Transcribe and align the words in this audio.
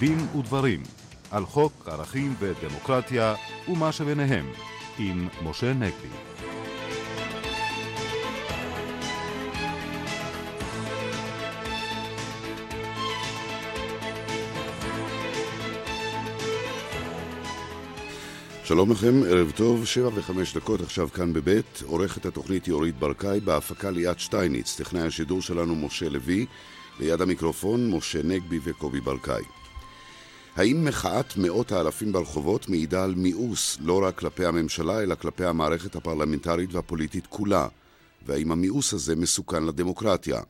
דין 0.00 0.18
ודברים 0.38 0.82
על 1.30 1.46
חוק 1.46 1.88
ערכים 1.88 2.34
ודמוקרטיה 2.38 3.34
ומה 3.68 3.92
שביניהם 3.92 4.46
עם 4.98 5.28
משה 5.44 5.72
נגבי. 5.72 6.08
שלום 18.64 18.92
לכם, 18.92 19.22
ערב 19.28 19.50
טוב, 19.56 19.84
שבע 19.84 20.10
וחמש 20.14 20.56
דקות 20.56 20.80
עכשיו 20.80 21.08
כאן 21.08 21.32
בבית, 21.32 21.82
עורכת 21.86 22.26
התוכנית 22.26 22.68
יורית 22.68 22.98
ברקאי, 22.98 23.40
בהפקה 23.40 23.90
ליאת 23.90 24.20
שטייניץ, 24.20 24.76
טכנאי 24.80 25.02
השידור 25.02 25.42
שלנו 25.42 25.76
משה 25.76 26.08
לוי, 26.08 26.46
ליד 27.00 27.20
המיקרופון 27.20 27.90
משה 27.90 28.22
נגבי 28.22 28.58
וקובי 28.64 29.00
ברקאי. 29.00 29.59
האם 30.60 30.84
מחאת 30.84 31.36
מאות 31.36 31.72
האלפים 31.72 32.12
ברחובות 32.12 32.68
מעידה 32.68 33.04
על 33.04 33.14
מיאוס 33.14 33.78
לא 33.80 34.02
רק 34.04 34.18
כלפי 34.18 34.44
הממשלה, 34.44 35.02
אלא 35.02 35.14
כלפי 35.14 35.44
המערכת 35.44 35.96
הפרלמנטרית 35.96 36.74
והפוליטית 36.74 37.26
כולה? 37.26 37.68
והאם 38.26 38.52
המיאוס 38.52 38.92
הזה 38.92 39.16
מסוכן 39.16 39.64
לדמוקרטיה? 39.64 40.40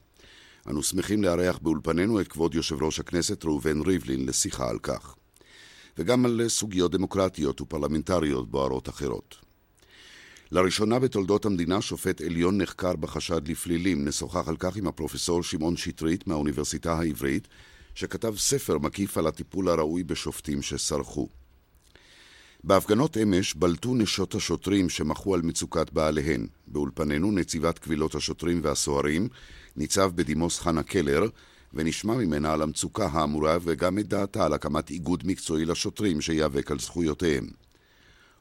אנו 0.68 0.82
שמחים 0.82 1.22
לארח 1.22 1.58
באולפנינו 1.62 2.20
את 2.20 2.28
כבוד 2.28 2.54
יושב 2.54 2.82
ראש 2.82 3.00
הכנסת 3.00 3.44
ראובן 3.44 3.80
ריבלין 3.80 4.26
לשיחה 4.26 4.68
על 4.68 4.78
כך. 4.78 5.14
וגם 5.98 6.24
על 6.24 6.48
סוגיות 6.48 6.90
דמוקרטיות 6.90 7.60
ופרלמנטריות 7.60 8.50
בוערות 8.50 8.88
אחרות. 8.88 9.36
לראשונה 10.52 10.98
בתולדות 10.98 11.46
המדינה 11.46 11.80
שופט 11.80 12.20
עליון 12.20 12.60
נחקר 12.60 12.96
בחשד 12.96 13.48
לפלילים. 13.48 14.04
נשוחח 14.04 14.48
על 14.48 14.56
כך 14.56 14.76
עם 14.76 14.86
הפרופסור 14.86 15.42
שמעון 15.42 15.76
שטרית 15.76 16.26
מהאוניברסיטה 16.26 16.92
העברית, 16.92 17.48
שכתב 18.00 18.34
ספר 18.36 18.78
מקיף 18.78 19.18
על 19.18 19.26
הטיפול 19.26 19.68
הראוי 19.68 20.02
בשופטים 20.02 20.62
שסרחו. 20.62 21.28
בהפגנות 22.64 23.16
אמש 23.16 23.54
בלטו 23.54 23.94
נשות 23.94 24.34
השוטרים 24.34 24.88
שמחו 24.88 25.34
על 25.34 25.42
מצוקת 25.42 25.92
בעליהן. 25.92 26.46
באולפנינו 26.66 27.32
נציבת 27.32 27.78
קבילות 27.78 28.14
השוטרים 28.14 28.60
והסוהרים, 28.62 29.28
ניצב 29.76 30.10
בדימוס 30.14 30.60
חנה 30.60 30.82
קלר, 30.82 31.22
ונשמע 31.74 32.14
ממנה 32.14 32.52
על 32.52 32.62
המצוקה 32.62 33.06
האמורה 33.06 33.58
וגם 33.62 33.98
את 33.98 34.08
דעתה 34.08 34.44
על 34.44 34.52
הקמת 34.52 34.90
איגוד 34.90 35.26
מקצועי 35.26 35.64
לשוטרים 35.64 36.20
שייאבק 36.20 36.70
על 36.70 36.78
זכויותיהם. 36.78 37.46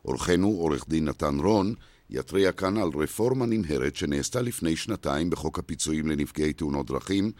אורחנו, 0.05 0.47
עורך 0.47 0.85
דין 0.89 1.05
נתן 1.05 1.39
רון, 1.39 1.73
יתריע 2.09 2.51
כאן 2.51 2.77
על 2.77 2.89
רפורמה 2.95 3.45
נמהרת 3.45 3.95
שנעשתה 3.95 4.41
לפני 4.41 4.75
שנתיים 4.75 5.29
בחוק 5.29 5.59
הפיצויים 5.59 6.07
לנפגעי 6.07 6.53
תאונות 6.53 6.87
דרכים, 6.87 7.31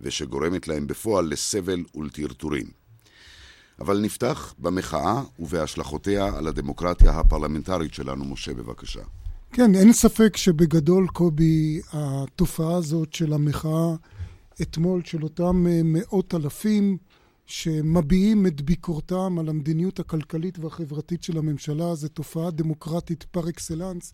ושגורמת 0.00 0.68
להם 0.68 0.86
בפועל 0.86 1.24
לסבל 1.24 1.84
ולטרטורים. 1.94 2.66
אבל 3.80 4.00
נפתח 4.00 4.54
במחאה 4.58 5.22
ובהשלכותיה 5.38 6.26
על 6.36 6.46
הדמוקרטיה 6.46 7.10
הפרלמנטרית 7.10 7.94
שלנו. 7.94 8.24
משה, 8.24 8.54
בבקשה. 8.54 9.02
כן, 9.52 9.74
אין 9.74 9.92
ספק 9.92 10.36
שבגדול, 10.36 11.08
קובי, 11.08 11.80
התופעה 11.92 12.76
הזאת 12.76 13.12
של 13.12 13.32
המחאה 13.32 13.94
אתמול 14.62 15.04
של 15.04 15.22
אותם 15.22 15.66
אה, 15.66 15.80
מאות 15.84 16.34
אלפים 16.34 16.96
שמביעים 17.46 18.46
את 18.46 18.62
ביקורתם 18.62 19.38
על 19.38 19.48
המדיניות 19.48 20.00
הכלכלית 20.00 20.58
והחברתית 20.58 21.22
של 21.22 21.38
הממשלה, 21.38 21.94
זו 21.94 22.08
תופעה 22.08 22.50
דמוקרטית 22.50 23.22
פר 23.22 23.48
אקסלנס, 23.48 24.12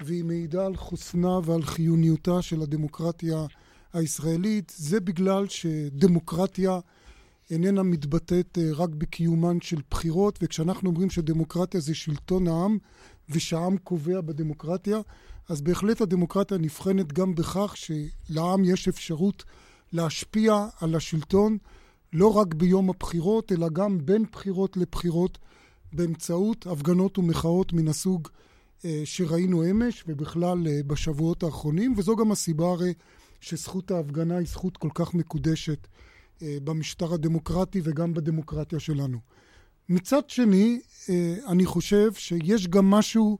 והיא 0.00 0.24
מעידה 0.24 0.66
על 0.66 0.76
חוסנה 0.76 1.38
ועל 1.44 1.62
חיוניותה 1.62 2.42
של 2.42 2.62
הדמוקרטיה 2.62 3.46
הישראלית. 3.94 4.72
זה 4.76 5.00
בגלל 5.00 5.48
שדמוקרטיה 5.48 6.80
איננה 7.50 7.82
מתבטאת 7.82 8.58
אה, 8.58 8.70
רק 8.72 8.90
בקיומן 8.90 9.60
של 9.60 9.80
בחירות, 9.90 10.38
וכשאנחנו 10.42 10.90
אומרים 10.90 11.10
שדמוקרטיה 11.10 11.80
זה 11.80 11.94
שלטון 11.94 12.48
העם, 12.48 12.78
ושהעם 13.28 13.76
קובע 13.76 14.20
בדמוקרטיה, 14.20 15.00
אז 15.48 15.60
בהחלט 15.60 16.00
הדמוקרטיה 16.00 16.58
נבחנת 16.58 17.12
גם 17.12 17.34
בכך 17.34 17.74
שלעם 17.76 18.64
יש 18.64 18.88
אפשרות 18.88 19.44
להשפיע 19.92 20.66
על 20.80 20.94
השלטון 20.94 21.58
לא 22.12 22.36
רק 22.36 22.54
ביום 22.54 22.90
הבחירות, 22.90 23.52
אלא 23.52 23.68
גם 23.68 23.98
בין 24.06 24.24
בחירות 24.32 24.76
לבחירות 24.76 25.38
באמצעות 25.92 26.66
הפגנות 26.66 27.18
ומחאות 27.18 27.72
מן 27.72 27.88
הסוג 27.88 28.28
אה, 28.84 29.02
שראינו 29.04 29.70
אמש 29.70 30.04
ובכלל 30.08 30.66
אה, 30.66 30.80
בשבועות 30.86 31.42
האחרונים, 31.42 31.94
וזו 31.96 32.16
גם 32.16 32.32
הסיבה 32.32 32.70
הרי 32.70 32.94
שזכות 33.44 33.90
ההפגנה 33.90 34.36
היא 34.36 34.46
זכות 34.46 34.76
כל 34.76 34.90
כך 34.94 35.14
מקודשת 35.14 35.86
אה, 36.42 36.56
במשטר 36.64 37.14
הדמוקרטי 37.14 37.80
וגם 37.84 38.14
בדמוקרטיה 38.14 38.80
שלנו. 38.80 39.18
מצד 39.88 40.30
שני, 40.30 40.80
אני 41.48 41.66
חושב 41.66 42.12
שיש 42.12 42.68
גם 42.68 42.90
משהו 42.90 43.38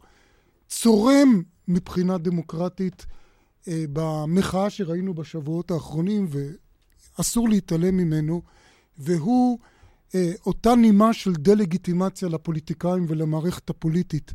צורם 0.68 1.42
מבחינה 1.68 2.18
דמוקרטית 2.18 3.06
אה, 3.68 3.84
במחאה 3.92 4.70
שראינו 4.70 5.14
בשבועות 5.14 5.70
האחרונים, 5.70 6.26
ואסור 7.18 7.48
להתעלם 7.48 7.96
ממנו, 7.96 8.42
והוא 8.98 9.58
אה, 10.14 10.32
אותה 10.46 10.74
נימה 10.74 11.12
של 11.12 11.32
דה-לגיטימציה 11.32 12.28
לפוליטיקאים 12.28 13.04
ולמערכת 13.08 13.70
הפוליטית, 13.70 14.32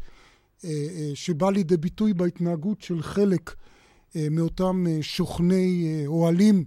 אה, 0.65 1.11
שבא 1.13 1.49
לידי 1.49 1.77
ביטוי 1.77 2.13
בהתנהגות 2.13 2.81
של 2.81 3.01
חלק 3.01 3.55
מאותם 4.15 4.85
שוכני 5.01 6.03
אוהלים 6.07 6.65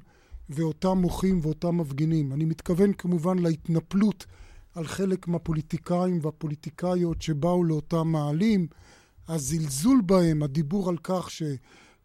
ואותם 0.48 0.98
מוחים 0.98 1.40
ואותם 1.42 1.76
מפגינים. 1.76 2.32
אני 2.32 2.44
מתכוון 2.44 2.92
כמובן 2.92 3.38
להתנפלות 3.38 4.26
על 4.74 4.86
חלק 4.86 5.28
מהפוליטיקאים 5.28 6.18
והפוליטיקאיות 6.22 7.22
שבאו 7.22 7.64
לאותם 7.64 8.08
מאהלים, 8.08 8.66
הזלזול 9.28 10.00
בהם, 10.06 10.42
הדיבור 10.42 10.88
על 10.88 10.96
כך 11.02 11.30
ש... 11.30 11.42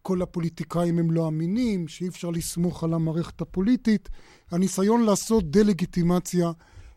כל 0.07 0.21
הפוליטיקאים 0.21 0.99
הם 0.99 1.11
לא 1.11 1.27
אמינים, 1.27 1.87
שאי 1.87 2.07
אפשר 2.07 2.29
לסמוך 2.29 2.83
על 2.83 2.93
המערכת 2.93 3.41
הפוליטית, 3.41 4.09
הניסיון 4.51 5.03
לעשות 5.03 5.51
דה-לגיטימציה 5.51 6.51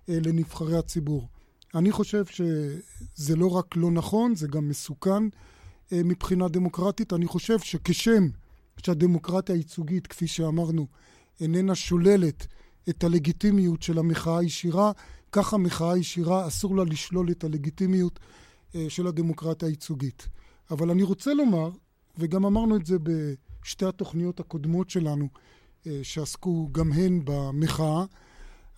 אה, 0.08 0.18
לנבחרי 0.24 0.78
הציבור. 0.78 1.28
אני 1.74 1.92
חושב 1.92 2.24
שזה 2.26 3.36
לא 3.36 3.50
רק 3.50 3.76
לא 3.76 3.90
נכון, 3.90 4.34
זה 4.34 4.48
גם 4.48 4.68
מסוכן 4.68 5.22
אה, 5.24 5.28
מבחינה 5.92 6.48
דמוקרטית. 6.48 7.12
אני 7.12 7.26
חושב 7.26 7.58
שכשם 7.58 8.28
שהדמוקרטיה 8.86 9.54
הייצוגית, 9.54 10.06
כפי 10.06 10.26
שאמרנו, 10.26 10.86
איננה 11.40 11.74
שוללת 11.74 12.46
את 12.88 13.04
הלגיטימיות 13.04 13.82
של 13.82 13.98
המחאה 13.98 14.38
הישירה, 14.38 14.92
כך 15.32 15.54
המחאה 15.54 15.92
הישירה 15.92 16.46
אסור 16.46 16.76
לה 16.76 16.84
לשלול 16.84 17.30
את 17.30 17.44
הלגיטימיות 17.44 18.20
אה, 18.74 18.86
של 18.88 19.06
הדמוקרטיה 19.06 19.68
הייצוגית. 19.68 20.28
אבל 20.70 20.90
אני 20.90 21.02
רוצה 21.02 21.34
לומר 21.34 21.70
וגם 22.18 22.44
אמרנו 22.44 22.76
את 22.76 22.86
זה 22.86 22.96
בשתי 23.02 23.86
התוכניות 23.86 24.40
הקודמות 24.40 24.90
שלנו, 24.90 25.28
אה, 25.86 26.00
שעסקו 26.02 26.68
גם 26.72 26.92
הן 26.92 27.20
במחאה. 27.24 28.04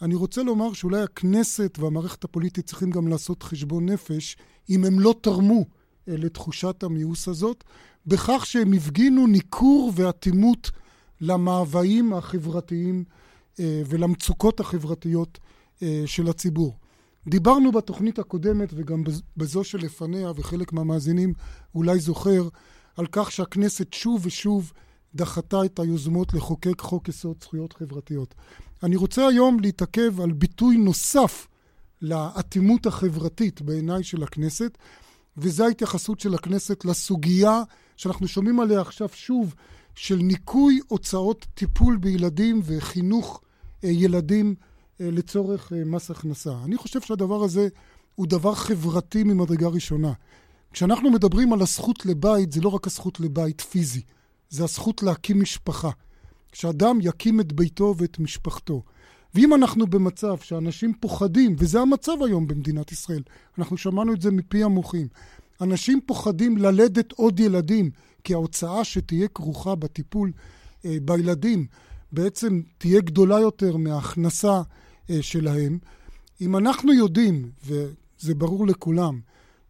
אני 0.03 0.15
רוצה 0.15 0.43
לומר 0.43 0.73
שאולי 0.73 1.03
הכנסת 1.03 1.79
והמערכת 1.79 2.25
הפוליטית 2.25 2.67
צריכים 2.67 2.91
גם 2.91 3.09
לעשות 3.09 3.43
חשבון 3.43 3.89
נפש 3.89 4.37
אם 4.71 4.85
הם 4.85 5.01
לא 5.01 5.15
תרמו 5.21 5.59
אה, 5.59 5.82
לתחושת 6.07 6.83
המיאוס 6.83 7.29
הזאת, 7.29 7.65
בכך 8.07 8.47
שהם 8.47 8.73
הפגינו 8.73 9.27
ניכור 9.27 9.93
ואטימות 9.95 10.71
למאוויים 11.21 12.13
החברתיים 12.13 13.05
אה, 13.61 13.83
ולמצוקות 13.87 14.61
החברתיות 14.61 15.39
של 16.07 16.29
הציבור. 16.29 16.77
דיברנו 17.29 17.73
בתוכנית 17.73 18.19
הקודמת 18.19 18.69
וגם 18.75 19.05
בזו 19.37 19.65
שלפניה, 19.65 20.33
וחלק 20.37 20.73
מהמאזינים 20.73 21.35
אולי 21.75 22.01
זוכר, 22.01 22.49
על 22.97 23.07
כך 23.13 23.33
שהכנסת 23.33 23.93
שוב 23.93 24.27
ושוב 24.27 24.73
דחתה 25.15 25.65
את 25.65 25.79
היוזמות 25.79 26.35
לחוקק 26.35 26.81
חוק 26.81 27.09
יסוד 27.09 27.37
זכויות 27.43 27.73
חברתיות. 27.73 28.35
אני 28.83 28.97
רוצה 28.97 29.29
היום 29.29 29.61
להתעכב 29.61 30.21
על 30.21 30.33
ביטוי 30.33 30.77
נוסף 30.77 31.47
לאטימות 32.03 32.87
החברתית 32.87 33.63
בעיניי 33.63 34.03
של 34.03 34.23
הכנסת, 34.23 34.79
וזו 35.37 35.65
ההתייחסות 35.65 36.21
של 36.21 36.35
הכנסת 36.35 36.85
לסוגיה 36.85 37.63
שאנחנו 37.97 38.29
שומעים 38.29 38.61
עליה 38.61 38.81
עכשיו 38.81 39.09
שוב, 39.13 39.55
של 39.95 40.17
ניכוי 40.17 40.81
הוצאות 40.89 41.47
טיפול 41.55 41.97
בילדים 41.97 42.61
וחינוך 42.65 43.41
אה, 43.85 43.89
ילדים 43.89 44.55
אה, 45.01 45.09
לצורך 45.11 45.73
אה, 45.73 45.85
מס 45.85 46.11
הכנסה. 46.11 46.53
אני 46.65 46.77
חושב 46.77 47.01
שהדבר 47.01 47.45
הזה 47.45 47.69
הוא 48.15 48.27
דבר 48.27 48.55
חברתי 48.55 49.25
ממדרגה 49.25 49.69
ראשונה. 49.69 50.13
כשאנחנו 50.73 51.11
מדברים 51.11 51.53
על 51.53 51.63
הזכות 51.63 52.07
לבית, 52.07 52.53
זה 52.53 52.61
לא 52.61 52.69
רק 52.69 52.87
הזכות 52.87 53.21
לבית 53.21 53.61
פיזי, 53.61 54.03
זה 54.51 54.65
הזכות 54.65 55.03
להקים 55.03 55.41
משפחה. 55.41 55.91
שאדם 56.53 56.99
יקים 57.03 57.41
את 57.41 57.53
ביתו 57.53 57.95
ואת 57.99 58.19
משפחתו. 58.19 58.83
ואם 59.35 59.55
אנחנו 59.55 59.87
במצב 59.87 60.39
שאנשים 60.39 60.93
פוחדים, 61.01 61.57
וזה 61.59 61.81
המצב 61.81 62.23
היום 62.27 62.47
במדינת 62.47 62.93
ישראל, 62.93 63.23
אנחנו 63.59 63.77
שמענו 63.77 64.15
את 64.15 64.23
זה 64.23 64.31
מפי 64.31 64.65
המוחים, 64.65 65.09
אנשים 65.61 66.01
פוחדים 66.07 66.57
ללדת 66.57 67.13
עוד 67.13 67.41
ילדים, 67.41 67.91
כי 68.25 68.35
ההוצאה 68.35 68.85
שתהיה 68.85 69.29
כרוכה 69.29 69.75
בטיפול 69.75 70.33
אה, 70.85 70.97
בילדים 71.03 71.67
בעצם 72.13 72.63
תהיה 72.79 73.01
גדולה 73.01 73.41
יותר 73.41 73.77
מההכנסה 73.77 74.63
אה, 75.11 75.23
שלהם, 75.23 75.79
אם 76.41 76.57
אנחנו 76.57 76.93
יודעים, 76.93 77.51
וזה 77.67 78.35
ברור 78.35 78.67
לכולם, 78.67 79.21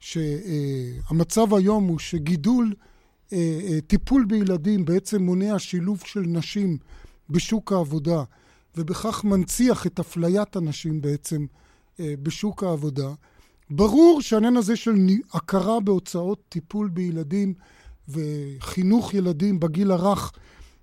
שהמצב 0.00 1.54
היום 1.54 1.86
הוא 1.88 1.98
שגידול, 1.98 2.74
טיפול 3.86 4.24
בילדים 4.24 4.84
בעצם 4.84 5.22
מונע 5.22 5.58
שילוב 5.58 6.02
של 6.06 6.20
נשים 6.20 6.78
בשוק 7.30 7.72
העבודה, 7.72 8.22
ובכך 8.76 9.24
מנציח 9.24 9.86
את 9.86 10.00
אפליית 10.00 10.56
הנשים 10.56 11.00
בעצם 11.00 11.46
בשוק 11.98 12.62
העבודה, 12.62 13.12
ברור 13.70 14.22
שהעניין 14.22 14.56
הזה 14.56 14.76
של 14.76 14.94
הכרה 15.32 15.80
בהוצאות 15.80 16.42
טיפול 16.48 16.88
בילדים 16.88 17.54
וחינוך 18.08 19.14
ילדים 19.14 19.60
בגיל 19.60 19.90
הרך 19.90 20.32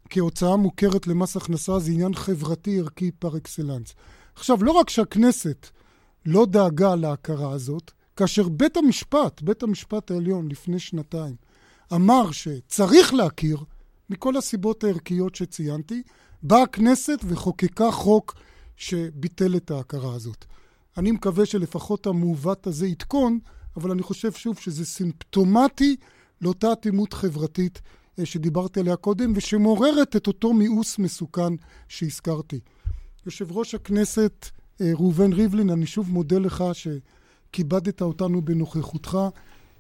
כהוצאה 0.10 0.56
מוכרת 0.56 1.08
למס 1.08 1.38
הכנסה 1.38 1.80
זה 1.80 1.92
עניין 1.92 2.14
חברתי 2.14 2.80
ערכי 2.80 3.12
פר 3.12 3.38
אקסלנס. 3.38 3.94
עכשיו, 4.36 4.64
לא 4.64 4.72
רק 4.72 4.90
שהכנסת 4.90 5.68
לא 6.26 6.46
דאגה 6.46 6.96
להכרה 6.96 7.52
הזאת, 7.52 7.92
כאשר 8.16 8.50
בית 8.50 8.78
המשפט, 8.78 9.42
בית 9.42 9.64
המשפט 9.64 10.12
העליון 10.12 10.50
לפני 10.50 10.80
שנתיים, 10.80 11.36
אמר 11.94 12.32
שצריך 12.32 13.14
להכיר, 13.14 13.58
מכל 14.10 14.38
הסיבות 14.38 14.84
הערכיות 14.84 15.36
שציינתי, 15.36 16.04
באה 16.44 16.64
הכנסת 16.64 17.20
וחוקקה 17.28 17.92
חוק 17.92 18.36
שביטל 18.76 19.56
את 19.56 19.72
ההכרה 19.72 20.14
הזאת. 20.16 20.46
אני 20.98 21.12
מקווה 21.12 21.46
שלפחות 21.46 22.08
המעוות 22.08 22.68
הזה 22.68 22.88
יתקון, 22.88 23.40
אבל 23.78 23.92
אני 23.92 24.02
חושב 24.02 24.32
שוב 24.32 24.58
שזה 24.58 24.86
סימפטומטי 24.86 25.96
לאותה 26.42 26.74
אטימות 26.74 27.14
חברתית 27.14 27.82
אה, 28.20 28.26
שדיברתי 28.26 28.80
עליה 28.80 28.96
קודם, 28.96 29.34
ושמעוררת 29.36 30.16
את 30.16 30.28
אותו 30.28 30.54
מיאוס 30.54 31.00
מסוכן 31.00 31.54
שהזכרתי. 31.88 32.60
יושב 33.26 33.52
ראש 33.52 33.76
הכנסת 33.76 34.50
אה, 34.82 34.92
ראובן 34.94 35.34
ריבלין, 35.34 35.70
אני 35.70 35.86
שוב 35.86 36.12
מודה 36.12 36.40
לך 36.40 36.64
שכיבדת 36.74 38.02
אותנו 38.02 38.42
בנוכחותך. 38.42 39.18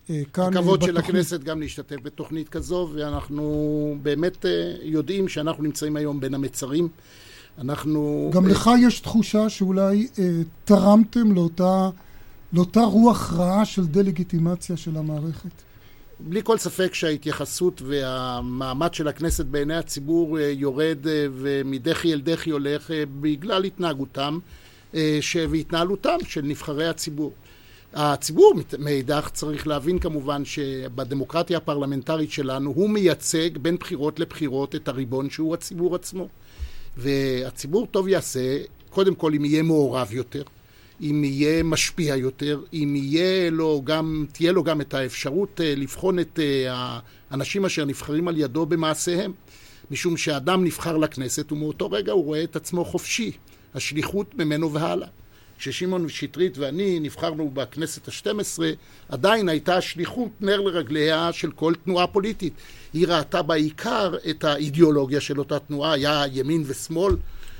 אה, 0.09 0.21
כאן 0.33 0.57
הכבוד. 0.57 0.81
של 0.81 0.97
הכנסת 0.97 1.43
גם 1.43 1.61
להשתתף 1.61 1.97
בתוכנית 2.03 2.49
כזו, 2.49 2.89
ואנחנו 2.93 3.97
באמת 4.01 4.45
יודעים 4.81 5.27
שאנחנו 5.27 5.63
נמצאים 5.63 5.95
היום 5.95 6.19
בין 6.19 6.33
המצרים. 6.33 6.87
אנחנו... 7.59 8.31
גם 8.33 8.47
לך 8.47 8.69
יש 8.81 8.99
תחושה 8.99 9.49
שאולי 9.49 10.07
אה, 10.19 10.41
תרמתם 10.65 11.31
לאותה, 11.31 11.89
לאותה 12.53 12.81
רוח 12.81 13.33
רעה 13.33 13.65
של 13.65 13.85
דה-לגיטימציה 13.85 14.77
של 14.77 14.97
המערכת. 14.97 15.51
בלי 16.19 16.41
כל 16.43 16.57
ספק 16.57 16.93
שההתייחסות 16.93 17.81
והמעמד 17.81 18.93
של 18.93 19.07
הכנסת 19.07 19.45
בעיני 19.45 19.75
הציבור 19.75 20.39
אה, 20.39 20.43
יורד 20.43 21.07
אה, 21.07 21.25
ומדחי 21.33 22.13
אל 22.13 22.21
דחי 22.21 22.49
הולך 22.49 22.91
אה, 22.91 23.03
בגלל 23.21 23.63
התנהגותם 23.63 24.39
והתנהלותם 25.49 26.17
של 26.27 26.41
נבחרי 26.41 26.87
הציבור. 26.87 27.31
הציבור 27.93 28.53
מאידך 28.79 29.29
צריך 29.33 29.67
להבין 29.67 29.99
כמובן 29.99 30.45
שבדמוקרטיה 30.45 31.57
הפרלמנטרית 31.57 32.31
שלנו 32.31 32.73
הוא 32.75 32.89
מייצג 32.89 33.57
בין 33.57 33.75
בחירות 33.75 34.19
לבחירות 34.19 34.75
את 34.75 34.87
הריבון 34.87 35.29
שהוא 35.29 35.53
הציבור 35.53 35.95
עצמו. 35.95 36.27
והציבור 36.97 37.87
טוב 37.91 38.07
יעשה, 38.07 38.57
קודם 38.89 39.15
כל 39.15 39.33
אם 39.33 39.45
יהיה 39.45 39.63
מעורב 39.63 40.07
יותר, 40.11 40.43
אם 41.01 41.23
יהיה 41.23 41.63
משפיע 41.63 42.15
יותר, 42.15 42.61
אם 42.73 42.93
יהיה 42.95 43.49
לו 43.49 43.81
גם, 43.83 44.25
תהיה 44.31 44.51
לו 44.51 44.63
גם 44.63 44.81
את 44.81 44.93
האפשרות 44.93 45.61
אה, 45.61 45.75
לבחון 45.75 46.19
את 46.19 46.39
אה, 46.39 46.99
האנשים 47.31 47.65
אשר 47.65 47.85
נבחרים 47.85 48.27
על 48.27 48.37
ידו 48.37 48.65
במעשיהם. 48.65 49.33
משום 49.91 50.17
שאדם 50.17 50.63
נבחר 50.63 50.97
לכנסת 50.97 51.51
ומאותו 51.51 51.91
רגע 51.91 52.11
הוא 52.11 52.25
רואה 52.25 52.43
את 52.43 52.55
עצמו 52.55 52.85
חופשי, 52.85 53.31
השליחות 53.75 54.35
ממנו 54.35 54.73
והלאה. 54.73 55.07
כששמעון 55.59 56.09
שטרית 56.09 56.57
ואני 56.57 56.99
נבחרנו 56.99 57.49
בכנסת 57.49 58.07
השתים 58.07 58.39
עשרה, 58.39 58.69
עדיין 59.09 59.49
הייתה 59.49 59.77
השליחות 59.77 60.29
נר 60.41 60.61
לרגליה 60.61 61.29
של 61.31 61.51
כל 61.51 61.73
תנועה 61.85 62.07
פוליטית. 62.07 62.53
היא 62.93 63.07
ראתה 63.07 63.41
בעיקר 63.41 64.13
את 64.29 64.43
האידיאולוגיה 64.43 65.21
של 65.21 65.39
אותה 65.39 65.59
תנועה, 65.59 65.93
היה 65.93 66.23
ימין 66.31 66.63
ושמאל, 66.65 67.15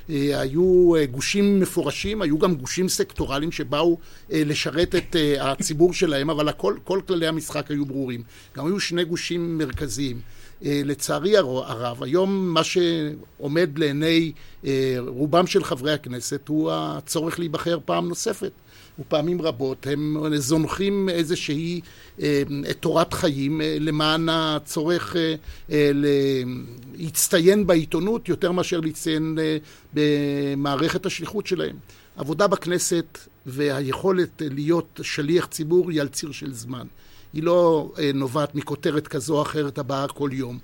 אה, 0.10 0.40
היו 0.42 0.96
אה, 0.96 1.06
גושים 1.06 1.60
מפורשים, 1.60 2.22
היו 2.22 2.40
גם 2.40 2.56
גושים 2.56 2.90
סקטורליים 2.90 3.51
שבאו 3.51 3.98
אה, 4.31 4.44
לשרת 4.46 4.96
את 4.96 5.16
הציבור 5.40 5.94
שלהם, 5.94 6.30
אבל 6.30 6.50
הכל, 6.50 6.75
כל 6.84 7.01
כללי 7.07 7.28
המשחק 7.28 7.72
היו 7.72 7.86
ברורים. 7.86 8.24
גם 8.57 8.66
היו 8.66 8.80
שני 8.80 9.06
גושים 9.06 9.57
מרכזיים. 9.57 10.22
לצערי 10.62 11.38
הרב, 11.38 12.04
היום 12.04 12.54
מה 12.54 12.62
שעומד 12.64 13.70
לעיני 13.80 14.32
רובם 14.98 15.48
של 15.48 15.64
חברי 15.64 15.94
הכנסת 15.94 16.48
הוא 16.48 16.72
הצורך 16.74 17.40
להיבחר 17.40 17.80
פעם 17.86 18.08
נוספת. 18.08 18.52
ופעמים 19.00 19.42
רבות 19.42 19.88
הם 19.88 20.18
זונחים 20.36 21.10
איזושהי 21.10 21.82
אה, 22.22 22.44
תורת 22.80 23.14
חיים 23.14 23.62
אה, 23.62 23.78
למען 23.80 24.30
הצורך 24.30 25.16
אה, 25.16 25.92
להצטיין 26.96 27.68
בעיתונות 27.68 28.30
יותר 28.30 28.52
מאשר 28.52 28.80
להצטיין 28.80 29.38
במערכת 29.94 31.06
השליחות 31.06 31.48
שלהם. 31.48 31.76
עבודה 32.18 32.48
בכנסת 32.48 33.18
והיכולת 33.46 34.42
להיות 34.46 35.00
שליח 35.04 35.46
ציבור 35.46 35.92
היא 35.92 36.02
על 36.02 36.08
ציר 36.08 36.32
של 36.32 36.54
זמן. 36.54 36.88
היא 37.34 37.44
לא 37.44 37.92
נובעת 38.14 38.56
מכותרת 38.56 39.08
כזו 39.08 39.38
או 39.38 39.42
אחרת 39.42 39.78
הבאה 39.78 40.08
כל 40.08 40.30
יום. 40.34 40.60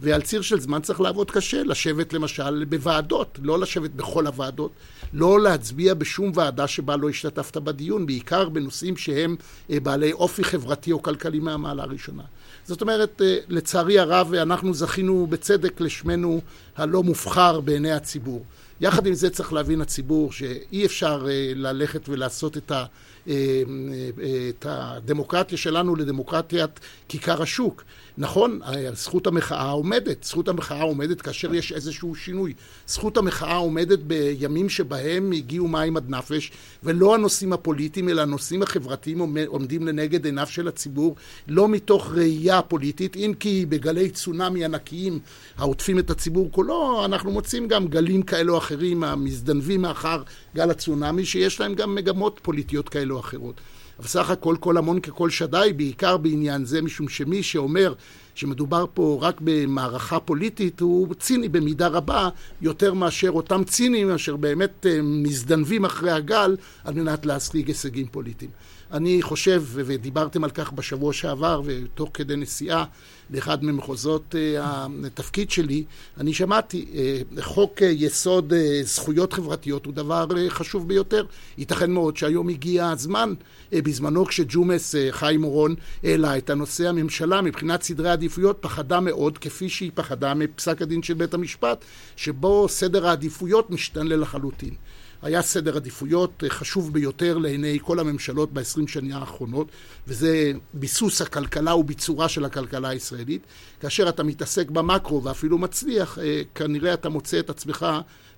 ועל 0.00 0.22
ציר 0.22 0.42
של 0.42 0.60
זמן 0.60 0.80
צריך 0.80 1.00
לעבוד 1.00 1.30
קשה, 1.30 1.62
לשבת 1.62 2.12
למשל 2.12 2.64
בוועדות, 2.64 3.38
לא 3.42 3.58
לשבת 3.58 3.90
בכל 3.90 4.26
הוועדות, 4.26 4.70
לא 5.12 5.40
להצביע 5.40 5.94
בשום 5.94 6.32
ועדה 6.34 6.66
שבה 6.66 6.96
לא 6.96 7.08
השתתפת 7.08 7.56
בדיון, 7.56 8.06
בעיקר 8.06 8.48
בנושאים 8.48 8.96
שהם 8.96 9.36
אה, 9.70 9.80
בעלי 9.80 10.12
אופי 10.12 10.44
חברתי 10.44 10.92
או 10.92 11.02
כלכלי 11.02 11.38
מהמעלה 11.38 11.82
הראשונה. 11.82 12.22
זאת 12.64 12.82
אומרת, 12.82 13.22
אה, 13.22 13.36
לצערי 13.48 13.98
הרב, 13.98 14.34
אנחנו 14.34 14.74
זכינו 14.74 15.26
בצדק 15.30 15.80
לשמנו 15.80 16.40
הלא 16.76 17.02
מובחר 17.02 17.60
בעיני 17.60 17.92
הציבור. 17.92 18.44
יחד 18.80 19.06
עם 19.06 19.14
זה 19.14 19.30
צריך 19.30 19.52
להבין 19.52 19.80
הציבור 19.80 20.32
שאי 20.32 20.86
אפשר 20.86 21.26
אה, 21.30 21.52
ללכת 21.54 22.08
ולעשות 22.08 22.56
את, 22.56 22.70
ה, 22.70 22.84
את 23.28 24.66
הדמוקרטיה 24.68 25.58
שלנו 25.58 25.96
לדמוקרטיית 25.96 26.80
כיכר 27.08 27.42
השוק. 27.42 27.84
נכון, 28.20 28.60
זכות 28.92 29.26
המחאה 29.26 29.70
עומדת, 29.70 30.24
זכות 30.24 30.48
המחאה 30.48 30.82
עומדת 30.82 31.20
כאשר 31.20 31.54
יש 31.54 31.72
איזשהו 31.72 32.14
שינוי. 32.14 32.54
זכות 32.86 33.16
המחאה 33.16 33.56
עומדת 33.56 33.98
בימים 33.98 34.68
שבהם 34.68 35.32
הגיעו 35.32 35.68
מים 35.68 35.96
עד 35.96 36.10
נפש, 36.10 36.50
ולא 36.82 37.14
הנושאים 37.14 37.52
הפוליטיים, 37.52 38.08
אלא 38.08 38.22
הנושאים 38.22 38.62
החברתיים 38.62 39.36
עומדים 39.46 39.86
לנגד 39.86 40.24
עיניו 40.24 40.46
של 40.46 40.68
הציבור, 40.68 41.16
לא 41.48 41.68
מתוך 41.68 42.12
ראייה 42.12 42.62
פוליטית, 42.62 43.16
אם 43.16 43.32
כי 43.40 43.66
בגלי 43.68 44.10
צונאמי 44.10 44.64
ענקיים 44.64 45.18
העוטפים 45.56 45.98
את 45.98 46.10
הציבור 46.10 46.48
כולו, 46.52 47.04
אנחנו 47.04 47.30
מוצאים 47.30 47.68
גם 47.68 47.88
גלים 47.88 48.22
כאלו 48.22 48.52
או 48.52 48.58
אחרים 48.58 49.04
המזדנבים 49.04 49.82
מאחר 49.82 50.22
גל 50.54 50.70
הצונאמי, 50.70 51.24
שיש 51.24 51.60
להם 51.60 51.74
גם 51.74 51.94
מגמות 51.94 52.40
פוליטיות 52.42 52.88
כאלו 52.88 53.14
או 53.14 53.20
אחרות. 53.20 53.60
אבל 53.98 54.06
סך 54.06 54.30
הכל 54.30 54.56
כל 54.60 54.76
המון 54.76 55.00
ככל 55.00 55.30
שדי, 55.30 55.72
בעיקר 55.76 56.16
בעניין 56.16 56.64
זה, 56.64 56.82
משום 56.82 57.08
שמי 57.08 57.42
שאומר 57.42 57.94
שמדובר 58.34 58.84
פה 58.94 59.18
רק 59.20 59.40
במערכה 59.40 60.20
פוליטית, 60.20 60.80
הוא 60.80 61.14
ציני 61.14 61.48
במידה 61.48 61.88
רבה 61.88 62.28
יותר 62.62 62.94
מאשר 62.94 63.30
אותם 63.30 63.64
צינים 63.64 64.10
אשר 64.10 64.36
באמת 64.36 64.86
אה, 64.86 65.02
מזדנבים 65.02 65.84
אחרי 65.84 66.10
הגל 66.10 66.56
על 66.84 66.94
מנת 66.94 67.26
להשיג 67.26 67.68
הישגים 67.68 68.06
פוליטיים. 68.06 68.50
אני 68.92 69.22
חושב, 69.22 69.64
ודיברתם 69.72 70.44
על 70.44 70.50
כך 70.50 70.72
בשבוע 70.72 71.12
שעבר, 71.12 71.60
ותוך 71.64 72.10
כדי 72.14 72.36
נסיעה 72.36 72.84
לאחד 73.30 73.64
ממחוזות 73.64 74.34
אה, 74.34 74.86
התפקיד 75.06 75.50
שלי, 75.50 75.84
אני 76.16 76.34
שמעתי, 76.34 76.86
אה, 76.94 77.42
חוק 77.42 77.80
יסוד 77.82 78.52
זכויות 78.82 79.32
חברתיות 79.32 79.86
הוא 79.86 79.94
דבר 79.94 80.26
חשוב 80.48 80.88
ביותר. 80.88 81.24
ייתכן 81.58 81.90
מאוד 81.90 82.16
שהיום 82.16 82.48
הגיע 82.48 82.88
הזמן, 82.88 83.34
בזמנו 83.72 84.26
כשג'ומס, 84.26 84.94
חיים 85.10 85.44
אורון, 85.44 85.74
העלה 86.04 86.38
את 86.38 86.50
הנושא, 86.50 86.88
הממשלה 86.88 87.40
מבחינת 87.42 87.82
סדרי 87.82 88.10
עדיפויות 88.10 88.58
פחדה 88.60 89.00
מאוד, 89.00 89.38
כפי 89.38 89.68
שהיא 89.68 89.90
פחדה 89.94 90.34
מפסק 90.34 90.82
הדין 90.82 91.02
של 91.02 91.14
בית 91.14 91.34
המשפט, 91.34 91.84
שבו 92.16 92.68
סדר 92.68 93.06
העדיפויות 93.06 93.70
משתנה 93.70 94.16
לחלוטין. 94.16 94.74
היה 95.22 95.42
סדר 95.42 95.76
עדיפויות 95.76 96.42
חשוב 96.48 96.92
ביותר 96.92 97.38
לעיני 97.38 97.78
כל 97.82 97.98
הממשלות 97.98 98.52
בעשרים 98.52 98.88
שנה 98.88 99.18
האחרונות, 99.18 99.68
וזה 100.08 100.52
ביסוס 100.74 101.22
הכלכלה 101.22 101.74
וביצורה 101.74 102.28
של 102.28 102.44
הכלכלה 102.44 102.88
הישראלית. 102.88 103.42
כאשר 103.80 104.08
אתה 104.08 104.22
מתעסק 104.22 104.70
במקרו 104.70 105.24
ואפילו 105.24 105.58
מצליח, 105.58 106.18
אה, 106.18 106.42
כנראה 106.54 106.94
אתה 106.94 107.08
מוצא 107.08 107.38
את 107.38 107.50
עצמך 107.50 107.86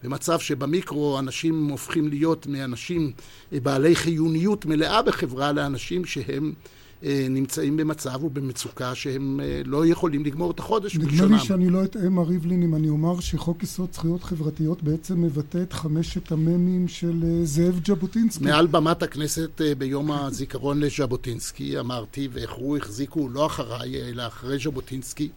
במצב 0.03 0.39
שבמיקרו 0.39 1.19
אנשים 1.19 1.69
הופכים 1.69 2.09
להיות 2.09 2.47
מאנשים 2.47 3.13
בעלי 3.53 3.97
חיוניות 3.97 4.67
מלאה 4.67 5.03
בחברה 5.03 5.53
לאנשים 5.53 6.05
שהם 6.05 6.53
אה, 6.57 6.80
נמצאים 7.03 7.77
במצב 7.77 8.25
ובמצוקה 8.25 8.95
שהם 8.95 9.41
אה, 9.41 9.63
לא 9.65 9.87
יכולים 9.87 10.25
לגמור 10.25 10.51
את 10.51 10.59
החודש 10.59 10.97
בלשונם. 10.97 11.25
נדמה 11.25 11.37
לי 11.37 11.45
שאני 11.45 11.71
לא 11.71 11.85
אטעה, 11.85 12.09
מר 12.09 12.23
ריבלין, 12.23 12.63
אם 12.63 12.75
אני 12.75 12.89
אומר 12.89 13.21
שחוק 13.21 13.63
יסוד 13.63 13.89
זכויות 13.93 14.25
חברתיות 14.25 14.83
בעצם 14.83 15.23
מבטא 15.23 15.59
את 15.63 15.73
חמשת 15.73 16.33
המ"מים 16.33 16.89
של 16.89 17.25
אה, 17.25 17.45
זאב 17.45 17.81
ז'בוטינסקי. 17.87 18.45
מעל 18.45 18.67
במת 18.67 19.03
הכנסת 19.03 19.61
ביום 19.79 20.11
הזיכרון 20.13 20.81
לז'בוטינסקי 20.81 21.79
אמרתי, 21.79 22.29
ואיכרו 22.33 22.77
החזיקו 22.77 23.29
לא 23.29 23.47
אחריי, 23.47 24.03
אלא 24.03 24.27
אחרי 24.27 24.59
ז'בוטינסקי, 24.59 25.29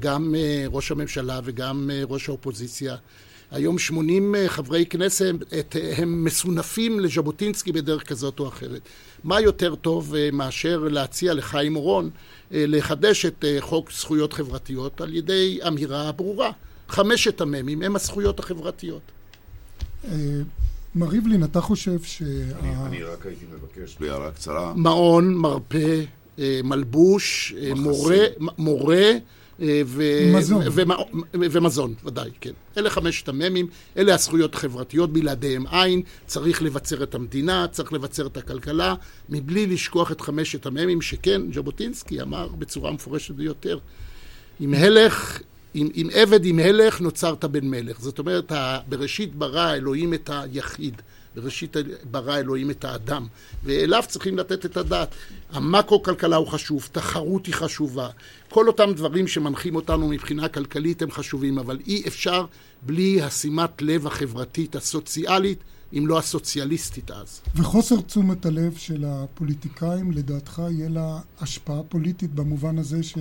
גם 0.00 0.34
ראש 0.68 0.90
הממשלה 0.92 1.40
וגם 1.44 1.90
ראש 2.08 2.28
האופוזיציה. 2.28 2.96
היום 3.52 3.78
80 3.78 4.34
חברי 4.46 4.86
כנסת 4.86 5.34
הם 5.96 6.24
מסונפים 6.24 7.00
לז'בוטינסקי 7.00 7.72
בדרך 7.72 8.08
כזאת 8.08 8.40
או 8.40 8.48
אחרת. 8.48 8.80
מה 9.24 9.40
יותר 9.40 9.74
טוב 9.74 10.14
אה, 10.14 10.28
מאשר 10.32 10.78
להציע 10.90 11.34
לחיים 11.34 11.76
אורון 11.76 12.10
אה, 12.52 12.64
לחדש 12.68 13.26
את 13.26 13.44
אה, 13.44 13.56
חוק 13.60 13.92
זכויות 13.92 14.32
חברתיות 14.32 15.00
על 15.00 15.14
ידי 15.14 15.58
אמירה 15.68 16.12
ברורה. 16.12 16.50
חמשת 16.88 17.40
המ"מים 17.40 17.82
הם 17.82 17.96
הזכויות 17.96 18.38
החברתיות. 18.38 19.02
מר 20.94 21.08
ריבלין, 21.08 21.44
אתה 21.44 21.60
חושב 21.60 22.02
שה... 22.02 22.24
אני 22.86 23.02
רק 23.02 23.26
הייתי 23.26 23.44
מבקש 23.52 23.96
בהערה 24.00 24.30
קצרה. 24.30 24.72
מעון, 24.76 25.34
מרפא, 25.34 26.02
מלבוש, 26.64 27.54
מורה, 27.76 28.18
מורה 28.58 28.96
אה, 28.96 29.18
ומזון. 29.86 30.62
ומזון, 31.34 31.94
ודאי, 32.04 32.30
כן. 32.40 32.50
אלה 32.78 32.90
חמשת 32.90 33.28
המ"מים, 33.28 33.66
אלה 33.96 34.14
הזכויות 34.14 34.54
החברתיות, 34.54 35.12
בלעדיהם 35.12 35.66
אין. 35.66 36.02
צריך 36.26 36.62
לבצר 36.62 37.02
את 37.02 37.14
המדינה, 37.14 37.66
צריך 37.70 37.92
לבצר 37.92 38.26
את 38.26 38.36
הכלכלה, 38.36 38.94
מבלי 39.28 39.66
לשכוח 39.66 40.12
את 40.12 40.20
חמשת 40.20 40.66
המ"מים, 40.66 41.02
שכן, 41.02 41.52
ז'בוטינסקי 41.52 42.22
אמר 42.22 42.48
בצורה 42.48 42.92
מפורשת 42.92 43.34
ביותר, 43.34 43.78
עם 44.60 44.74
הלך, 44.74 45.40
עם, 45.74 45.88
עם 45.94 46.08
עבד 46.12 46.44
עם 46.44 46.58
הלך 46.58 47.00
נוצרת 47.00 47.44
בן 47.44 47.68
מלך. 47.68 48.00
זאת 48.00 48.18
אומרת, 48.18 48.52
בראשית 48.88 49.34
ברא 49.34 49.74
אלוהים 49.74 50.14
את 50.14 50.30
היחיד. 50.32 51.02
בראשית 51.36 51.76
ברא 52.10 52.36
אלוהים 52.38 52.70
את 52.70 52.84
האדם, 52.84 53.26
ואליו 53.64 54.02
צריכים 54.08 54.38
לתת 54.38 54.66
את 54.66 54.76
הדעת. 54.76 55.14
המקרו-כלכלה 55.52 56.36
הוא 56.36 56.46
חשוב, 56.46 56.88
תחרות 56.92 57.46
היא 57.46 57.54
חשובה, 57.54 58.08
כל 58.48 58.68
אותם 58.68 58.92
דברים 58.96 59.28
שמנחים 59.28 59.76
אותנו 59.76 60.08
מבחינה 60.08 60.48
כלכלית 60.48 61.02
הם 61.02 61.10
חשובים, 61.10 61.58
אבל 61.58 61.78
אי 61.86 62.02
אפשר 62.06 62.46
בלי 62.82 63.22
השימת 63.22 63.82
לב 63.82 64.06
החברתית 64.06 64.76
הסוציאלית, 64.76 65.58
אם 65.98 66.06
לא 66.06 66.18
הסוציאליסטית 66.18 67.10
אז. 67.10 67.40
וחוסר 67.56 68.00
תשומת 68.00 68.46
הלב 68.46 68.76
של 68.76 69.04
הפוליטיקאים, 69.06 70.12
לדעתך, 70.12 70.62
יהיה 70.70 70.88
לה 70.88 71.20
השפעה 71.40 71.82
פוליטית 71.88 72.34
במובן 72.34 72.78
הזה 72.78 73.02
ש... 73.02 73.18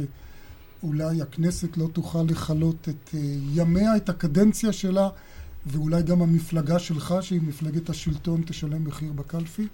אולי 0.84 1.22
הכנסת 1.22 1.78
לא 1.78 1.88
תוכל 1.94 2.24
לכלות 2.24 2.90
את 2.90 3.10
אה, 3.14 3.20
ימיה, 3.54 3.98
את 3.98 4.10
הקדנציה 4.10 4.74
שלה, 4.74 5.10
ואולי 5.66 6.04
גם 6.04 6.22
המפלגה 6.22 6.80
שלך, 6.80 7.16
שהיא 7.22 7.42
מפלגת 7.42 7.90
השלטון, 7.90 8.42
תשלם 8.46 8.84
מחיר 8.84 9.12
בקלפי? 9.14 9.68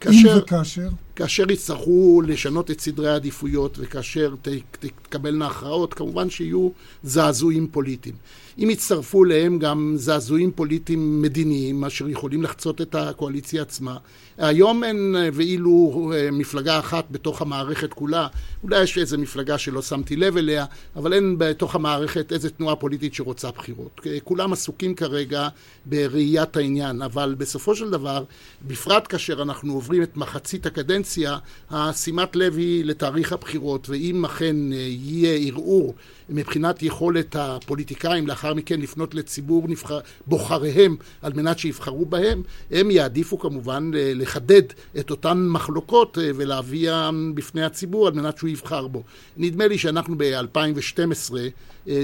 כאשר, 0.00 0.32
אם 0.36 0.38
וכאשר? 0.38 0.88
כאשר 1.16 1.50
יצטרכו 1.50 2.22
לשנות 2.26 2.70
את 2.70 2.80
סדרי 2.80 3.08
העדיפויות 3.08 3.78
וכאשר 3.80 4.34
תקבלנה 4.80 5.46
הכרעות, 5.46 5.94
כמובן 5.94 6.30
שיהיו 6.30 6.68
זעזועים 7.02 7.68
פוליטיים. 7.68 8.14
אם 8.58 8.70
יצטרפו 8.70 9.24
אליהם 9.24 9.58
גם 9.58 9.92
זעזועים 9.96 10.52
פוליטיים 10.52 11.22
מדיניים, 11.22 11.84
אשר 11.84 12.08
יכולים 12.08 12.42
לחצות 12.42 12.80
את 12.80 12.94
הקואליציה 12.94 13.62
עצמה. 13.62 13.96
היום 14.38 14.84
אין 14.84 15.16
ואילו 15.32 16.12
אה, 16.14 16.28
מפלגה 16.32 16.78
אחת 16.78 17.04
בתוך 17.10 17.42
המערכת 17.42 17.92
כולה, 17.92 18.26
אולי 18.62 18.82
יש 18.82 18.98
איזו 18.98 19.18
מפלגה 19.18 19.58
שלא 19.58 19.82
שמתי 19.82 20.16
לב 20.16 20.36
אליה, 20.36 20.64
אבל 20.96 21.12
אין 21.12 21.34
בתוך 21.38 21.74
המערכת 21.74 22.32
איזו 22.32 22.48
תנועה 22.50 22.76
פוליטית 22.76 23.14
שרוצה 23.14 23.50
בחירות. 23.50 24.00
כולם 24.24 24.52
עסוקים 24.52 24.94
כרגע 24.94 25.48
בראיית 25.86 26.56
העניין, 26.56 27.02
אבל 27.02 27.34
בסופו 27.38 27.76
של 27.76 27.90
דבר, 27.90 28.24
בפרט 28.66 29.06
כאשר 29.08 29.42
אנחנו 29.42 29.72
עוברים 29.72 30.02
את 30.02 30.16
מחצית 30.16 30.66
הקדנציה, 30.66 31.05
השימת 31.70 32.36
לב 32.36 32.56
היא 32.56 32.84
לתאריך 32.84 33.32
הבחירות, 33.32 33.88
ואם 33.88 34.24
אכן 34.24 34.72
אה, 34.72 34.76
יהיה 34.78 35.38
ערעור 35.48 35.94
מבחינת 36.28 36.82
יכולת 36.82 37.36
הפוליטיקאים 37.38 38.26
לאחר 38.26 38.54
מכן 38.54 38.80
לפנות 38.80 39.14
לציבור 39.14 39.68
נבחר, 39.68 40.00
בוחריהם 40.26 40.96
על 41.22 41.32
מנת 41.32 41.58
שיבחרו 41.58 42.06
בהם, 42.06 42.42
הם 42.70 42.90
יעדיפו 42.90 43.38
כמובן 43.38 43.90
לחדד 43.94 44.62
את 44.98 45.10
אותן 45.10 45.46
מחלוקות 45.48 46.18
אה, 46.18 46.30
ולהביאם 46.36 47.34
בפני 47.34 47.64
הציבור 47.64 48.06
על 48.06 48.12
מנת 48.12 48.38
שהוא 48.38 48.50
יבחר 48.50 48.86
בו. 48.86 49.02
נדמה 49.36 49.66
לי 49.66 49.78
שאנחנו 49.78 50.14
ב-2012 50.18 51.36
אה, 51.36 51.48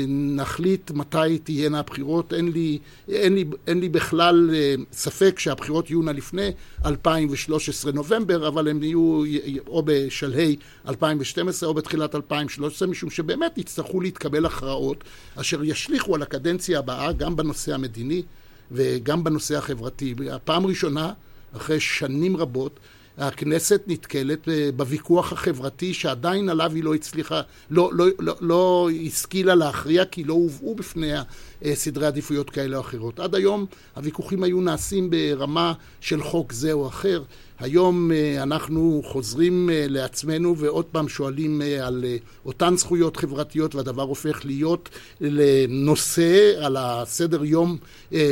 נחליט 0.09 0.91
מתי 0.91 1.39
תהיינה 1.45 1.79
הבחירות. 1.79 2.33
אין 2.33 2.53
לי, 2.53 2.79
אין 3.09 3.35
לי, 3.35 3.45
אין 3.67 3.81
לי 3.81 3.89
בכלל 3.89 4.51
אה, 4.55 4.75
ספק 4.93 5.39
שהבחירות 5.39 5.91
יהיו 5.91 6.03
נא 6.03 6.11
לפני 6.11 6.51
2013 6.87 7.93
נובמבר, 7.93 8.49
אבל 8.49 8.69
הן 8.69 8.83
יהיו 8.83 9.23
או 9.67 9.83
בשלהי 9.85 10.57
2012 10.89 11.69
או 11.69 11.75
בתחילת 11.75 12.15
2013, 12.15 12.89
משום 12.89 13.11
שבאמת 13.11 13.59
יצטרכו 13.59 14.01
להתקבל 14.01 14.47
הכרעות 14.47 15.05
אשר 15.37 15.65
ישליכו 15.65 16.15
על 16.15 16.23
הקדנציה 16.23 16.79
הבאה 16.79 17.13
גם 17.13 17.37
בנושא 17.37 17.75
המדיני 17.75 18.23
וגם 18.71 19.25
בנושא 19.25 19.59
החברתי. 19.59 20.15
הפעם 20.33 20.67
ראשונה, 20.67 21.13
אחרי 21.57 21.81
שנים 21.81 22.37
רבות, 22.37 22.81
הכנסת 23.19 23.83
נתקלת 23.87 24.49
אה, 24.49 24.71
בוויכוח 24.77 25.33
החברתי 25.33 25.95
שעדיין 25.95 26.49
עליו 26.49 26.73
היא 26.75 26.85
לא 26.85 26.95
הצליחה, 26.95 27.41
לא, 27.71 27.91
לא, 27.93 28.07
לא, 28.19 28.35
לא 28.41 28.89
השכילה 29.07 29.55
להכריע 29.55 30.05
כי 30.05 30.25
לא 30.25 30.33
הובאו 30.33 30.75
בפניה 30.75 31.23
אה, 31.65 31.75
סדרי 31.75 32.07
עדיפויות 32.07 32.51
כאלה 32.51 32.77
או 32.77 32.81
אחרות. 32.81 33.21
עד 33.21 33.35
היום 33.35 33.67
הוויכוחים 33.97 34.43
היו 34.43 34.61
נעשים 34.61 35.11
ברמה 35.11 35.73
של 36.01 36.23
חוק 36.23 36.53
זה 36.53 36.73
או 36.73 36.89
אחר. 36.89 37.23
היום 37.59 38.13
אה, 38.13 38.43
אנחנו 38.43 39.03
חוזרים 39.05 39.71
לעצמנו 39.73 40.57
ועוד 40.59 40.85
פעם 40.85 41.09
שואלים 41.09 41.63
על 41.83 42.05
אותן 42.47 42.77
זכויות 42.77 43.17
חברתיות 43.17 43.75
והדבר 43.75 44.03
הופך 44.03 44.45
להיות 44.45 44.89
לנושא 45.21 46.65
על 46.65 46.77
הסדר 46.77 47.45
יום 47.45 47.77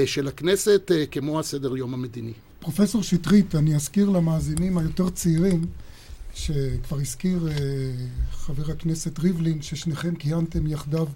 של 0.07 0.29
הכנסת 0.29 0.91
כמו 1.11 1.41
הסדר 1.41 1.77
יום 1.77 1.95
המדיני. 1.95 2.33
פרופסור 2.61 3.03
שטרית, 3.03 3.55
אני 3.55 3.75
אזכיר 3.75 4.09
למאזינים 4.09 4.79
היותר 4.79 5.11
צעירים, 5.11 5.67
שכבר 6.35 7.01
הזכיר 7.01 7.49
אה, 7.49 7.55
חבר 8.33 8.71
הכנסת 8.71 9.19
ריבלין, 9.19 9.63
ששניכם 9.63 10.15
כיהנתם 10.15 10.67
יחדיו 10.67 11.07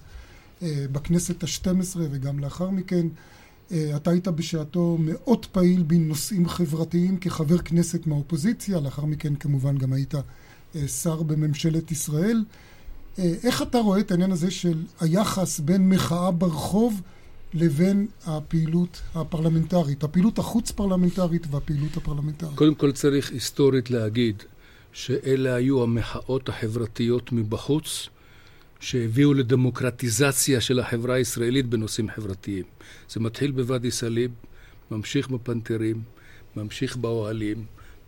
אה, 0.62 0.86
בכנסת 0.92 1.42
השתים 1.42 1.80
עשרה 1.80 2.04
וגם 2.10 2.38
לאחר 2.38 2.70
מכן. 2.70 3.06
אה, 3.72 3.92
אתה 3.96 4.10
היית 4.10 4.28
בשעתו 4.28 4.96
מאוד 5.00 5.46
פעיל 5.46 5.82
בנושאים 5.82 6.48
חברתיים 6.48 7.16
כחבר 7.16 7.58
כנסת 7.58 8.06
מהאופוזיציה, 8.06 8.80
לאחר 8.80 9.04
מכן 9.04 9.34
כמובן 9.34 9.78
גם 9.78 9.92
היית 9.92 10.14
שר 10.86 11.22
בממשלת 11.22 11.92
ישראל. 11.92 12.44
איך 13.18 13.62
אתה 13.62 13.78
רואה 13.78 14.00
את 14.00 14.10
העניין 14.10 14.32
הזה 14.32 14.50
של 14.50 14.82
היחס 15.00 15.60
בין 15.60 15.88
מחאה 15.88 16.30
ברחוב 16.30 17.00
לבין 17.54 18.06
הפעילות 18.26 19.00
הפרלמנטרית, 19.14 20.04
הפעילות 20.04 20.38
החוץ-פרלמנטרית 20.38 21.46
והפעילות 21.50 21.96
הפרלמנטרית. 21.96 22.56
קודם 22.58 22.74
כל 22.74 22.92
צריך 22.92 23.30
היסטורית 23.30 23.90
להגיד 23.90 24.42
שאלה 24.92 25.54
היו 25.54 25.82
המחאות 25.82 26.48
החברתיות 26.48 27.32
מבחוץ 27.32 28.08
שהביאו 28.80 29.34
לדמוקרטיזציה 29.34 30.60
של 30.60 30.80
החברה 30.80 31.14
הישראלית 31.14 31.66
בנושאים 31.66 32.08
חברתיים. 32.10 32.64
זה 33.08 33.20
מתחיל 33.20 33.50
בוואדי 33.50 33.90
סאליב, 33.90 34.30
ממשיך 34.90 35.28
בפנתרים, 35.28 36.02
ממשיך 36.56 36.96
באוהלים, 36.96 37.64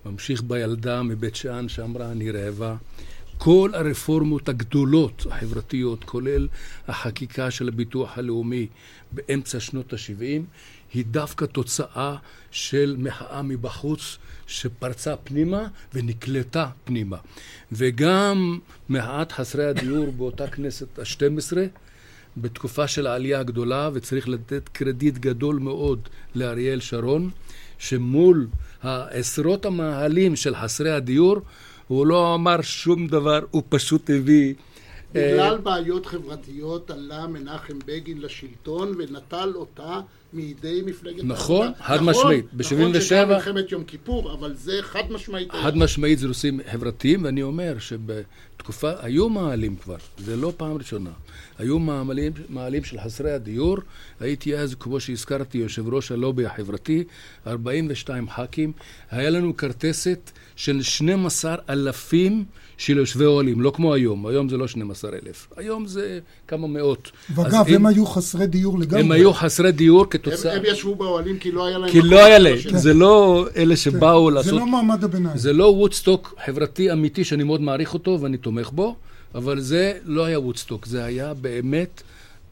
ממשיך 0.07 0.43
בילדה 0.43 1.03
מבית 1.03 1.37
שאן 1.37 1.69
שאמרה 1.69 2.13
אני 2.13 2.31
רעבה. 2.31 2.77
כל 3.39 3.71
הרפורמות 3.75 4.49
הגדולות 4.49 5.27
החברתיות, 5.31 6.05
כולל 6.05 6.49
החקיקה 6.89 7.51
של 7.51 7.69
הביטוח 7.69 8.19
הלאומי 8.19 8.67
באמצע 9.13 9.61
שנות 9.61 9.93
ה-70, 9.93 10.43
היא 10.95 11.05
דווקא 11.11 11.45
תוצאה 11.45 12.17
של 12.51 12.97
מחאה 12.99 13.43
מבחוץ 13.43 14.19
שפרצה 14.47 15.17
פנימה 15.17 15.67
ונקלטה 15.95 16.69
פנימה. 16.85 17.17
וגם 17.73 18.59
מחאת 18.89 19.33
חסרי 19.33 19.67
הדיור 19.67 20.13
באותה 20.13 20.47
כנסת 20.49 20.99
ה-12, 20.99 21.57
בתקופה 22.37 22.89
של 22.89 23.07
העלייה 23.07 23.41
הגדולה, 23.41 23.91
וצריך 23.93 24.29
לתת 24.29 24.69
קרדיט 24.69 25.19
גדול 25.19 25.57
מאוד 25.57 26.09
לאריאל 26.35 26.81
שרון, 26.81 27.31
שמול 27.79 28.47
העשרות 28.83 29.67
המאהלים 29.67 30.37
של 30.37 30.55
חסרי 30.57 30.91
הדיור, 30.91 31.41
הוא 31.89 32.07
לא 32.07 32.35
אמר 32.35 32.63
שום 32.63 33.07
דבר, 33.07 33.41
הוא 33.51 33.63
פשוט 33.69 34.11
הביא... 34.11 34.55
בגלל 35.13 35.59
בעיות 35.59 36.07
חברתיות 36.07 36.91
עלה 36.91 37.27
מנחם 37.27 37.79
בגין 37.87 38.21
לשלטון 38.21 38.95
ונטל 38.99 39.53
אותה 39.55 40.01
מידי 40.37 40.83
מפלגת 40.87 41.25
נכון, 41.25 41.73
חד 41.81 42.03
משמעית. 42.03 42.45
נכון, 42.55 42.79
נכון 42.81 43.01
שגם 43.01 43.29
מלחמת 43.29 43.73
יום 43.73 43.85
כיפור, 43.85 44.33
אבל 44.33 44.55
זה 44.55 44.73
חד 44.83 45.03
משמעית. 45.11 45.53
חד 45.53 45.77
משמעית 45.77 46.19
זה 46.19 46.29
נושאים 46.29 46.61
חברתיים, 46.71 47.25
ואני 47.25 47.43
אומר 47.43 47.79
שבתקופה, 47.79 48.93
היו 49.01 49.29
מעלים 49.29 49.77
כבר, 49.77 49.97
זה 50.19 50.37
לא 50.37 50.53
פעם 50.57 50.77
ראשונה. 50.77 51.11
היו 51.59 51.79
מעלים, 51.79 52.33
מעלים 52.49 52.85
של 52.85 53.01
חסרי 53.01 53.33
הדיור, 53.33 53.79
הייתי 54.21 54.57
אז, 54.57 54.75
כמו 54.75 55.01
שהזכרתי, 55.01 55.59
יושב 55.59 55.95
ראש 55.95 56.13
הלובי 56.13 56.47
החברתי, 56.47 57.05
42 57.47 58.31
ח"כים, 58.31 58.73
היה 59.11 59.31
לנו 59.31 59.57
כרטסת 59.57 60.31
של 60.57 60.83
12 60.83 61.57
אלפים 61.71 62.45
של 62.79 62.97
יושבי 62.97 63.25
אוהלים, 63.25 63.61
לא 63.61 63.73
כמו 63.75 63.95
היום, 63.95 64.27
היום 64.27 64.49
זה 64.49 64.57
לא 64.57 64.69
12 64.69 65.11
אלף, 65.13 65.49
היום 65.57 65.87
זה 65.87 66.19
כמה 66.49 66.67
מאות. 66.67 67.11
ואגב, 67.35 67.65
הם 67.69 67.75
אם... 67.75 67.87
היו 67.87 68.07
חסרי 68.07 68.47
דיור 68.47 68.79
לגמרי. 68.79 69.01
הם 69.01 69.13
היו 69.13 69.33
חסרי 69.33 69.73
דיור 69.73 70.11
כתוצאה... 70.11 70.53
הם, 70.53 70.59
הם 70.59 70.65
ישבו 70.67 70.95
באוהלים 70.95 71.39
כי 71.39 71.53
לא 71.53 71.67
היה 71.67 71.79
להם... 71.79 71.91
כי 71.91 72.01
לא 72.03 72.25
היה 72.25 72.39
להם, 72.39 72.59
כן. 72.59 72.77
זה 72.77 72.95
לא 72.95 73.47
אלה 73.57 73.77
שבאו 73.77 74.27
כן. 74.27 74.35
לעשות... 74.35 74.55
זה 74.55 74.61
לא 74.61 74.67
מעמד 74.67 75.05
הביניים. 75.05 75.39
זה 75.39 75.53
לא 75.53 75.65
וודסטוק 75.65 76.35
חברתי 76.45 76.93
אמיתי 76.93 77.25
שאני 77.25 77.45
מאוד 77.45 77.61
מעריך 77.61 77.95
אותו 77.95 78.19
ואני 78.21 78.37
תומך 78.37 78.71
בו, 78.71 78.97
אבל 79.35 79.61
זה 79.61 79.99
לא 80.05 80.25
היה 80.25 80.41
וודסטוק, 80.41 80.87
זה 80.87 81.05
היה 81.05 81.35
באמת 81.35 82.03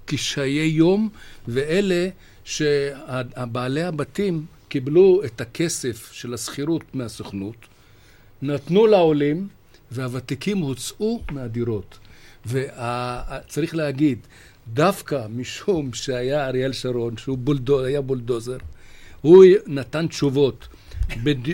קשיי 0.04 0.66
יום, 0.66 1.08
ואלה 1.48 2.08
שבעלי 2.44 3.82
הבתים 3.82 4.44
קיבלו 4.68 5.20
את 5.24 5.40
הכסף 5.40 6.10
של 6.12 6.34
השכירות 6.34 6.82
מהסוכנות, 6.94 7.56
נתנו 8.42 8.86
לעולים, 8.86 9.48
והוותיקים 9.94 10.58
הוצאו 10.58 11.22
מהדירות. 11.30 11.98
וצריך 12.46 13.74
להגיד, 13.74 14.18
דווקא 14.72 15.26
משום 15.36 15.92
שהיה 15.92 16.46
אריאל 16.46 16.72
שרון, 16.72 17.16
שהוא 17.16 17.38
בולדו, 17.38 17.84
היה 17.84 18.00
בולדוזר, 18.00 18.56
הוא 19.20 19.44
נתן 19.66 20.06
תשובות 20.06 20.68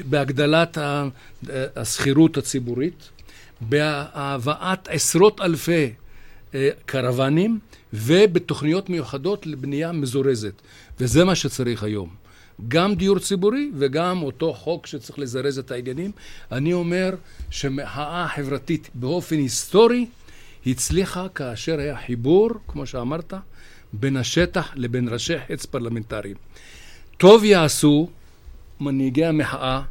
בהגדלת 0.09 0.79
השכירות 1.77 2.37
הציבורית, 2.37 3.09
בהבאת 3.61 4.89
עשרות 4.89 5.41
אלפי 5.41 5.93
אה, 6.55 6.69
קרוונים 6.87 7.59
ובתוכניות 7.93 8.91
מיוחדות 8.91 9.47
לבנייה 9.47 9.93
מזורזת. 9.93 10.53
וזה 11.01 11.25
מה 11.25 11.35
שצריך 11.35 11.83
היום. 11.83 12.20
גם 12.69 12.95
דיור 12.95 13.19
ציבורי 13.19 13.71
וגם 13.79 14.23
אותו 14.23 14.53
חוק 14.53 14.87
שצריך 14.87 15.19
לזרז 15.19 15.59
את 15.59 15.71
העניינים. 15.71 16.11
אני 16.53 16.73
אומר 16.73 17.15
שמחאה 17.51 18.29
חברתית 18.29 18.91
באופן 18.95 19.37
היסטורי 19.37 20.07
הצליחה 20.67 21.27
כאשר 21.35 21.79
היה 21.79 21.97
חיבור, 22.07 22.51
כמו 22.69 22.87
שאמרת, 22.87 23.35
בין 23.93 24.17
השטח 24.17 24.73
לבין 24.77 25.09
ראשי 25.09 25.35
חץ 25.39 25.67
פרלמנטריים. 25.67 26.37
טוב 27.17 27.45
יעשו 27.45 28.09
מנהיגי 28.81 29.25
המחאה 29.25 29.83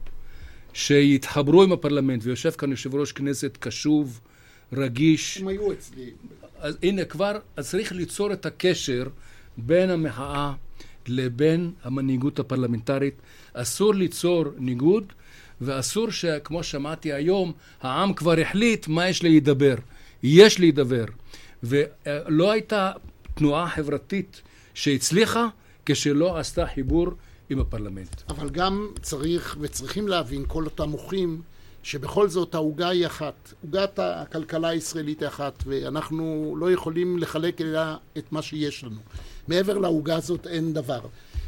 שיתחברו 0.73 1.63
עם 1.63 1.71
הפרלמנט, 1.71 2.21
ויושב 2.23 2.51
כאן 2.51 2.71
יושב 2.71 2.95
ראש 2.95 3.11
כנסת 3.11 3.57
קשוב, 3.59 4.19
רגיש. 4.73 5.37
הם 5.37 5.47
היו 5.47 5.71
אצלי. 5.71 6.11
אז 6.59 6.77
הנה 6.83 7.05
כבר, 7.05 7.37
אז 7.57 7.69
צריך 7.69 7.91
ליצור 7.91 8.33
את 8.33 8.45
הקשר 8.45 9.07
בין 9.57 9.89
המחאה 9.89 10.53
לבין 11.09 11.71
המנהיגות 11.83 12.39
הפרלמנטרית. 12.39 13.13
אסור 13.53 13.93
ליצור 13.93 14.45
ניגוד, 14.57 15.13
ואסור 15.61 16.11
שכמו 16.11 16.63
שמעתי 16.63 17.13
היום, 17.13 17.53
העם 17.81 18.13
כבר 18.13 18.39
החליט 18.39 18.87
מה 18.87 19.09
יש 19.09 19.23
להידבר. 19.23 19.75
יש 20.23 20.59
להידבר. 20.59 21.05
ולא 21.63 22.51
הייתה 22.51 22.91
תנועה 23.35 23.69
חברתית 23.69 24.41
שהצליחה 24.73 25.47
כשלא 25.85 26.37
עשתה 26.37 26.65
חיבור 26.67 27.07
עם 27.49 27.59
הפרלמנט. 27.59 28.21
אבל 28.29 28.49
גם 28.49 28.87
צריך 29.01 29.57
וצריכים 29.59 30.07
להבין 30.07 30.43
כל 30.47 30.65
אותם 30.65 30.89
מוחים 30.89 31.41
שבכל 31.83 32.29
זאת 32.29 32.55
העוגה 32.55 32.89
היא 32.89 33.05
אחת. 33.05 33.53
עוגת 33.61 33.99
הכלכלה 33.99 34.67
הישראלית 34.67 35.21
היא 35.21 35.27
אחת, 35.27 35.63
ואנחנו 35.65 36.55
לא 36.59 36.71
יכולים 36.71 37.17
לחלק 37.19 37.61
אלא 37.61 37.81
את 38.17 38.31
מה 38.31 38.41
שיש 38.41 38.83
לנו. 38.83 38.99
מעבר 39.49 39.77
לעוגה 39.77 40.15
הזאת 40.15 40.47
אין 40.47 40.73
דבר. 40.73 40.99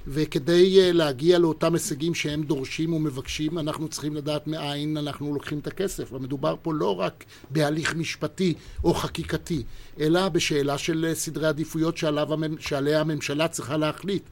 וכדי 0.08 0.80
אה, 0.80 0.92
להגיע 0.92 1.40
לאותם 1.40 1.74
הישגים 1.74 2.14
שהם 2.14 2.44
דורשים 2.44 2.94
ומבקשים, 2.94 3.60
אנחנו 3.60 3.88
צריכים 3.88 4.16
לדעת 4.16 4.48
מאין 4.48 4.98
אנחנו 4.98 5.34
לוקחים 5.34 5.60
את 5.60 5.68
הכסף. 5.68 6.14
ומדובר 6.14 6.56
פה 6.62 6.74
לא 6.74 7.00
רק 7.00 7.26
בהליך 7.50 7.96
משפטי 7.96 8.54
או 8.84 8.94
חקיקתי, 8.94 9.64
אלא 10.02 10.30
בשאלה 10.30 10.78
של 10.78 11.06
אה, 11.10 11.16
סדרי 11.16 11.48
עדיפויות 11.48 11.98
שעליו, 11.98 12.28
שעליה 12.60 13.02
הממשלה 13.02 13.48
צריכה 13.48 13.78
להחליט. 13.78 14.24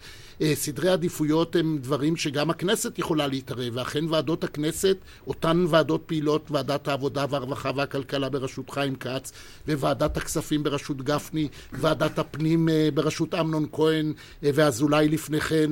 אה, 0.42 0.56
סדרי 0.56 0.90
עדיפויות 0.90 1.56
הם 1.56 1.78
דברים 1.82 2.16
שגם 2.16 2.50
הכנסת 2.50 3.00
יכולה 3.00 3.28
להתערב, 3.28 3.74
ואכן 3.74 4.06
ועדות 4.10 4.44
הכנסת, 4.44 4.98
אותן 5.28 5.66
ועדות 5.70 6.04
פעילות, 6.06 6.52
ועדת 6.52 6.88
העבודה 6.88 7.26
והרווחה 7.30 7.72
והכלכלה 7.76 8.30
בראשות 8.30 8.70
חיים 8.70 8.96
כץ, 8.96 9.32
וועדת 9.68 10.18
הכספים 10.18 10.64
בראשות 10.64 11.02
גפני, 11.02 11.48
ועדת 11.74 12.20
הפנים 12.20 12.70
אה, 12.70 12.90
בראשות 12.94 13.34
אמנון 13.34 13.66
כהן 13.72 14.14
ואזולאי 14.44 15.08
לפני 15.08 15.42
כן, 15.42 15.72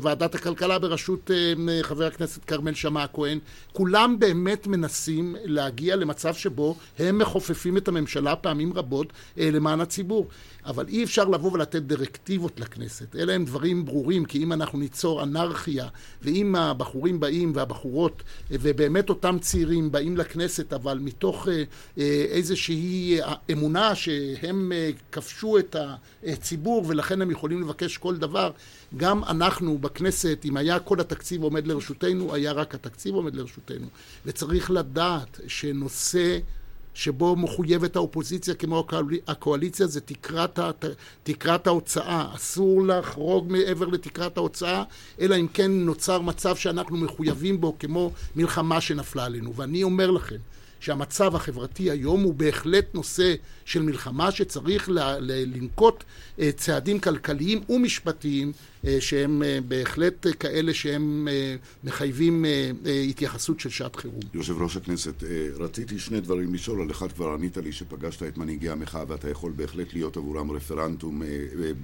וועדת 0.00 0.34
הכלכלה 0.34 0.78
בראשות 0.78 1.30
חבר 1.82 2.06
הכנסת 2.06 2.44
כרמל 2.44 2.74
שאמה 2.74 3.02
הכהן, 3.02 3.38
כולם 3.72 4.18
באמת 4.18 4.66
מנסים 4.66 5.36
להגיע 5.44 5.96
למצב 5.96 6.34
שבו 6.34 6.76
הם 6.98 7.18
מכופפים 7.18 7.76
את 7.76 7.88
הממשלה 7.88 8.36
פעמים 8.36 8.72
רבות 8.72 9.12
למען 9.36 9.80
הציבור. 9.80 10.28
אבל 10.66 10.88
אי 10.88 11.04
אפשר 11.04 11.24
לבוא 11.24 11.52
ולתת 11.52 11.82
דירקטיבות 11.82 12.60
לכנסת. 12.60 13.16
אלה 13.16 13.32
הם 13.32 13.44
דברים 13.44 13.84
ברורים, 13.84 14.24
כי 14.24 14.42
אם 14.42 14.52
אנחנו 14.52 14.78
ניצור 14.78 15.22
אנרכיה, 15.22 15.88
ואם 16.22 16.54
הבחורים 16.54 17.20
באים 17.20 17.52
והבחורות, 17.54 18.22
ובאמת 18.50 19.08
אותם 19.08 19.36
צעירים 19.40 19.92
באים 19.92 20.16
לכנסת, 20.16 20.72
אבל 20.72 20.98
מתוך 20.98 21.48
אה, 21.48 21.62
אה, 21.98 22.26
איזושהי 22.28 23.18
אמונה 23.52 23.94
שהם 23.94 24.72
אה, 24.74 24.90
כבשו 25.12 25.58
את 25.58 25.76
הציבור 26.26 26.84
ולכן 26.88 27.22
הם 27.22 27.30
יכולים 27.30 27.60
לבקש 27.62 27.98
כל 27.98 28.16
דבר, 28.16 28.50
גם 28.96 29.24
אנחנו 29.24 29.78
בכנסת, 29.78 30.38
אם 30.44 30.56
היה 30.56 30.78
כל 30.78 31.00
התקציב 31.00 31.42
עומד 31.42 31.66
לרשותנו, 31.66 32.34
היה 32.34 32.52
רק 32.52 32.74
התקציב 32.74 33.14
עומד 33.14 33.34
לרשותנו. 33.34 33.86
וצריך 34.26 34.70
לדעת 34.70 35.40
שנושא... 35.46 36.38
שבו 36.96 37.36
מחויבת 37.36 37.96
האופוזיציה 37.96 38.54
כמו 38.54 38.86
הקואליציה 39.26 39.86
זה 39.86 40.00
תקרת, 40.00 40.58
תקרת 41.22 41.66
ההוצאה. 41.66 42.34
אסור 42.34 42.86
לחרוג 42.86 43.52
מעבר 43.52 43.86
לתקרת 43.86 44.36
ההוצאה, 44.36 44.82
אלא 45.20 45.36
אם 45.36 45.46
כן 45.48 45.70
נוצר 45.70 46.20
מצב 46.20 46.56
שאנחנו 46.56 46.96
מחויבים 46.96 47.60
בו 47.60 47.76
כמו 47.78 48.12
מלחמה 48.36 48.80
שנפלה 48.80 49.24
עלינו. 49.24 49.54
ואני 49.54 49.82
אומר 49.82 50.10
לכם 50.10 50.36
שהמצב 50.80 51.36
החברתי 51.36 51.90
היום 51.90 52.22
הוא 52.22 52.34
בהחלט 52.34 52.94
נושא 52.94 53.34
של 53.64 53.82
מלחמה 53.82 54.30
שצריך 54.30 54.88
לנקוט 55.20 56.04
אה, 56.40 56.50
צעדים 56.56 57.00
כלכליים 57.00 57.60
ומשפטיים 57.68 58.52
שהם 59.00 59.42
אה, 59.42 59.58
בהחלט 59.68 60.26
כאלה 60.40 60.74
שהם 60.74 61.28
מחייבים 61.84 62.44
התייחסות 63.08 63.60
של 63.60 63.70
שעת 63.70 63.96
חירום. 63.96 64.20
יושב 64.34 64.62
ראש 64.62 64.76
הכנסת, 64.76 65.24
רציתי 65.58 65.98
שני 65.98 66.20
דברים 66.20 66.54
לשאול, 66.54 66.80
על 66.82 66.90
אחד 66.90 67.12
כבר 67.12 67.32
ענית 67.32 67.56
לי 67.56 67.72
שפגשת 67.72 68.22
את 68.22 68.38
מנהיגי 68.38 68.70
המחאה 68.70 69.04
ואתה 69.08 69.30
יכול 69.30 69.52
בהחלט 69.56 69.94
להיות 69.94 70.16
עבורם 70.16 70.50
רפרנטום 70.50 71.22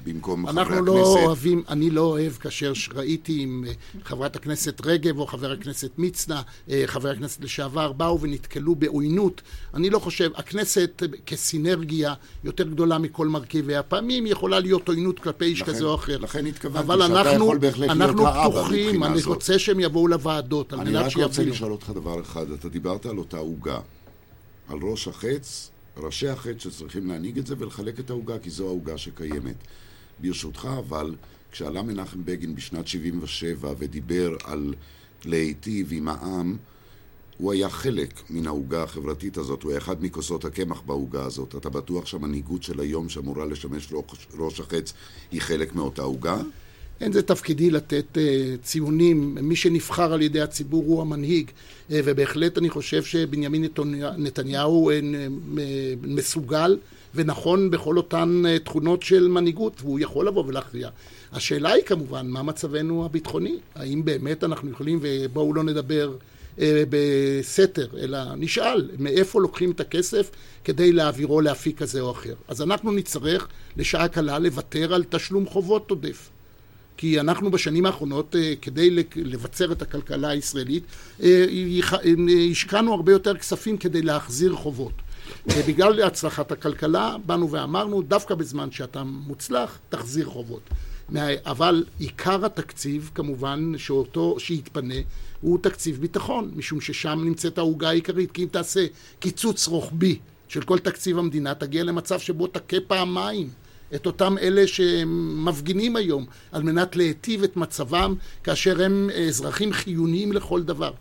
במקום 0.05 0.46
חברי 0.46 0.62
הכנסת. 0.62 0.70
אנחנו 0.70 0.87
לא 0.87 1.24
אוהבים, 1.24 1.62
אני 1.68 1.90
לא 1.90 2.00
אוהב 2.00 2.33
כאשר 2.33 2.72
ראיתי 2.94 3.38
עם 3.40 3.64
חברת 4.05 4.37
הכנסת 4.37 4.81
רגב 4.85 5.18
או 5.18 5.26
חבר 5.26 5.52
הכנסת 5.52 5.90
מצנע, 5.98 6.40
חבר 6.87 7.09
הכנסת 7.09 7.44
לשעבר, 7.44 7.92
באו 7.92 8.20
ונתקלו 8.20 8.74
בעוינות. 8.74 9.42
אני 9.74 9.90
לא 9.90 9.98
חושב, 9.98 10.31
הכנסת 10.35 11.02
כסינרגיה 11.26 12.14
יותר 12.44 12.68
גדולה 12.68 12.98
מכל 12.98 13.28
מרכיבי 13.28 13.76
הפעמים, 13.76 14.26
יכולה 14.26 14.61
להיות 14.61 14.88
עוינות 14.88 15.18
כלפי 15.18 15.44
איש 15.44 15.62
כזה 15.62 15.85
או 15.85 15.94
אחר. 15.94 16.18
לכן 16.18 16.46
התכוונתי 16.46 16.82
שאתה 16.83 17.92
אנחנו, 17.92 18.27
האבא 18.27 18.51
פתוחים, 18.51 19.05
אני 19.05 19.23
רוצה 19.23 19.59
שהם 19.59 19.81
יבואו 19.81 20.09
לוועדות, 20.09 20.73
על 20.73 20.79
מנת 20.79 20.87
שיבינו. 20.87 21.01
אני 21.01 21.23
רק 21.23 21.29
רוצה 21.29 21.45
לשאול 21.45 21.73
אותך 21.73 21.90
דבר 21.95 22.21
אחד, 22.21 22.51
אתה 22.51 22.68
דיברת 22.68 23.07
על 23.07 23.18
אותה 23.18 23.37
עוגה, 23.37 23.79
על 24.68 24.79
ראש 24.83 25.09
החץ, 25.09 25.71
ראשי 25.97 26.29
החץ 26.29 26.62
שצריכים 26.62 27.07
להנהיג 27.07 27.38
את 27.38 27.47
זה 27.47 27.55
ולחלק 27.59 28.01
את 28.01 28.11
העוגה, 28.11 28.38
כי 28.38 28.51
זו 28.51 28.66
העוגה 28.66 28.99
שקיימת. 28.99 29.57
ברשותך, 30.21 30.68
אבל, 30.79 31.14
כשעלה 31.53 31.83
מנחם 31.83 32.25
בגין 32.25 32.55
בשנת 32.55 32.87
77' 32.87 33.73
ודיבר 33.79 34.37
על 34.45 34.75
להיטיב 35.25 35.88
עם 35.92 36.09
העם, 36.09 36.57
הוא 37.38 37.53
היה 37.53 37.68
חלק 37.68 38.23
מן 38.31 38.47
העוגה 38.47 38.83
החברתית 38.83 39.37
הזאת, 39.37 39.62
הוא 39.62 39.71
היה 39.71 39.79
אחד 39.79 40.05
מכוסות 40.05 40.45
הקמח 40.45 40.81
בעוגה 40.81 41.25
הזאת. 41.25 41.55
אתה 41.57 41.71
בטוח 41.71 42.07
שהמנהיגות 42.07 42.62
של 42.62 42.81
היום 42.81 43.09
שאמורה 43.09 43.47
לשמש 43.47 43.92
ראש 44.38 44.61
החץ 44.61 44.92
היא 45.31 45.40
חלק 45.40 45.75
מאותה 45.75 46.03
עוגה? 46.03 46.40
אין 47.02 47.12
זה 47.12 47.22
תפקידי 47.22 47.70
לתת 47.70 48.04
uh, 48.14 48.18
ציונים, 48.62 49.38
מי 49.40 49.56
שנבחר 49.56 50.12
על 50.12 50.22
ידי 50.22 50.40
הציבור 50.40 50.84
הוא 50.86 51.00
המנהיג, 51.00 51.48
uh, 51.48 51.92
ובהחלט 51.92 52.58
אני 52.58 52.70
חושב 52.70 53.02
שבנימין 53.02 53.64
נתניהו 54.18 54.90
uh, 54.90 54.94
מסוגל 56.02 56.78
ונכון 57.14 57.70
בכל 57.70 57.96
אותן 57.96 58.42
uh, 58.44 58.64
תכונות 58.64 59.02
של 59.02 59.28
מנהיגות, 59.28 59.72
והוא 59.80 60.00
יכול 60.00 60.26
לבוא 60.26 60.44
ולהכריע. 60.46 60.88
השאלה 61.32 61.72
היא 61.72 61.84
כמובן, 61.84 62.26
מה 62.26 62.42
מצבנו 62.42 63.04
הביטחוני? 63.04 63.56
האם 63.74 64.04
באמת 64.04 64.44
אנחנו 64.44 64.70
יכולים, 64.70 64.98
ובואו 65.02 65.54
לא 65.54 65.62
נדבר 65.62 66.16
אה, 66.60 66.82
בסתר, 66.88 67.86
אלא 67.98 68.18
נשאל 68.36 68.90
מאיפה 68.98 69.40
לוקחים 69.40 69.70
את 69.70 69.80
הכסף 69.80 70.30
כדי 70.64 70.92
להעבירו 70.92 71.40
לאפיק 71.40 71.78
כזה 71.78 72.00
או 72.00 72.10
אחר. 72.10 72.34
אז 72.48 72.62
אנחנו 72.62 72.92
נצטרך 72.92 73.48
לשעה 73.76 74.08
קלה 74.08 74.38
לוותר 74.38 74.94
על 74.94 75.04
תשלום 75.10 75.46
חובות 75.46 75.90
עודף. 75.90 76.32
כי 77.02 77.20
אנחנו 77.20 77.50
בשנים 77.50 77.86
האחרונות, 77.86 78.36
אה, 78.36 78.54
כדי 78.62 78.90
לבצר 79.16 79.72
את 79.72 79.82
הכלכלה 79.82 80.28
הישראלית, 80.28 80.84
אה, 81.22 81.46
השקענו 82.50 82.94
הרבה 82.94 83.12
יותר 83.12 83.36
כספים 83.36 83.78
כדי 83.78 84.02
להחזיר 84.02 84.54
חובות. 84.54 84.92
בגלל 85.46 86.02
הצלחת 86.02 86.52
הכלכלה, 86.52 87.16
באנו 87.26 87.50
ואמרנו, 87.50 88.02
דווקא 88.02 88.34
בזמן 88.34 88.70
שאתה 88.70 89.02
מוצלח, 89.04 89.78
תחזיר 89.88 90.26
חובות. 90.26 90.60
אבל 91.46 91.84
עיקר 91.98 92.44
התקציב, 92.44 93.10
כמובן, 93.14 93.72
שאותו, 93.76 94.36
שיתפנה, 94.38 95.00
הוא 95.40 95.58
תקציב 95.62 96.00
ביטחון, 96.00 96.50
משום 96.56 96.80
ששם 96.80 97.20
נמצאת 97.24 97.58
העוגה 97.58 97.88
העיקרית. 97.88 98.32
כי 98.32 98.42
אם 98.42 98.48
תעשה 98.50 98.86
קיצוץ 99.18 99.68
רוחבי 99.68 100.18
של 100.48 100.62
כל 100.62 100.78
תקציב 100.78 101.18
המדינה, 101.18 101.54
תגיע 101.54 101.84
למצב 101.84 102.18
שבו 102.18 102.46
תכה 102.46 102.76
פעמיים 102.86 103.48
את 103.94 104.07
אותם 104.07 104.38
אלה 104.38 104.66
שמפגינים 104.66 105.96
היום 105.96 106.26
על 106.52 106.62
מנת 106.62 106.96
להיטיב 106.96 107.42
את 107.42 107.57
מצבם 107.57 108.14
כאשר 108.44 108.83
הם 108.83 109.11
אזרחים 109.28 109.72
חיוניים 109.72 110.33
לכל 110.33 110.62
דבר. 110.62 110.92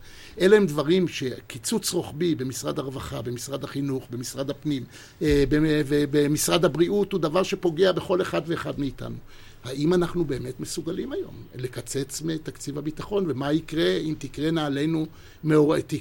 אלה 0.41 0.58
הם 0.58 0.65
דברים 0.65 1.08
שקיצוץ 1.08 1.93
רוחבי 1.93 2.36
במשרד 2.36 2.80
הרווחה, 2.80 3.21
במשרד 3.21 3.63
החינוך, 3.63 4.08
במשרד 4.10 4.49
הפנים 4.49 4.84
אה, 5.21 5.43
ובמשרד 5.88 6.65
הבריאות 6.65 7.12
הוא 7.12 7.19
דבר 7.19 7.43
שפוגע 7.43 7.91
בכל 7.91 8.21
אחד 8.21 8.41
ואחד 8.45 8.80
מאיתנו. 8.80 9.15
האם 9.63 9.93
אנחנו 9.93 10.25
באמת 10.25 10.60
מסוגלים 10.60 11.12
היום 11.12 11.34
לקצץ 11.56 12.21
מתקציב 12.21 12.77
הביטחון, 12.77 13.25
ומה 13.27 13.54
יקרה 13.54 13.97
אם 13.97 14.13
תקראנה 14.17 14.65
עלינו, 14.65 15.06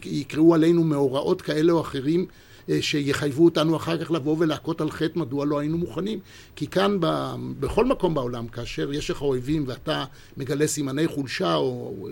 יקראו 0.05 0.55
עלינו 0.55 0.85
מאורעות 0.85 1.43
כאלה 1.43 1.73
או 1.73 1.81
אחרים 1.81 2.21
אה, 2.21 2.50
שיחייבו 2.81 3.45
אותנו 3.45 3.77
אחר 3.77 4.05
כך 4.05 4.11
לבוא 4.11 4.37
ולהכות 4.39 4.81
על 4.81 4.91
חטא 4.91 5.19
מדוע 5.19 5.47
לא 5.47 5.59
היינו 5.59 5.79
מוכנים. 5.79 6.19
כי 6.57 6.67
כאן, 6.67 6.97
ב, 7.01 7.35
בכל 7.61 7.85
מקום 7.85 8.15
בעולם, 8.15 8.49
כאשר 8.49 8.93
יש 8.93 9.11
לך 9.11 9.23
אויבים 9.23 9.65
ואתה 9.67 10.05
מגלה 10.37 10.67
סימני 10.67 11.09
חולשה, 11.09 11.55
או 11.55 12.09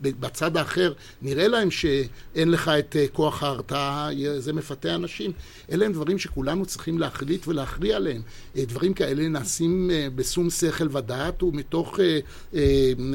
בצד 0.00 0.56
האחר 0.56 0.92
נראה 1.22 1.48
להם 1.48 1.70
שאין 1.70 2.50
לך 2.50 2.68
את 2.68 2.96
אה, 2.96 3.06
כוח 3.12 3.42
ההרתעה, 3.42 4.08
זה 4.38 4.52
מפתה 4.52 4.94
אנשים. 4.94 5.32
אלה 5.72 5.86
הם 5.86 5.92
דברים 5.92 6.18
שכולנו 6.18 6.66
צריכים 6.66 6.98
להחליט 6.98 7.48
ולהכריע 7.48 7.96
עליהם. 7.96 8.22
אה, 8.56 8.64
דברים 8.64 8.94
כאלה 8.94 9.28
נעשים 9.28 9.90
בשום 10.14 10.50
שכל 10.50 10.96
ודעת 10.96 11.42
ומתוך 11.42 12.00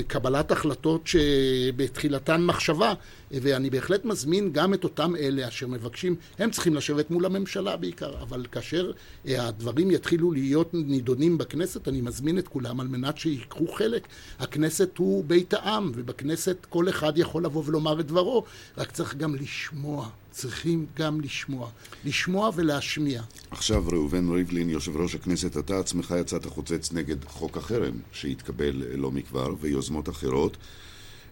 קבלת 0.07 0.51
החלטות 0.51 1.07
שבתחילתן 1.07 2.41
מחשבה. 2.41 2.93
ואני 3.41 3.69
בהחלט 3.69 4.05
מזמין 4.05 4.53
גם 4.53 4.73
את 4.73 4.83
אותם 4.83 5.15
אלה 5.15 5.47
אשר 5.47 5.67
מבקשים, 5.67 6.15
הם 6.39 6.51
צריכים 6.51 6.75
לשבת 6.75 7.11
מול 7.11 7.25
הממשלה 7.25 7.77
בעיקר, 7.77 8.21
אבל 8.21 8.45
כאשר 8.51 8.91
אה, 9.27 9.47
הדברים 9.47 9.91
יתחילו 9.91 10.31
להיות 10.31 10.73
נידונים 10.73 11.37
בכנסת, 11.37 11.87
אני 11.87 12.01
מזמין 12.01 12.37
את 12.37 12.47
כולם 12.47 12.79
על 12.79 12.87
מנת 12.87 13.17
שיקחו 13.17 13.67
חלק. 13.67 14.07
הכנסת 14.39 14.97
הוא 14.97 15.25
בית 15.25 15.53
העם, 15.53 15.91
ובכנסת 15.95 16.57
כל 16.69 16.89
אחד 16.89 17.17
יכול 17.17 17.45
לבוא 17.45 17.63
ולומר 17.65 17.99
את 17.99 18.07
דברו, 18.07 18.43
רק 18.77 18.91
צריך 18.91 19.15
גם 19.15 19.35
לשמוע. 19.35 20.09
צריכים 20.31 20.85
גם 20.97 21.21
לשמוע. 21.21 21.69
לשמוע 22.05 22.51
ולהשמיע. 22.55 23.21
עכשיו 23.51 23.83
ראובן 23.91 24.29
ריבלין, 24.29 24.69
יושב 24.69 24.97
ראש 24.97 25.15
הכנסת, 25.15 25.57
אתה 25.57 25.79
עצמך 25.79 26.13
יצאת 26.19 26.45
חוצץ 26.45 26.91
נגד 26.91 27.25
חוק 27.25 27.57
החרם 27.57 27.93
שהתקבל 28.11 28.83
לא 28.95 29.11
מכבר, 29.11 29.53
ויוזמות 29.59 30.09
אחרות. 30.09 30.57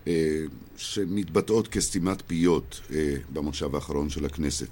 אה, 0.08 0.42
שמתבטאות 0.78 1.68
כסתימת 1.68 2.22
פיות 2.28 2.82
אה, 2.94 3.16
במושב 3.34 3.76
האחרון 3.76 4.10
של 4.10 4.26
הכנסת. 4.26 4.68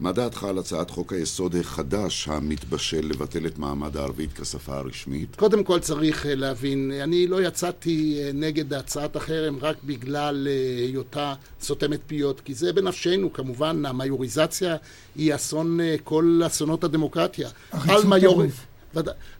מה 0.00 0.12
דעתך 0.12 0.44
על 0.44 0.58
הצעת 0.58 0.90
חוק 0.90 1.12
היסוד 1.12 1.56
החדש 1.56 2.28
המתבשל 2.28 3.06
לבטל 3.06 3.46
את 3.46 3.58
מעמד 3.58 3.96
הערבית 3.96 4.32
כשפה 4.32 4.76
הרשמית? 4.76 5.36
קודם 5.36 5.64
כל 5.64 5.80
צריך 5.80 6.26
אה, 6.26 6.34
להבין, 6.34 6.92
אני 7.02 7.26
לא 7.26 7.42
יצאתי 7.42 8.20
נגד 8.34 8.72
הצעת 8.72 9.16
החרם 9.16 9.58
רק 9.60 9.76
בגלל 9.84 10.48
היותה 10.88 11.34
סותמת 11.60 12.00
פיות, 12.06 12.40
כי 12.40 12.54
זה 12.54 12.72
בנפשנו 12.72 13.32
כמובן, 13.32 13.86
המיוריזציה 13.86 14.76
היא 15.16 15.34
אסון, 15.34 15.78
כל 16.04 16.40
אסונות 16.46 16.84
הדמוקרטיה. 16.84 17.48
עריצות 17.72 18.22
הרוב. 18.22 18.52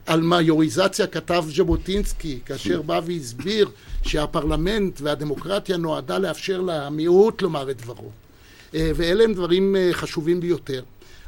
על 0.07 0.21
מיוריזציה 0.23 1.07
כתב 1.07 1.45
ז'בוטינסקי, 1.49 2.39
כאשר 2.47 2.83
בא 2.83 3.01
והסביר 3.05 3.69
שהפרלמנט 4.03 5.01
והדמוקרטיה 5.03 5.77
נועדה 5.77 6.19
לאפשר 6.19 6.61
למיעוט 6.61 7.43
לומר 7.43 7.71
את 7.71 7.83
דברו. 7.83 8.11
אה, 8.75 8.91
ואלה 8.95 9.25
הם 9.25 9.35
דברים 9.35 9.77
אה, 9.77 9.89
חשובים 9.93 10.41
ביותר. 10.41 10.83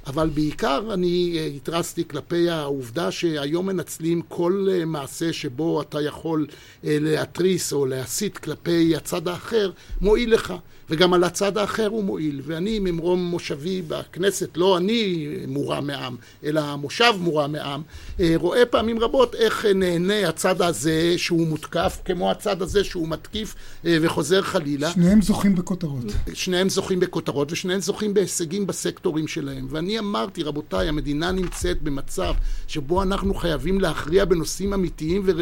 אבל 0.06 0.28
בעיקר 0.28 0.90
אני 0.94 1.36
אה, 1.38 1.46
התרסתי 1.46 2.08
כלפי 2.08 2.50
העובדה 2.50 3.10
שהיום 3.10 3.66
מנצלים 3.66 4.22
כל 4.28 4.68
מעשה 4.86 5.32
שבו 5.32 5.82
אתה 5.82 6.00
יכול 6.00 6.46
להתריס 6.84 7.72
או 7.72 7.86
להסית 7.86 8.38
כלפי 8.38 8.96
הצד 8.96 9.28
האחר, 9.28 9.70
מועיל 10.00 10.34
לך. 10.34 10.54
וגם 10.90 11.12
על 11.12 11.24
הצד 11.24 11.58
האחר 11.58 11.86
הוא 11.86 12.04
מועיל. 12.04 12.40
ואני 12.44 12.78
ממרום 12.78 13.24
מושבי 13.24 13.82
בכנסת, 13.88 14.56
לא 14.56 14.78
אני 14.78 15.28
מורם 15.48 15.86
מעם, 15.86 16.16
אלא 16.44 16.60
המושב 16.60 17.12
מורם 17.18 17.52
מעם, 17.52 17.82
אה, 18.20 18.32
רואה 18.36 18.66
פעמים 18.66 18.98
רבות 18.98 19.34
איך 19.34 19.66
נהנה 19.74 20.28
הצד 20.28 20.62
הזה 20.62 21.14
שהוא 21.16 21.46
מותקף, 21.46 21.98
כמו 22.04 22.30
הצד 22.30 22.62
הזה 22.62 22.84
שהוא 22.84 23.08
מתקיף 23.08 23.54
אה, 23.86 23.98
וחוזר 24.02 24.42
חלילה. 24.42 24.90
שניהם 24.90 25.22
זוכים 25.22 25.54
בכותרות. 25.54 26.04
שניהם 26.34 26.68
זוכים 26.68 27.00
בכותרות, 27.00 27.52
ושניהם 27.52 27.80
זוכים 27.80 28.14
בהישגים 28.14 28.66
בסקטורים 28.66 29.28
שלהם. 29.28 29.66
ואני 29.70 29.89
אמרתי, 29.98 30.42
רבותיי, 30.42 30.88
המדינה 30.88 31.32
נמצאת 31.32 31.82
במצב 31.82 32.34
שבו 32.66 33.02
אנחנו 33.02 33.34
חייבים 33.34 33.80
להכריע 33.80 34.24
בנושאים 34.24 34.74
אמיתיים 34.74 35.22
ור... 35.24 35.40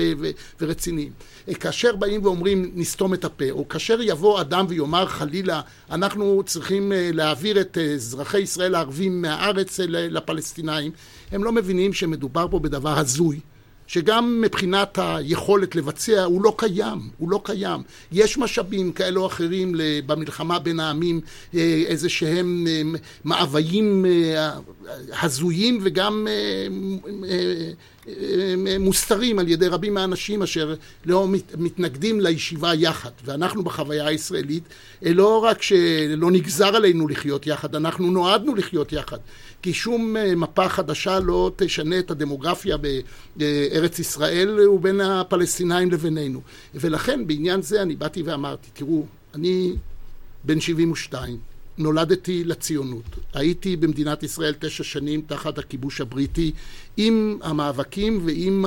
ורציניים. 0.61 1.13
אה, 1.49 1.55
כאשר 1.55 1.97
באים 1.97 2.25
ואומרים 2.25 2.71
נסתום 2.75 3.15
את 3.15 3.25
הפה, 3.25 3.51
או 3.51 3.69
כאשר 3.69 3.99
יבוא 4.03 4.41
אדם 4.41 4.67
ויאמר 4.69 5.07
חלילה 5.07 5.29
חלילה 5.29 5.61
אנחנו 5.91 6.43
צריכים 6.47 6.93
אה, 6.93 7.11
להעביר 7.13 7.61
את 7.61 7.79
אה, 7.79 7.83
אזרחי 7.83 8.39
ישראל 8.41 8.75
הערבים 8.75 9.23
מהארץ 9.23 9.81
לפלסטינאים, 9.89 10.93
הם 11.33 11.45
לא 11.45 11.53
מבינים 11.53 11.93
שמדובר 11.93 12.47
פה 12.51 12.59
בדבר 12.59 12.99
הזוי. 12.99 13.41
שגם 13.89 14.41
מבחינת 14.41 14.99
היכולת 15.03 15.77
לבצע 15.77 16.25
הוא 16.25 16.43
לא 16.43 16.55
קיים, 16.57 16.99
הוא 17.19 17.31
לא 17.31 17.41
קיים. 17.45 17.83
יש 18.13 18.39
משאבים 18.39 18.93
כאלה 18.93 19.21
או 19.21 19.27
אחרים 19.27 19.75
במלחמה 20.07 20.59
בין 20.59 20.81
העמים, 20.81 21.21
אה, 21.55 21.83
איזה 21.87 22.09
שהם 22.09 22.67
מאוויים 23.25 24.05
הזויים 25.23 25.79
וגם 25.83 26.27
מוסתרים 28.81 29.39
על 29.39 29.49
ידי 29.49 29.69
רבים 29.69 29.95
מהאנשים 29.95 30.43
אשר 30.43 30.75
לא 31.05 31.29
מתנגדים 31.57 32.21
לישיבה 32.21 32.75
יחד. 32.75 33.11
ואנחנו 33.25 33.63
בחוויה 33.65 34.07
הישראלית, 34.07 34.63
אה, 35.07 35.13
לא 35.13 35.45
רק 35.45 35.63
שלא 35.63 36.31
נגזר 36.31 36.77
עלינו 36.77 37.09
לחיות 37.09 37.47
יחד, 37.47 37.75
אנחנו 37.75 38.11
נועדנו 38.11 38.55
לחיות 38.55 38.93
יחד. 38.93 39.19
כי 39.63 39.75
שום 39.75 40.17
אה, 40.17 40.35
מפה 40.35 40.69
חדשה 40.69 41.21
לא 41.21 41.51
תשנה 41.57 41.99
את 41.99 42.11
הדמוגרפיה 42.11 42.77
בארץ 43.37 43.99
ישראל 43.99 44.69
ובין 44.69 45.01
הפלסטינאים 45.01 45.91
לבינינו. 45.91 46.41
ולכן 46.75 47.27
בעניין 47.27 47.63
זה 47.63 47.83
אני 47.83 47.97
באתי 47.97 48.23
ואמרתי, 48.23 48.69
תראו, 48.73 49.07
אני 49.35 49.73
בן 50.45 50.61
72, 50.61 51.37
נולדתי 51.79 52.45
לציונות. 52.45 53.05
הייתי 53.35 53.77
במדינת 53.77 54.23
ישראל 54.23 54.55
תשע 54.59 54.85
שנים 54.85 55.23
תחת 55.27 55.59
הכיבוש 55.59 56.01
הבריטי 56.01 56.53
עם 56.97 57.39
המאבקים 57.43 58.21
ועם 58.25 58.65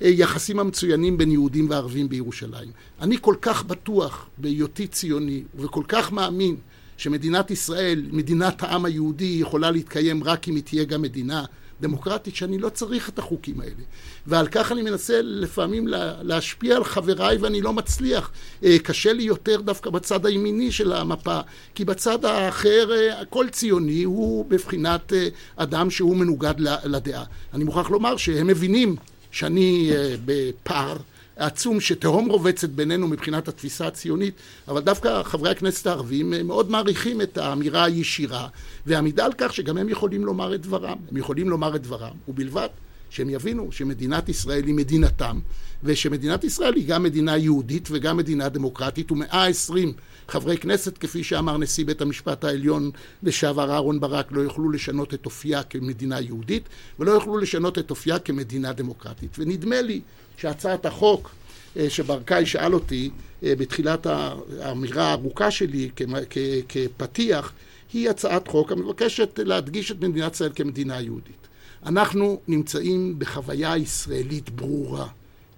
היחסים 0.00 0.58
המצוינים 0.58 1.18
בין 1.18 1.30
יהודים 1.30 1.70
וערבים 1.70 2.08
בירושלים. 2.08 2.68
אני 3.00 3.16
כל 3.20 3.34
כך 3.42 3.64
בטוח 3.64 4.26
בהיותי 4.38 4.86
ציוני 4.86 5.42
וכל 5.54 5.82
כך 5.88 6.12
מאמין 6.12 6.56
שמדינת 6.96 7.50
ישראל, 7.50 8.02
מדינת 8.12 8.62
העם 8.62 8.84
היהודי, 8.84 9.38
יכולה 9.40 9.70
להתקיים 9.70 10.24
רק 10.24 10.48
אם 10.48 10.54
היא 10.54 10.62
תהיה 10.62 10.84
גם 10.84 11.02
מדינה 11.02 11.44
דמוקרטית, 11.80 12.36
שאני 12.36 12.58
לא 12.58 12.68
צריך 12.68 13.08
את 13.08 13.18
החוקים 13.18 13.60
האלה. 13.60 13.82
ועל 14.26 14.46
כך 14.48 14.72
אני 14.72 14.82
מנסה 14.82 15.20
לפעמים 15.22 15.88
להשפיע 16.22 16.76
על 16.76 16.84
חבריי 16.84 17.36
ואני 17.36 17.60
לא 17.60 17.72
מצליח. 17.72 18.30
אה, 18.64 18.78
קשה 18.78 19.12
לי 19.12 19.22
יותר 19.22 19.60
דווקא 19.60 19.90
בצד 19.90 20.26
הימיני 20.26 20.72
של 20.72 20.92
המפה, 20.92 21.40
כי 21.74 21.84
בצד 21.84 22.24
האחר 22.24 22.90
אה, 22.92 23.24
כל 23.24 23.48
ציוני 23.48 24.02
הוא 24.02 24.44
בבחינת 24.48 25.12
אה, 25.12 25.28
אדם 25.56 25.90
שהוא 25.90 26.16
מנוגד 26.16 26.54
לדעה. 26.84 27.24
אני 27.54 27.64
מוכרח 27.64 27.90
לומר 27.90 28.16
שהם 28.16 28.46
מבינים 28.46 28.96
שאני 29.30 29.90
בפער 30.24 30.96
העצום 31.38 31.80
שתהום 31.80 32.28
רובצת 32.28 32.68
בינינו 32.68 33.08
מבחינת 33.08 33.48
התפיסה 33.48 33.86
הציונית, 33.86 34.34
אבל 34.68 34.80
דווקא 34.80 35.22
חברי 35.22 35.50
הכנסת 35.50 35.86
הערבים 35.86 36.34
מאוד 36.44 36.70
מעריכים 36.70 37.20
את 37.20 37.38
האמירה 37.38 37.84
הישירה 37.84 38.48
והעמידה 38.86 39.24
על 39.24 39.32
כך 39.38 39.52
שגם 39.52 39.76
הם 39.76 39.88
יכולים 39.88 40.24
לומר 40.24 40.54
את 40.54 40.60
דברם. 40.60 40.96
הם 41.10 41.16
יכולים 41.16 41.50
לומר 41.50 41.76
את 41.76 41.82
דברם, 41.82 42.14
ובלבד 42.28 42.68
שהם 43.10 43.30
יבינו 43.30 43.72
שמדינת 43.72 44.28
ישראל 44.28 44.64
היא 44.64 44.74
מדינתם, 44.74 45.38
ושמדינת 45.84 46.44
ישראל 46.44 46.74
היא 46.74 46.88
גם 46.88 47.02
מדינה 47.02 47.36
יהודית 47.36 47.88
וגם 47.90 48.16
מדינה 48.16 48.48
דמוקרטית, 48.48 49.12
ומאה 49.12 49.46
עשרים 49.46 49.92
חברי 50.28 50.56
כנסת, 50.56 50.98
כפי 50.98 51.24
שאמר 51.24 51.58
נשיא 51.58 51.84
בית 51.84 52.00
המשפט 52.00 52.44
העליון 52.44 52.90
לשעבר 53.22 53.70
אהרן 53.70 54.00
ברק, 54.00 54.32
לא 54.32 54.40
יוכלו 54.40 54.70
לשנות 54.70 55.14
את 55.14 55.26
אופייה 55.26 55.62
כמדינה 55.62 56.20
יהודית, 56.20 56.68
ולא 56.98 57.10
יוכלו 57.10 57.38
לשנות 57.38 57.78
את 57.78 57.90
אופייה 57.90 58.18
כמדינה 58.18 58.72
דמוקרטית. 58.72 59.36
ונדמה 59.38 59.82
לי 59.82 60.00
שהצעת 60.40 60.86
החוק 60.86 61.30
אה, 61.76 61.90
שברקאי 61.90 62.46
שאל 62.46 62.74
אותי 62.74 63.10
אה, 63.42 63.54
בתחילת 63.56 64.06
האמירה 64.60 65.04
הארוכה 65.04 65.50
שלי 65.50 65.90
כפתיח, 66.68 67.52
היא 67.92 68.10
הצעת 68.10 68.48
חוק 68.48 68.72
המבקשת 68.72 69.38
להדגיש 69.38 69.92
את 69.92 70.00
מדינת 70.00 70.34
ישראל 70.34 70.52
כמדינה 70.54 71.00
יהודית. 71.00 71.48
אנחנו 71.86 72.40
נמצאים 72.48 73.18
בחוויה 73.18 73.76
ישראלית 73.76 74.50
ברורה, 74.50 75.06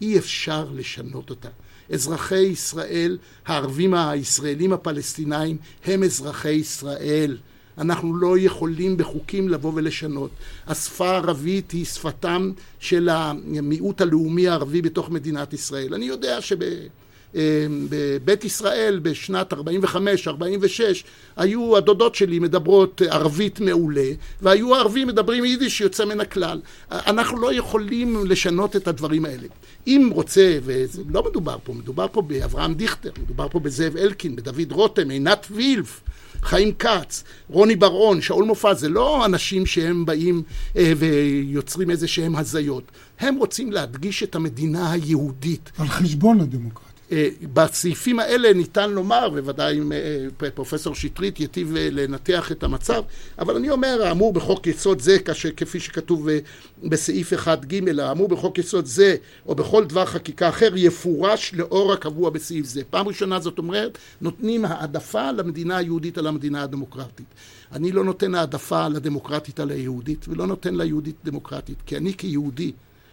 אי 0.03 0.19
אפשר 0.19 0.67
לשנות 0.75 1.31
אותה. 1.31 1.49
אזרחי 1.93 2.39
ישראל, 2.39 3.19
הערבים 3.47 3.95
הישראלים 3.95 4.73
הפלסטינאים, 4.73 5.57
הם 5.85 6.03
אזרחי 6.03 6.53
ישראל. 6.53 7.37
אנחנו 7.79 8.17
לא 8.17 8.39
יכולים 8.39 8.97
בחוקים 8.97 9.49
לבוא 9.49 9.73
ולשנות. 9.75 10.31
השפה 10.67 11.11
הערבית 11.11 11.71
היא 11.71 11.85
שפתם 11.85 12.51
של 12.81 13.09
המיעוט 13.09 14.01
הלאומי 14.01 14.49
הערבי 14.49 14.83
בתוך 14.83 15.11
מדינת 15.11 15.53
ישראל. 15.53 15.95
אני 15.95 16.05
יודע 16.05 16.41
שב... 16.41 16.59
אמ, 17.35 17.41
בבית 17.91 18.45
ישראל 18.45 19.01
בשנת 19.03 19.53
45-46 19.53 19.57
היו 21.37 21.77
הדודות 21.77 22.15
שלי 22.15 22.39
מדברות 22.39 23.03
ערבית 23.11 23.61
מעולה 23.61 24.11
והיו 24.43 24.77
הערבים 24.77 25.09
מדברים 25.09 25.45
יידיש 25.45 25.81
יוצא 25.81 26.05
מן 26.05 26.21
הכלל. 26.21 26.61
אנחנו 26.91 27.41
לא 27.41 27.55
יכולים 27.55 28.27
לשנות 28.27 28.77
את 28.77 28.89
הדברים 28.89 29.25
האלה. 29.25 29.47
אם 29.87 30.11
רוצה, 30.13 30.59
ולא 30.63 31.25
מדובר 31.31 31.57
פה, 31.65 31.73
מדובר 31.73 32.07
פה 32.13 32.23
באברהם 32.23 32.75
דיכטר, 32.75 33.11
מדובר 33.23 33.49
פה 33.49 33.61
בזאב 33.61 33.97
אלקין, 33.97 34.37
בדוד 34.37 34.73
רותם, 34.73 35.11
עינת 35.11 35.47
וילף 35.51 36.01
חיים 36.43 36.73
כץ, 36.73 37.25
רוני 37.49 37.77
בר-און, 37.77 38.21
שאול 38.21 38.45
מופז, 38.45 38.81
זה 38.81 38.89
לא 38.89 39.25
אנשים 39.25 39.67
שהם 39.67 40.07
באים 40.07 40.43
אה, 40.77 40.93
ויוצרים 40.97 41.91
איזה 41.91 42.09
שהם 42.09 42.37
הזיות. 42.37 42.85
הם 43.21 43.37
רוצים 43.37 43.73
להדגיש 43.73 44.23
את 44.23 44.35
המדינה 44.35 44.93
היהודית. 44.93 45.71
על 45.79 45.89
חשבון 45.89 46.41
הדמוקרטיה. 46.41 46.90
אה, 47.13 47.29
בסעיפים 47.53 48.19
האלה 48.19 48.53
ניתן 48.53 48.91
לומר, 48.91 49.31
בוודאי 49.31 49.79
אם 49.79 49.93
אה, 49.93 50.51
פרופסור 50.55 50.95
שטרית 50.95 51.41
ייטיב 51.41 51.77
אה, 51.77 51.89
לנתח 51.93 52.53
את 52.53 52.63
המצב, 52.63 53.03
אבל 53.39 53.57
אני 53.57 53.71
אומר, 53.71 54.03
האמור 54.03 54.33
בחוק 54.33 54.67
יסוד 54.67 55.01
זה, 55.01 55.17
כפי 55.57 55.81
שכתוב 55.81 56.29
בסעיף 56.85 57.33
1ג, 57.33 58.01
האמור 58.01 58.29
בחוק 58.29 58.59
יסוד 58.59 58.87
זה, 58.87 59.17
או 59.47 59.55
בכל 59.55 59.85
דבר 59.85 60.05
חקיקה 60.05 60.49
אחר, 60.49 60.77
יפורש 60.77 61.55
לאור 61.55 61.93
הקבוע 61.93 62.31
בסעיף 62.31 62.67
זה. 62.67 62.83
פעם 62.91 63.09
ראשונה 63.09 63.41
זאת 63.41 63.59
אומרת, 63.59 63.99
נותנים 64.21 64.65
העדפה 64.65 65.31
למדינה 65.31 65.77
היהודית 65.77 66.19
על 66.19 66.27
המדינה 66.27 66.63
הדמוקרטית. 66.63 67.27
אני 67.73 67.93
לא 67.93 68.05
נותן 68.05 68.35
העדפה 68.35 68.89
לדמוקרטית 68.89 69.61
על 69.61 69.71
היהודית, 69.71 70.27
ולא 70.29 70.47
נותן 70.47 70.75
ליהודית 70.75 71.17
דמוקרטית, 71.25 71.77
כי 71.87 71.97
אני 71.97 72.15
כיהודי, 72.17 72.73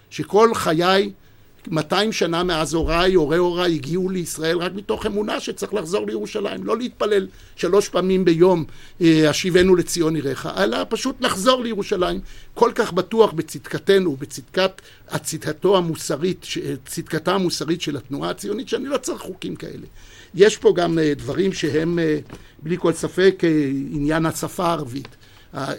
שכל 0.10 0.54
חיי 0.54 1.12
200 1.72 2.12
שנה 2.12 2.44
מאז 2.44 2.74
הוריי, 2.74 3.14
הורי 3.14 3.38
הוריי 3.38 3.74
הגיעו 3.76 4.10
לישראל 4.10 4.58
רק 4.58 4.72
מתוך 4.76 5.06
אמונה 5.06 5.40
שצריך 5.40 5.74
לחזור 5.74 6.08
לירושלים, 6.08 6.64
לא 6.64 6.78
להתפלל 6.78 7.28
שלוש 7.56 7.90
פעמים 7.90 8.26
ביום 8.26 8.66
אה, 9.02 9.30
השיבנו 9.30 9.76
לציון 9.76 10.16
עיריך, 10.16 10.50
אלא 10.58 10.78
פשוט 10.90 11.22
לחזור 11.22 11.64
לירושלים, 11.64 12.20
כל 12.54 12.72
כך 12.76 12.94
בטוח 12.94 13.32
בצדקתנו, 13.32 14.16
בצדקת 14.16 14.82
צדקתו 15.24 15.78
המוסרית, 15.78 16.46
צדקתה 16.86 17.34
המוסרית 17.36 17.82
של 17.82 17.98
התנועה 17.98 18.30
הציונית, 18.30 18.70
שאני 18.70 18.86
לא 18.86 18.98
צריך 18.98 19.22
חוקים 19.22 19.56
כאלה. 19.56 19.86
יש 20.36 20.58
פה 20.58 20.74
גם 20.76 21.00
אה, 21.00 21.14
דברים 21.18 21.54
שהם 21.54 22.00
אה, 22.00 22.20
בלי 22.64 22.78
כל 22.80 22.94
ספק 22.94 23.44
עניין 23.92 24.26
השפה 24.26 24.66
הערבית. 24.66 25.08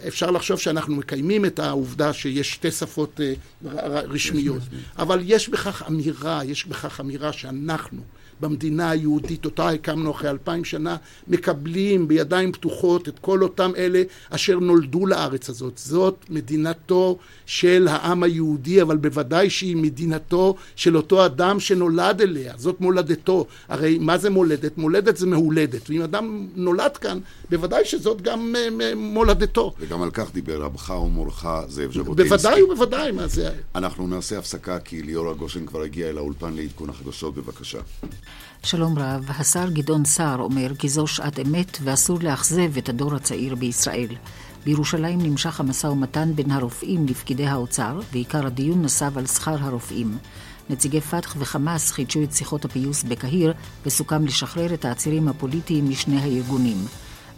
אפשר 0.08 0.30
לחשוב 0.30 0.58
שאנחנו 0.58 0.96
מקיימים 0.96 1.44
את 1.44 1.58
העובדה 1.58 2.12
שיש 2.12 2.52
שתי 2.52 2.70
שפות 2.70 3.20
אה, 3.20 3.32
רשמיות, 4.00 4.62
אבל 4.98 5.20
יש 5.22 5.48
בכך 5.48 5.82
אמירה, 5.88 6.44
יש 6.44 6.66
בכך 6.66 7.00
אמירה 7.00 7.32
שאנחנו 7.32 8.02
במדינה 8.40 8.90
היהודית, 8.90 9.44
אותה 9.44 9.68
הקמנו 9.68 10.10
אחרי 10.10 10.30
אלפיים 10.30 10.64
שנה, 10.64 10.96
מקבלים 11.28 12.08
בידיים 12.08 12.52
פתוחות 12.52 13.08
את 13.08 13.18
כל 13.18 13.42
אותם 13.42 13.72
אלה 13.76 14.02
אשר 14.30 14.58
נולדו 14.58 15.06
לארץ 15.06 15.48
הזאת. 15.48 15.72
זאת 15.78 16.24
מדינתו 16.30 17.18
של 17.46 17.88
העם 17.90 18.22
היהודי, 18.22 18.82
אבל 18.82 18.96
בוודאי 18.96 19.50
שהיא 19.50 19.76
מדינתו 19.76 20.54
של 20.76 20.96
אותו 20.96 21.26
אדם 21.26 21.60
שנולד 21.60 22.20
אליה. 22.20 22.54
זאת 22.56 22.80
מולדתו. 22.80 23.46
הרי 23.68 23.98
מה 23.98 24.18
זה 24.18 24.30
מולדת? 24.30 24.78
מולדת 24.78 25.16
זה 25.16 25.26
מהולדת. 25.26 25.90
ואם 25.90 26.02
אדם 26.02 26.46
נולד 26.56 26.96
כאן, 26.96 27.18
בוודאי 27.50 27.84
שזאת 27.84 28.22
גם 28.22 28.54
אה, 28.56 28.94
מולדתו. 28.96 29.74
וגם 29.80 30.02
על 30.02 30.10
כך 30.10 30.32
דיבר 30.32 30.62
רבך 30.62 30.90
ומורך 30.90 31.46
זאב 31.68 31.92
ז'בוטינסקי. 31.92 32.36
בוודאי 32.36 32.62
ובוודאי, 32.62 33.12
מה 33.12 33.26
זה... 33.26 33.50
אנחנו 33.74 34.06
נעשה 34.06 34.38
הפסקה 34.38 34.78
כי 34.78 35.02
ליאורה 35.02 35.34
גושן 35.34 35.66
כבר 35.66 35.82
הגיעה 35.82 36.10
אל 36.10 36.18
האולפן 36.18 36.54
לעדכון 36.54 36.90
החדשות, 36.90 37.34
בבקשה. 37.34 37.78
שלום 38.62 38.98
רב, 38.98 39.24
השר 39.28 39.68
גדעון 39.68 40.04
סער 40.04 40.40
אומר 40.40 40.74
כי 40.78 40.88
זו 40.88 41.06
שעת 41.06 41.38
אמת 41.38 41.78
ואסור 41.82 42.18
לאכזב 42.22 42.76
את 42.78 42.88
הדור 42.88 43.14
הצעיר 43.14 43.54
בישראל. 43.54 44.08
בירושלים 44.64 45.22
נמשך 45.22 45.60
המשא 45.60 45.86
ומתן 45.86 46.32
בין 46.34 46.50
הרופאים 46.50 47.06
לפקידי 47.06 47.46
האוצר, 47.46 48.00
ועיקר 48.12 48.46
הדיון 48.46 48.82
נסב 48.82 49.18
על 49.18 49.26
שכר 49.26 49.56
הרופאים. 49.60 50.18
נציגי 50.70 51.00
פת"ח 51.00 51.36
וחמאס 51.38 51.90
חידשו 51.90 52.22
את 52.22 52.32
שיחות 52.32 52.64
הפיוס 52.64 53.02
בקהיר, 53.02 53.52
וסוכם 53.86 54.24
לשחרר 54.24 54.74
את 54.74 54.84
העצירים 54.84 55.28
הפוליטיים 55.28 55.90
משני 55.90 56.20
הארגונים. 56.20 56.76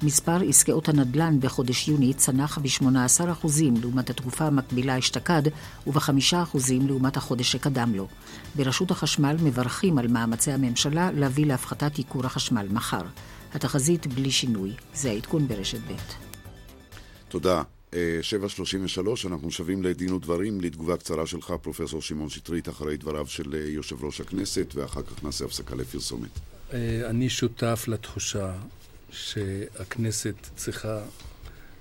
מספר 0.02 0.40
עסקאות 0.48 0.88
הנדל"ן 0.88 1.40
בחודש 1.40 1.88
יוני 1.88 2.14
צנח 2.14 2.58
ב-18% 2.58 3.46
לעומת 3.80 4.10
התקופה 4.10 4.44
המקבילה 4.44 4.98
אשתקד 4.98 5.42
וב-5% 5.86 6.56
לעומת 6.86 7.16
החודש 7.16 7.52
שקדם 7.52 7.94
לו. 7.94 8.08
ברשות 8.54 8.90
החשמל 8.90 9.36
מברכים 9.42 9.98
על 9.98 10.08
מאמצי 10.08 10.52
הממשלה 10.52 11.10
להביא 11.12 11.46
להפחתת 11.46 11.98
ייקור 11.98 12.26
החשמל 12.26 12.66
מחר. 12.70 13.02
התחזית 13.54 14.06
בלי 14.06 14.30
שינוי. 14.30 14.72
זה 14.94 15.10
העדכון 15.10 15.48
ברשת 15.48 15.78
ב'. 15.78 15.96
תודה. 17.28 17.62
7.33, 17.92 17.96
אה, 17.96 19.32
אנחנו 19.32 19.50
שבים 19.50 19.82
לדין 19.82 20.12
ודברים, 20.12 20.60
לתגובה 20.60 20.96
קצרה 20.96 21.26
שלך, 21.26 21.52
פרופסור 21.62 22.02
שמעון 22.02 22.28
שטרית, 22.28 22.68
אחרי 22.68 22.96
דבריו 22.96 23.26
של 23.26 23.54
אה, 23.54 23.68
יושב 23.68 24.04
ראש 24.04 24.20
הכנסת, 24.20 24.66
ואחר 24.74 25.02
כך 25.02 25.24
נעשה 25.24 25.44
הפסקה 25.44 25.74
לפרסומת. 25.74 26.30
אה, 26.72 27.10
אני 27.10 27.28
שותף 27.28 27.84
לתחושה 27.88 28.52
שהכנסת 29.12 30.34
צריכה 30.56 31.00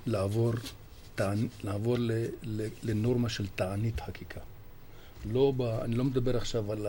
לעבור, 0.06 0.54
תענ... 1.16 1.48
לעבור 1.64 1.96
ל... 2.00 2.12
ל... 2.44 2.68
לנורמה 2.84 3.30
של 3.30 3.48
תענית 3.56 4.00
חקיקה. 4.00 4.42
לא 5.32 5.54
ב... 5.58 5.62
אני 5.62 5.96
לא 5.96 6.04
מדבר 6.04 6.38
עכשיו 6.38 6.72
על 6.72 6.88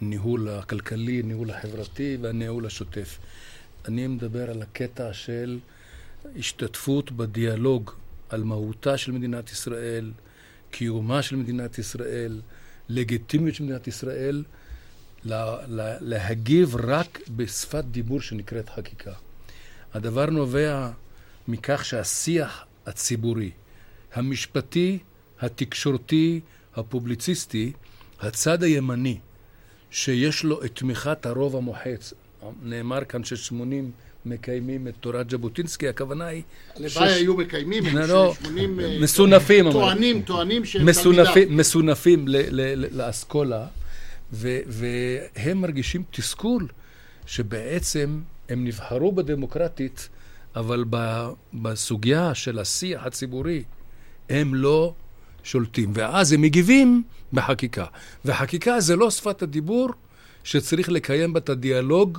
הניהול 0.00 0.48
הכלכלי, 0.48 1.20
הניהול 1.20 1.50
החברתי 1.50 2.16
והניהול 2.20 2.66
השוטף. 2.66 3.18
אני 3.88 4.06
מדבר 4.06 4.50
על 4.50 4.62
הקטע 4.62 5.12
של 5.12 5.58
השתתפות 6.38 7.12
בדיאלוג 7.12 7.90
על 8.28 8.42
מהותה 8.42 8.98
של 8.98 9.12
מדינת 9.12 9.52
ישראל, 9.52 10.12
קיומה 10.70 11.22
של 11.22 11.36
מדינת 11.36 11.78
ישראל, 11.78 12.40
לגיטימיות 12.88 13.54
של 13.54 13.64
מדינת 13.64 13.86
ישראל, 13.86 14.44
לה, 15.24 15.56
לה, 15.66 15.96
להגיב 16.00 16.76
רק 16.76 17.20
בשפת 17.36 17.84
דיבור 17.84 18.20
שנקראת 18.20 18.68
חקיקה. 18.68 19.12
הדבר 19.94 20.26
נובע 20.26 20.90
מכך 21.48 21.84
שהשיח 21.84 22.64
הציבורי, 22.86 23.50
המשפטי, 24.14 24.98
התקשורתי, 25.40 26.40
הפובליציסטי, 26.76 27.72
הצד 28.20 28.62
הימני, 28.62 29.18
שיש 29.90 30.44
לו 30.44 30.64
את 30.64 30.74
תמיכת 30.74 31.26
הרוב 31.26 31.56
המוחץ, 31.56 32.12
נאמר 32.62 33.04
כאן 33.04 33.24
ששמונים 33.24 33.90
מקיימים 34.26 34.88
את 34.88 34.94
תורת 35.00 35.30
ז'בוטינסקי, 35.30 35.88
הכוונה 35.88 36.26
היא... 36.26 36.42
הלוואי 36.76 37.12
היו 37.12 37.36
מקיימים, 37.36 37.86
הם 37.86 37.96
לא, 37.96 38.34
שמונים... 38.42 38.80
אה, 38.80 38.98
מסונפים. 39.00 39.72
טוענים, 39.72 40.22
טוענים 40.22 40.64
שהם 40.64 40.92
תלמידיו. 40.92 41.34
מסונפים 41.50 42.24
לאסכולה, 42.92 43.66
והם 44.32 45.60
מרגישים 45.60 46.02
תסכול 46.10 46.68
שבעצם 47.26 48.20
הם 48.48 48.64
נבחרו 48.64 49.12
בדמוקרטית, 49.12 50.08
אבל 50.56 50.84
בסוגיה 51.54 52.34
של 52.34 52.58
השיח 52.58 53.06
הציבורי 53.06 53.62
הם 54.28 54.54
לא 54.54 54.94
שולטים, 55.44 55.90
ואז 55.94 56.32
הם 56.32 56.42
מגיבים 56.42 57.02
בחקיקה. 57.32 57.84
וחקיקה 58.24 58.80
זה 58.80 58.96
לא 58.96 59.10
שפת 59.10 59.42
הדיבור 59.42 59.88
שצריך 60.44 60.88
לקיים 60.88 61.32
בה 61.32 61.38
את 61.40 61.48
הדיאלוג 61.48 62.18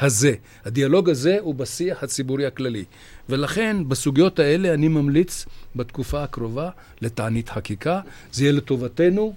הזה. 0.00 0.34
הדיאלוג 0.64 1.10
הזה 1.10 1.36
הוא 1.40 1.54
בשיח 1.54 2.02
הציבורי 2.02 2.46
הכללי. 2.46 2.84
ולכן 3.28 3.88
בסוגיות 3.88 4.38
האלה 4.38 4.74
אני 4.74 4.88
ממליץ 4.88 5.46
בתקופה 5.76 6.22
הקרובה 6.22 6.70
לתענית 7.00 7.48
חקיקה. 7.48 8.00
זה 8.32 8.44
יהיה 8.44 8.52
לטובתנו, 8.52 9.34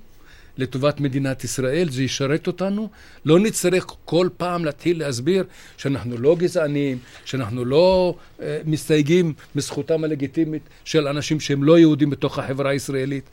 לטובת 0.58 1.00
מדינת 1.00 1.44
ישראל, 1.44 1.90
זה 1.90 2.04
ישרת 2.04 2.48
אותנו. 2.48 2.90
לא 3.26 3.40
נצטרך 3.40 3.86
כל 4.06 4.30
פעם 4.38 4.66
להתחיל 4.66 5.00
להסביר 5.00 5.44
שאנחנו 5.78 6.18
לא 6.18 6.36
גזענים, 6.36 6.98
שאנחנו 7.26 7.66
לא 7.66 8.16
אה, 8.42 8.60
מסתייגים 8.66 9.34
מזכותם 9.56 10.04
הלגיטימית 10.04 10.62
של 10.86 11.08
אנשים 11.08 11.40
שהם 11.40 11.64
לא 11.64 11.80
יהודים 11.80 12.10
בתוך 12.10 12.40
החברה 12.40 12.72
הישראלית. 12.72 13.30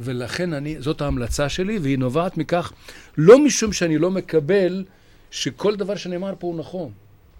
ולכן 0.00 0.52
אני, 0.52 0.76
זאת 0.80 1.00
ההמלצה 1.00 1.48
שלי, 1.48 1.78
והיא 1.78 1.98
נובעת 1.98 2.36
מכך, 2.36 2.72
לא 3.16 3.38
משום 3.38 3.72
שאני 3.72 3.98
לא 3.98 4.10
מקבל 4.10 4.84
שכל 5.30 5.76
דבר 5.76 5.96
שנאמר 5.96 6.34
פה 6.38 6.46
הוא 6.46 6.58
נכון. 6.58 6.90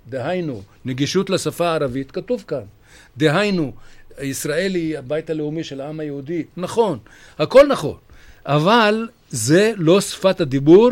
דהיינו, 0.09 0.62
נגישות 0.85 1.31
לשפה 1.31 1.68
הערבית, 1.68 2.11
כתוב 2.11 2.45
כאן. 2.49 2.64
דהיינו, 3.16 3.73
ישראל 4.23 4.75
היא 4.75 4.99
הבית 4.99 5.31
הלאומי 5.31 5.64
של 5.64 5.81
העם 5.81 6.01
היהודי, 6.01 6.45
נכון, 6.57 6.99
הכל 7.38 7.66
נכון. 7.66 7.97
אבל 8.47 9.09
זה 9.31 9.73
לא 9.77 10.01
שפת 10.01 10.41
הדיבור 10.41 10.91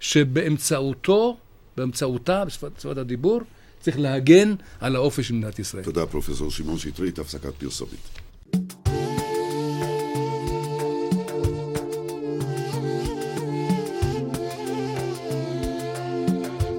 שבאמצעותו, 0.00 1.36
באמצעותה, 1.76 2.44
בשפת 2.44 2.98
הדיבור, 2.98 3.40
צריך 3.80 3.98
להגן 3.98 4.54
על 4.80 4.96
האופי 4.96 5.22
של 5.22 5.34
מדינת 5.34 5.58
ישראל. 5.58 5.84
תודה, 5.84 6.06
פרופסור 6.06 6.50
שמעון 6.50 6.78
שטרית, 6.78 7.18
הפסקת 7.18 7.54
פרסומת. 7.54 8.20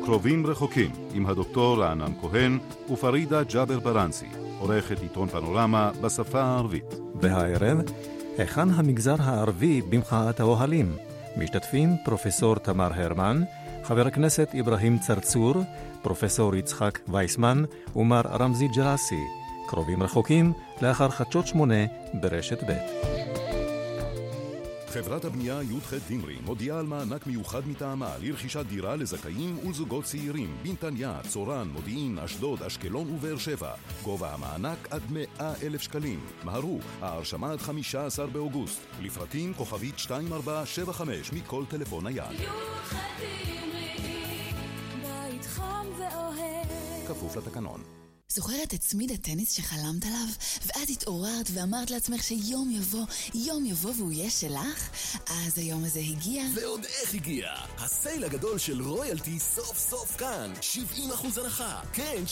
קרובים 0.05 0.47
רחוקים 0.47 0.91
עם 1.13 1.25
הדוקטור 1.25 1.81
רענן 1.81 2.11
כהן 2.21 2.59
ופרידה 2.91 3.43
ג'אבר 3.43 3.79
ברנסי, 3.79 4.25
עורכת 4.59 5.01
עיתון 5.01 5.29
פנורמה 5.29 5.91
בשפה 6.01 6.41
הערבית. 6.41 6.93
והערב, 7.21 7.77
היכן 8.37 8.69
המגזר 8.69 9.15
הערבי 9.19 9.81
במחאת 9.81 10.39
האוהלים? 10.39 10.97
משתתפים 11.37 11.95
פרופסור 12.05 12.55
תמר 12.55 12.89
הרמן, 12.93 13.43
חבר 13.83 14.07
הכנסת 14.07 14.55
אברהים 14.59 14.99
צרצור, 14.99 15.55
פרופסור 16.01 16.55
יצחק 16.55 16.99
וייסמן 17.07 17.63
ומר 17.95 18.21
רמזי 18.21 18.67
ג'רסי. 18.67 19.23
קרובים 19.67 20.03
רחוקים 20.03 20.53
לאחר 20.81 21.09
חדשות 21.09 21.47
שמונה 21.47 21.85
ברשת 22.13 22.63
ב'. 22.63 23.46
חברת 24.89 25.25
הבנייה 25.25 25.63
י"ח 25.63 25.93
דמרי 26.09 26.37
מודיעה 26.45 26.79
על 26.79 26.85
מענק 26.85 27.27
מיוחד 27.27 27.67
מטעמה 27.67 28.13
לרכישת 28.21 28.65
דירה 28.65 28.95
לזכאים 28.95 29.59
ולזוגות 29.67 30.03
צעירים 30.03 30.57
בנתניה, 30.63 31.19
צורן, 31.27 31.67
מודיעין, 31.67 32.19
אשדוד, 32.19 32.63
אשקלון 32.63 33.09
ובאר 33.09 33.37
שבע. 33.37 33.73
גובה 34.03 34.33
המענק 34.33 34.87
עד 34.91 35.01
100 35.09 35.53
אלף 35.63 35.81
שקלים. 35.81 36.19
מהרו, 36.43 36.79
ההרשמה 37.01 37.51
עד 37.51 37.59
15 37.59 38.27
באוגוסט. 38.27 38.81
לפרטים 39.01 39.53
כוכבית 39.53 39.95
2475 39.95 41.33
מכל 41.33 41.63
טלפון 41.69 42.07
נייד. 42.07 42.39
י"ח 42.39 42.93
דמרי, 43.19 44.53
בית 45.01 45.45
חם 45.45 45.85
ואוהב. 45.97 47.07
כפוף 47.07 47.37
לתקנון. 47.37 48.06
זוכרת 48.29 48.73
את 48.73 48.79
צמיד 48.79 49.11
הטניס 49.11 49.51
שחלמת 49.51 50.05
עליו? 50.05 50.27
ואת 50.65 50.89
התעוררת 50.89 51.49
ואמרת 51.53 51.91
לעצמך 51.91 52.23
שיום 52.23 52.71
יבוא, 52.71 53.05
יום 53.33 53.65
יבוא 53.65 53.91
והוא 53.97 54.11
יהיה 54.11 54.29
שלך? 54.29 54.89
אז 55.29 55.57
היום 55.57 55.85
הזה 55.85 55.99
הגיע. 55.99 56.43
ועוד 56.55 56.85
איך 56.85 57.13
הגיע! 57.13 57.47
הסייל 57.77 58.23
הגדול 58.23 58.57
של 58.57 58.81
רויאלטי 58.81 59.39
סוף 59.39 59.77
סוף 59.77 60.17
כאן. 60.17 60.53
70% 61.35 61.41
הנחה. 61.43 61.81
כן, 61.93 62.23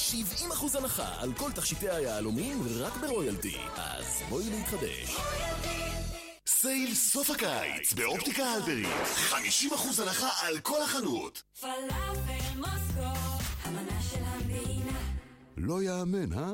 70% 0.50 0.78
הנחה 0.78 1.22
על 1.22 1.34
כל 1.34 1.52
תכשיטי 1.52 1.90
היהלומים 1.90 2.64
רק 2.80 2.98
ברויאלטי. 2.98 3.58
אז 3.76 4.06
בואי 4.30 4.50
להתחדש. 4.50 5.16
סייל 6.48 6.96
סוף 6.96 7.30
הקיץ 7.30 7.94
באופטיקה 7.94 8.56
אלברית. 8.56 8.88
50% 9.32 10.02
הנחה 10.02 10.30
על 10.42 10.60
כל 10.60 10.82
החנות. 10.82 11.44
פלאפל 11.60 12.58
מוסקו, 12.58 13.20
המנה 13.64 14.02
של 14.12 14.24
המדינה. 14.24 15.00
לא 15.58 15.84
יאמן, 15.84 16.34
אה? 16.34 16.52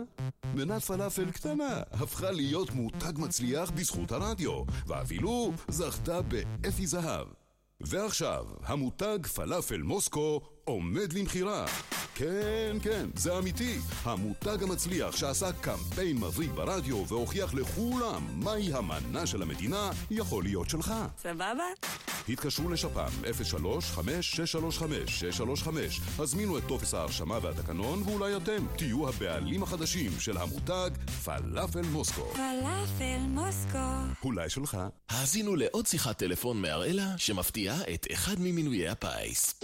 מנת 0.55 0.81
פלאפל 0.81 1.31
קטנה 1.31 1.81
הפכה 1.91 2.31
להיות 2.31 2.71
מותג 2.71 3.13
מצליח 3.17 3.71
בזכות 3.71 4.11
הרדיו, 4.11 4.63
ואפילו 4.87 5.53
זכתה 5.67 6.21
באפי 6.21 6.87
זהב. 6.87 7.27
ועכשיו, 7.81 8.45
המותג 8.63 9.27
פלאפל 9.27 9.81
מוסקו 9.81 10.41
עומד 10.63 11.13
למכירה. 11.13 11.65
כן, 12.15 12.77
כן, 12.81 13.09
זה 13.15 13.37
אמיתי. 13.37 13.77
המותג 14.03 14.63
המצליח 14.63 15.15
שעשה 15.15 15.51
קמפיין 15.51 16.17
מבריק 16.17 16.51
ברדיו 16.51 17.07
והוכיח 17.07 17.53
לכולם 17.53 18.27
מהי 18.43 18.73
המנה 18.73 19.25
של 19.25 19.41
המדינה, 19.41 19.91
יכול 20.11 20.43
להיות 20.43 20.69
שלך. 20.69 20.93
סבבה? 21.17 21.63
התקשרו 22.29 22.69
לשפ"ם 22.69 23.09
03-5635-635 23.95 24.01
הזמינו 26.19 26.57
את 26.57 26.63
טופס 26.67 26.93
ההרשמה 26.93 27.39
והתקנון 27.41 28.03
ואולי 28.03 28.37
אתם 28.37 28.65
תהיו 28.77 29.09
הבעלים 29.09 29.63
החדשים 29.63 30.11
של 30.19 30.37
המותג 30.37 30.89
פלאפל 31.25 31.81
מוסקו. 31.91 32.25
פלאפל 32.33 33.19
מוסקו. 33.27 33.77
אולי 34.23 34.49
שלך. 34.49 34.77
האזינו 35.09 35.55
לעוד 35.55 35.85
שיחת 35.85 36.17
טלפון 36.17 36.61
מאראלה 36.61 37.07
שמפתיעה 37.17 37.77
את 37.93 38.07
אחד 38.13 38.35
ממינויי 38.39 38.87
הפיס. 38.89 39.61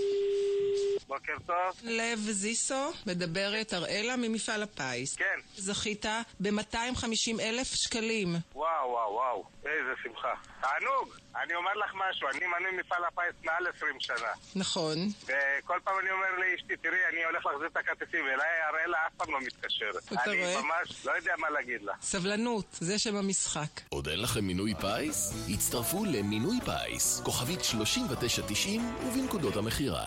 בוקר 1.07 1.33
טוב. 1.45 1.79
לב 1.83 2.19
זיסו, 2.19 2.91
מדברת 3.05 3.73
אראלה 3.73 4.15
ממפעל 4.15 4.63
הפיס. 4.63 5.15
כן. 5.15 5.39
זכית 5.55 6.05
ב-250 6.39 7.41
אלף 7.41 7.67
שקלים. 7.75 8.35
וואו, 8.55 8.89
וואו, 8.89 9.11
וואו, 9.13 9.45
איזה 9.65 9.93
שמחה. 10.03 10.33
תענוג! 10.61 11.15
אני 11.43 11.55
אומר 11.55 11.71
לך 11.73 11.91
משהו, 11.95 12.27
אני 12.29 12.45
מנוי 12.45 12.79
מפעל 12.79 13.05
הפיס 13.05 13.35
מעל 13.43 13.67
20 13.77 13.99
שנה. 13.99 14.15
נכון. 14.55 14.97
וכל 15.23 15.79
פעם 15.83 15.95
אני 15.99 16.11
אומר 16.11 16.27
לאשתי, 16.37 16.77
תראי, 16.77 16.97
אני 17.13 17.23
הולך 17.23 17.45
להחזיר 17.45 17.67
את 17.67 17.77
הכרטיסים, 17.77 18.25
ואליי 18.25 18.47
הראלה 18.69 18.97
אף 19.07 19.13
פעם 19.17 19.31
לא 19.33 19.39
מתקשרת. 19.41 20.03
אתה 20.13 20.23
אני 20.31 20.41
רואה? 20.41 20.61
ממש 20.61 21.05
לא 21.05 21.11
יודע 21.11 21.33
מה 21.37 21.49
להגיד 21.49 21.81
לה. 21.81 21.93
סבלנות, 22.01 22.65
זה 22.79 22.99
שם 22.99 23.15
המשחק. 23.15 23.81
עוד 23.89 24.07
אין 24.07 24.21
לכם 24.21 24.43
מינוי 24.45 24.73
פיס? 24.81 25.33
הצטרפו 25.53 26.05
למינוי 26.05 26.57
פיס, 26.65 27.21
כוכבית 27.25 27.63
3990 27.63 28.81
ובנקודות 29.07 29.55
המכירה. 29.55 30.05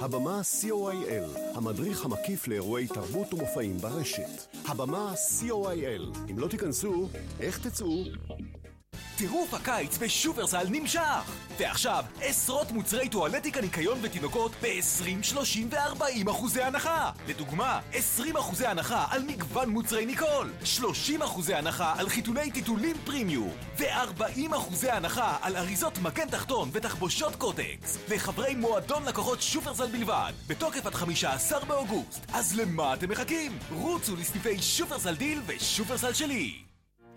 הבמה 0.00 0.40
co.il, 0.40 1.38
המדריך 1.54 2.04
המקיף 2.04 2.48
לאירועי 2.48 2.86
תרבות 2.86 3.34
ומופעים 3.34 3.78
ברשת. 3.78 4.56
הבמה 4.68 5.14
co.il, 5.14 6.18
אם 6.30 6.38
לא 6.38 6.48
תיכנסו, 6.48 7.08
איך 7.40 7.66
תצאו? 7.66 8.04
טירוף 9.18 9.54
הקיץ 9.54 9.98
בשופרסל 9.98 10.66
נמשך! 10.70 11.32
ועכשיו, 11.58 12.04
עשרות 12.20 12.72
מוצרי 12.72 13.08
טואלטיקה, 13.08 13.60
ניקיון 13.60 13.98
ותינוקות 14.02 14.52
ב-20, 14.62 15.22
30 15.22 15.68
ו-40 15.72 16.30
אחוזי 16.30 16.62
הנחה! 16.62 17.10
לדוגמה, 17.28 17.80
20 17.92 18.36
אחוזי 18.36 18.66
הנחה 18.66 19.06
על 19.10 19.22
מגוון 19.22 19.68
מוצרי 19.68 20.06
ניקול, 20.06 20.52
30 20.64 21.22
אחוזי 21.22 21.54
הנחה 21.54 21.94
על 21.98 22.08
חיתולי 22.08 22.50
טיטולים 22.50 22.96
פרימיום, 23.04 23.52
ו-40 23.78 24.56
אחוזי 24.56 24.90
הנחה 24.90 25.36
על 25.42 25.56
אריזות 25.56 25.98
מגני 25.98 26.28
תחתון 26.28 26.70
ותחבושות 26.72 27.36
קוטקס, 27.36 27.98
לחברי 28.08 28.54
מועדון 28.54 29.04
לקוחות 29.04 29.42
שופרסל 29.42 29.86
בלבד, 29.86 30.32
בתוקף 30.46 30.86
עד 30.86 30.94
15 30.94 31.64
באוגוסט. 31.64 32.26
אז 32.32 32.56
למה 32.60 32.94
אתם 32.94 33.10
מחכים? 33.10 33.58
רוצו 33.72 34.16
לסניפי 34.16 34.62
שופרסל 34.62 35.14
דיל 35.14 35.40
ושופרסל 35.46 36.12
שלי! 36.12 36.67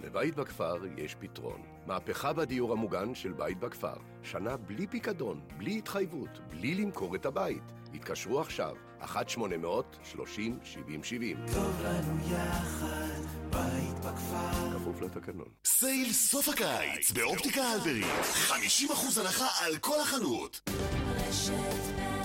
לבית 0.03 0.35
בכפר 0.35 0.77
יש 0.97 1.15
פתרון. 1.15 1.61
מהפכה 1.85 2.33
בדיור 2.33 2.71
המוגן 2.71 3.15
של 3.15 3.33
בית 3.33 3.59
בכפר. 3.59 3.93
שנה 4.23 4.57
בלי 4.57 4.87
פיקדון, 4.87 5.41
בלי 5.57 5.77
התחייבות, 5.77 6.39
בלי 6.49 6.75
למכור 6.75 7.15
את 7.15 7.25
הבית. 7.25 7.63
התקשרו 7.93 8.39
עכשיו, 8.41 8.75
1-800-30-70-70. 9.01 9.07
טוב 11.53 11.81
לנו 11.83 12.33
יחד, 12.33 13.21
בית 13.49 13.99
בכפר. 13.99 14.79
כפוף 14.79 15.01
לתקנון. 15.01 15.47
סייל 15.65 16.11
סוף 16.13 16.49
הקיץ 16.49 17.11
באופטיקה 17.11 17.73
אלברית. 17.73 18.05
50% 18.49 19.19
הנחה 19.19 19.65
על 19.65 19.77
כל 19.77 19.99
החנות. 20.01 20.69
רשת 21.17 22.20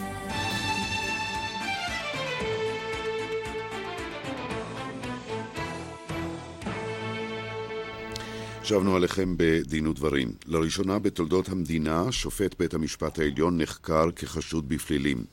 שבנו 8.67 8.97
עליכם 8.97 9.35
בדין 9.37 9.87
ודברים. 9.87 10.33
לראשונה 10.47 10.99
בתולדות 10.99 11.49
המדינה, 11.49 12.13
שופט 12.13 12.59
בית 12.59 12.75
המשפט 12.75 13.19
העליון 13.19 13.61
נחקר 13.61 14.11
כחשוד 14.17 14.69
בפלילים. 14.69 15.25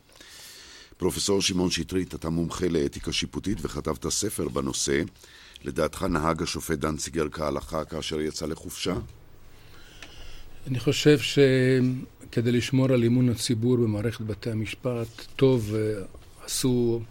פרופסור 0.97 1.41
שמעון 1.41 1.71
שטרית, 1.71 2.15
אתה 2.15 2.29
מומחה 2.29 2.67
לאתיקה 2.67 3.11
שיפוטית 3.11 3.57
וכתבת 3.61 4.09
ספר 4.09 4.49
בנושא. 4.49 5.01
לדעתך 5.63 6.03
נהג 6.03 6.41
השופט 6.43 6.79
דנציגר 6.79 7.29
כהלכה 7.31 7.85
כאשר 7.85 8.21
יצא 8.21 8.45
לחופשה? 8.45 8.93
אני 10.67 10.79
חושב 10.79 11.17
שכדי 11.19 12.51
לשמור 12.51 12.91
על 12.91 13.03
אמון 13.03 13.29
הציבור 13.29 13.77
במערכת 13.77 14.21
בתי 14.21 14.51
המשפט, 14.51 15.07
טוב 15.35 15.73
עשו, 16.45 17.01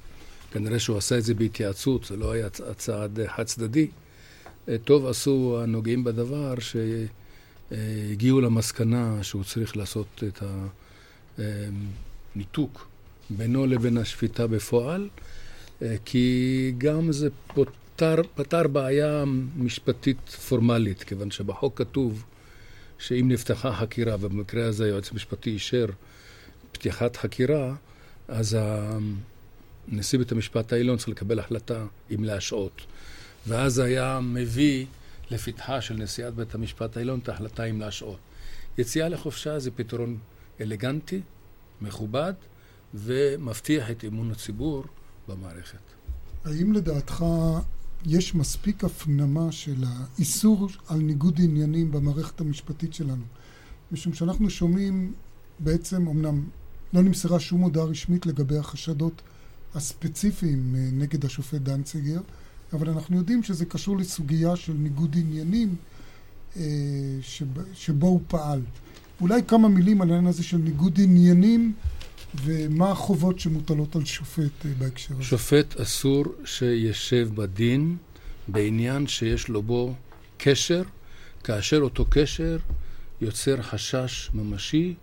כנראה 0.52 0.78
שהוא 0.78 0.98
עשה 0.98 1.18
את 1.18 1.24
זה 1.24 1.34
בהתייעצות, 1.34 2.04
זה 2.04 2.16
לא 2.16 2.32
היה 2.32 2.48
צעד 2.76 3.20
חד 3.36 3.44
צדדי, 3.44 3.88
טוב 4.84 5.06
עשו 5.06 5.60
הנוגעים 5.62 6.04
בדבר 6.04 6.54
שהגיעו 7.70 8.40
למסקנה 8.40 9.22
שהוא 9.22 9.44
צריך 9.44 9.76
לעשות 9.76 10.22
את 10.28 10.42
הניתוק 12.36 12.88
בינו 13.30 13.66
לבין 13.66 13.98
השפיטה 13.98 14.46
בפועל, 14.46 15.08
כי 16.04 16.74
גם 16.78 17.12
זה 17.12 17.28
פותר, 17.54 18.16
פתר 18.34 18.68
בעיה 18.68 19.24
משפטית 19.56 20.28
פורמלית, 20.28 21.02
כיוון 21.02 21.30
שבחוק 21.30 21.78
כתוב 21.78 22.24
שאם 22.98 23.28
נפתחה 23.28 23.72
חקירה, 23.72 24.16
ובמקרה 24.20 24.66
הזה 24.66 24.84
היועץ 24.84 25.12
המשפטי 25.12 25.50
אישר 25.50 25.86
פתיחת 26.72 27.16
חקירה, 27.16 27.74
אז 28.28 28.56
נשיא 29.88 30.18
בית 30.18 30.32
המשפט 30.32 30.72
העליון 30.72 30.96
צריך 30.96 31.08
לקבל 31.08 31.38
החלטה 31.38 31.84
אם 32.14 32.24
להשעות. 32.24 32.80
ואז 33.46 33.78
היה 33.78 34.20
מביא 34.20 34.86
לפתחה 35.30 35.80
של 35.80 35.94
נשיאת 35.94 36.34
בית 36.34 36.54
המשפט 36.54 36.96
העליון 36.96 37.18
את 37.18 37.28
ההחלטה 37.28 37.64
אם 37.64 37.80
להשעות. 37.80 38.18
יציאה 38.78 39.08
לחופשה 39.08 39.58
זה 39.58 39.70
פתרון 39.70 40.18
אלגנטי, 40.60 41.20
מכובד, 41.80 42.32
ומבטיח 42.94 43.90
את 43.90 44.04
אמון 44.04 44.30
הציבור 44.30 44.84
במערכת. 45.28 45.78
האם 46.44 46.72
לדעתך 46.72 47.24
יש 48.06 48.34
מספיק 48.34 48.84
הפנמה 48.84 49.52
של 49.52 49.84
האיסור 49.86 50.68
על 50.88 50.98
ניגוד 50.98 51.40
עניינים 51.42 51.92
במערכת 51.92 52.40
המשפטית 52.40 52.94
שלנו? 52.94 53.24
משום 53.92 54.14
שאנחנו 54.14 54.50
שומעים 54.50 55.12
בעצם, 55.58 56.08
אמנם 56.08 56.44
לא 56.92 57.02
נמסרה 57.02 57.40
שום 57.40 57.60
הודעה 57.60 57.84
רשמית 57.84 58.26
לגבי 58.26 58.58
החשדות 58.58 59.22
הספציפיים 59.74 60.74
אה, 60.78 60.88
נגד 60.92 61.24
השופט 61.24 61.60
דנציגר, 61.60 62.20
אבל 62.72 62.88
אנחנו 62.88 63.16
יודעים 63.16 63.42
שזה 63.42 63.66
קשור 63.66 63.96
לסוגיה 63.96 64.56
של 64.56 64.72
ניגוד 64.72 65.16
עניינים 65.18 65.74
אה, 66.56 66.62
שבו 67.74 68.06
הוא 68.06 68.20
פעל. 68.28 68.60
אולי 69.20 69.42
כמה 69.48 69.68
מילים 69.68 70.02
על 70.02 70.08
העניין 70.08 70.26
הזה 70.26 70.42
של 70.42 70.56
ניגוד 70.56 71.00
עניינים 71.02 71.72
ומה 72.44 72.90
החובות 72.90 73.38
שמוטלות 73.38 73.96
על 73.96 74.04
שופט 74.04 74.66
אה, 74.66 74.70
בהקשר 74.78 75.14
הזה. 75.14 75.22
שופט 75.22 75.80
אסור 75.80 76.24
שישב 76.44 77.28
בדין 77.34 77.96
בעניין 78.48 79.06
שיש 79.06 79.48
לו 79.48 79.62
בו 79.62 79.94
קשר, 80.38 80.82
כאשר 81.44 81.80
אותו 81.80 82.04
קשר 82.10 82.56
יוצר 83.20 83.62
חשש 83.62 84.30
ממשי 84.34 84.94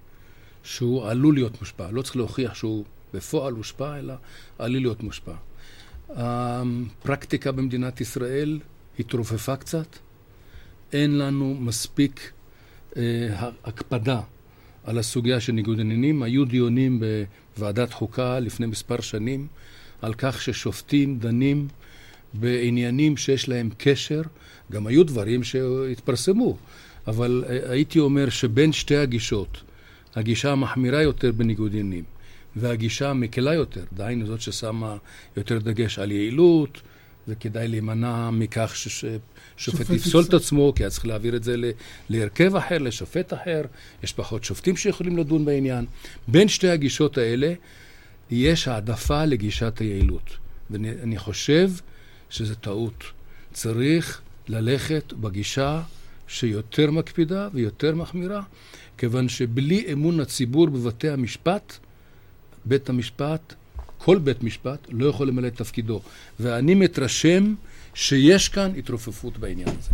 שהוא 0.63 1.07
עלול 1.07 1.33
להיות 1.33 1.59
מושפע. 1.61 1.91
לא 1.91 2.01
צריך 2.01 2.15
להוכיח 2.15 2.53
שהוא 2.53 2.83
בפועל 3.13 3.53
הושפע, 3.53 3.99
אלא 3.99 4.13
עלול 4.59 4.81
להיות 4.81 5.03
מושפע. 5.03 5.33
הפרקטיקה 6.15 7.51
במדינת 7.51 8.01
ישראל 8.01 8.59
התרופפה 8.99 9.55
קצת. 9.55 9.87
אין 10.93 11.17
לנו 11.17 11.57
מספיק 11.59 12.31
אה, 12.97 13.01
הקפדה 13.65 14.21
על 14.83 14.97
הסוגיה 14.97 15.39
של 15.39 15.53
ניגוד 15.53 15.79
עניינים. 15.79 16.23
היו 16.23 16.45
דיונים 16.45 17.01
בוועדת 17.57 17.93
חוקה 17.93 18.39
לפני 18.39 18.65
מספר 18.65 19.01
שנים 19.01 19.47
על 20.01 20.13
כך 20.13 20.41
ששופטים 20.41 21.19
דנים 21.19 21.67
בעניינים 22.33 23.17
שיש 23.17 23.49
להם 23.49 23.69
קשר. 23.77 24.21
גם 24.71 24.87
היו 24.87 25.03
דברים 25.03 25.43
שהתפרסמו, 25.43 26.57
אבל 27.07 27.43
אה, 27.49 27.71
הייתי 27.71 27.99
אומר 27.99 28.29
שבין 28.29 28.71
שתי 28.71 28.97
הגישות, 28.97 29.63
הגישה 30.15 30.51
המחמירה 30.51 31.01
יותר 31.01 31.31
בניגוד 31.31 31.71
עניינים 31.71 32.03
והגישה 32.55 33.09
המקלה 33.09 33.53
יותר, 33.53 33.83
דהיינו 33.93 34.25
זאת 34.25 34.41
ששמה 34.41 34.97
יותר 35.37 35.59
דגש 35.59 35.99
על 35.99 36.11
יעילות, 36.11 36.81
וכדאי 37.27 37.67
להימנע 37.67 38.29
מכך 38.29 38.75
ששופט 38.75 39.89
יפסול 39.89 40.23
את 40.23 40.33
עצמו, 40.33 40.73
כי 40.75 40.83
היה 40.83 40.89
צריך 40.89 41.05
להעביר 41.05 41.35
את 41.35 41.43
זה 41.43 41.55
להרכב 42.09 42.55
אחר, 42.55 42.77
לשופט 42.77 43.33
אחר, 43.33 43.61
יש 44.03 44.13
פחות 44.13 44.43
שופטים 44.43 44.77
שיכולים 44.77 45.17
לדון 45.17 45.45
בעניין. 45.45 45.85
בין 46.27 46.47
שתי 46.47 46.69
הגישות 46.69 47.17
האלה 47.17 47.53
יש 48.31 48.67
העדפה 48.67 49.25
לגישת 49.25 49.79
היעילות. 49.79 50.37
ואני 50.69 51.17
חושב 51.17 51.71
שזו 52.29 52.55
טעות. 52.55 53.03
צריך 53.53 54.21
ללכת 54.47 55.13
בגישה 55.13 55.81
שיותר 56.27 56.91
מקפידה 56.91 57.47
ויותר 57.53 57.95
מחמירה, 57.95 58.41
כיוון 58.97 59.29
שבלי 59.29 59.93
אמון 59.93 60.19
הציבור 60.19 60.67
בבתי 60.67 61.09
המשפט, 61.09 61.77
בית 62.65 62.89
המשפט, 62.89 63.53
כל 63.97 64.17
בית 64.17 64.43
משפט, 64.43 64.87
לא 64.89 65.05
יכול 65.05 65.27
למלא 65.27 65.47
את 65.47 65.55
תפקידו. 65.55 66.01
ואני 66.39 66.75
מתרשם 66.75 67.55
שיש 67.93 68.49
כאן 68.49 68.71
התרופפות 68.77 69.37
בעניין 69.37 69.67
הזה. 69.67 69.89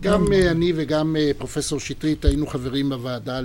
גם 0.00 0.32
אה, 0.32 0.50
אני 0.50 0.72
וגם 0.76 1.16
אה, 1.16 1.30
פרופסור 1.38 1.80
שטרית 1.80 2.24
היינו 2.24 2.46
חברים 2.46 2.88
בוועדה 2.88 3.40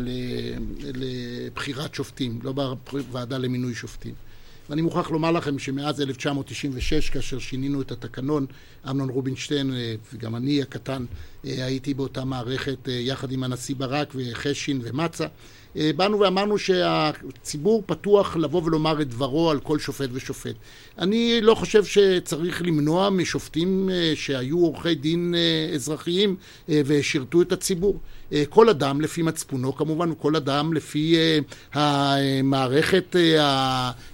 לבחירת 0.80 1.95
שופטים, 1.95 2.39
לא 2.43 2.53
בוועדה 2.93 3.38
למינוי 3.38 3.76
שופטים. 3.76 4.13
ואני 4.70 4.82
מוכרח 4.82 5.11
לומר 5.11 5.32
לכם 5.32 5.59
שמאז 5.59 6.01
1996, 6.01 7.09
כאשר 7.09 7.39
שינינו 7.39 7.82
את 7.82 7.91
התקנון, 7.91 8.45
אמנון 8.89 9.09
רובינשטיין 9.09 9.74
אה, 9.74 9.95
וגם 10.13 10.36
אני 10.36 10.61
הקטן 10.61 11.05
הייתי 11.43 11.93
באותה 11.93 12.26
מערכת 12.26 12.88
יחד 12.88 13.32
עם 13.32 13.43
הנשיא 13.43 13.76
ברק 13.76 14.13
וחשין 14.15 14.82
ומצה. 14.84 15.28
אה, 15.76 15.91
באנו 15.95 16.20
ואמרנו 16.20 16.57
שהציבור 16.57 17.84
פתוח 17.86 18.36
לבוא 18.36 18.61
ולומר 18.63 19.01
את 19.01 19.09
דברו 19.09 19.51
על 19.51 19.59
כל 19.59 19.80
שופט 19.80 20.09
ושופט. 20.13 20.55
אני 20.97 21.41
לא 21.41 21.55
חושב 21.55 21.86
שצריך 21.86 22.61
למנוע 22.61 23.09
משופטים 23.09 23.89
אה, 23.91 24.11
שהיו 24.15 24.57
עורכי 24.59 24.95
דין 24.95 25.36
אה, 25.38 25.76
אזרחיים 25.76 26.36
ושירתו 26.70 27.41
את 27.41 27.51
הציבור. 27.51 27.99
כל 28.49 28.69
אדם 28.69 29.01
לפי 29.01 29.21
מצפונו 29.21 29.75
כמובן, 29.75 30.11
וכל 30.11 30.36
אדם 30.36 30.73
לפי 30.73 31.15
המערכת 31.73 33.15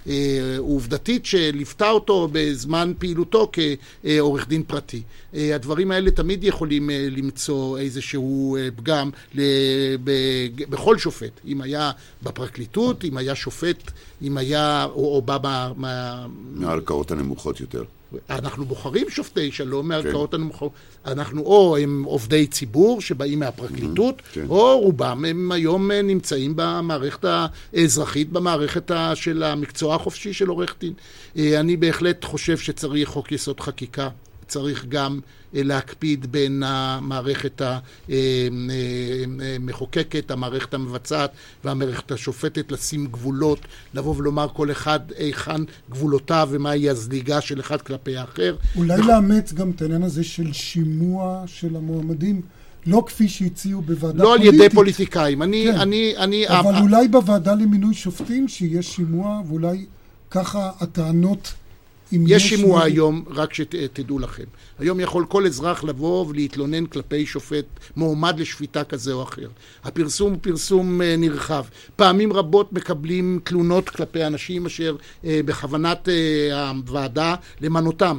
העובדתית 0.06 1.26
שליוותה 1.26 1.90
אותו 1.90 2.28
בזמן 2.32 2.92
פעילותו 2.98 3.50
כעורך 3.52 4.48
דין 4.48 4.62
פרטי. 4.62 5.02
הדברים 5.34 5.90
האלה 5.90 6.10
תמיד 6.10 6.44
יכולים 6.44 6.90
למצוא 7.10 7.78
איזשהו 7.78 8.56
פגם 8.76 9.10
בכל 10.68 10.98
שופט. 10.98 11.40
אם 11.46 11.60
היה 11.60 11.90
בפרקליטות, 12.22 13.04
אם 13.04 13.16
היה 13.16 13.34
שופט, 13.34 13.90
אם 14.22 14.36
היה, 14.36 14.84
או, 14.84 15.22
בא 15.22 15.38
מה... 15.42 15.72
מה... 15.76 16.26
מהערכאות 16.54 17.10
הנמוכות 17.10 17.60
יותר. 17.60 17.84
אנחנו 18.30 18.64
בוחרים 18.64 19.10
שופטי 19.10 19.52
שלום 19.52 19.88
מהערכאות 19.88 20.30
כן. 20.30 20.36
הנמוכות. 20.36 20.72
אנחנו 21.06 21.42
או 21.42 21.76
הם 21.76 22.02
עובדי 22.02 22.46
ציבור 22.46 23.00
שבאים 23.00 23.38
מהפרקליטות, 23.38 24.20
mm-hmm, 24.20 24.34
כן. 24.34 24.46
או 24.48 24.80
רובם 24.80 25.24
הם 25.24 25.52
היום 25.52 25.90
נמצאים 25.90 26.52
במערכת 26.56 27.24
האזרחית, 27.24 28.32
במערכת 28.32 28.90
של 29.14 29.42
המקצוע 29.42 29.94
החופשי 29.94 30.32
של 30.32 30.48
עורך 30.48 30.74
דין. 30.80 30.92
אה, 31.38 31.60
אני 31.60 31.76
בהחלט 31.76 32.24
חושב 32.24 32.58
שצריך 32.58 33.08
חוק 33.08 33.32
יסוד 33.32 33.60
חקיקה. 33.60 34.08
צריך 34.48 34.86
גם 34.88 35.20
אה, 35.54 35.62
להקפיד 35.62 36.32
בין 36.32 36.62
המערכת 36.66 37.62
המחוקקת, 39.60 40.30
המערכת 40.30 40.74
המבצעת 40.74 41.30
והמערכת 41.64 42.12
השופטת, 42.12 42.72
לשים 42.72 43.06
גבולות, 43.06 43.58
לבוא 43.94 44.14
ולומר 44.16 44.48
כל 44.52 44.70
אחד 44.70 45.00
היכן 45.18 45.62
גבולותיו 45.90 46.48
ומהי 46.50 46.90
הזליגה 46.90 47.40
של 47.40 47.60
אחד 47.60 47.82
כלפי 47.82 48.16
האחר. 48.16 48.56
אולי 48.76 49.00
וכ... 49.00 49.06
לאמץ 49.06 49.52
גם 49.52 49.70
את 49.70 49.82
העניין 49.82 50.02
הזה 50.02 50.24
של 50.24 50.52
שימוע 50.52 51.42
של 51.46 51.76
המועמדים. 51.76 52.40
לא 52.86 53.02
כפי 53.06 53.28
שהציעו 53.28 53.82
בוועדה 53.82 54.22
לא 54.22 54.28
פוליטית. 54.28 54.46
לא 54.46 54.54
על 54.54 54.64
ידי 54.64 54.74
פוליטיקאים. 54.74 55.42
אני, 55.42 55.68
כן. 55.72 55.80
אני, 55.80 56.14
אני... 56.16 56.48
אבל 56.48 56.74
אה, 56.74 56.80
אולי 56.80 57.08
בוועדה 57.08 57.54
למינוי 57.54 57.94
שופטים, 57.94 58.48
שיהיה 58.48 58.82
שימוע, 58.82 59.42
ואולי 59.46 59.86
ככה 60.30 60.70
הטענות... 60.80 61.54
יש 62.12 62.48
שימוע 62.48 62.82
היום, 62.82 63.24
רק 63.30 63.54
שתדעו 63.54 64.18
לכם. 64.18 64.44
היום 64.78 65.00
יכול 65.00 65.24
כל 65.28 65.46
אזרח 65.46 65.84
לבוא 65.84 66.26
ולהתלונן 66.26 66.86
כלפי 66.86 67.26
שופט 67.26 67.64
מועמד 67.96 68.40
לשפיטה 68.40 68.84
כזה 68.84 69.12
או 69.12 69.22
אחר. 69.22 69.48
הפרסום 69.84 70.32
הוא 70.32 70.38
פרסום 70.42 71.02
אה, 71.02 71.14
נרחב. 71.18 71.64
פעמים 71.96 72.32
רבות 72.32 72.72
מקבלים 72.72 73.40
תלונות 73.44 73.88
כלפי 73.88 74.24
אנשים 74.24 74.66
אשר 74.66 74.96
אה, 75.24 75.40
בכוונת 75.44 76.08
אה, 76.08 76.70
הוועדה 76.70 77.34
למנותם. 77.60 78.18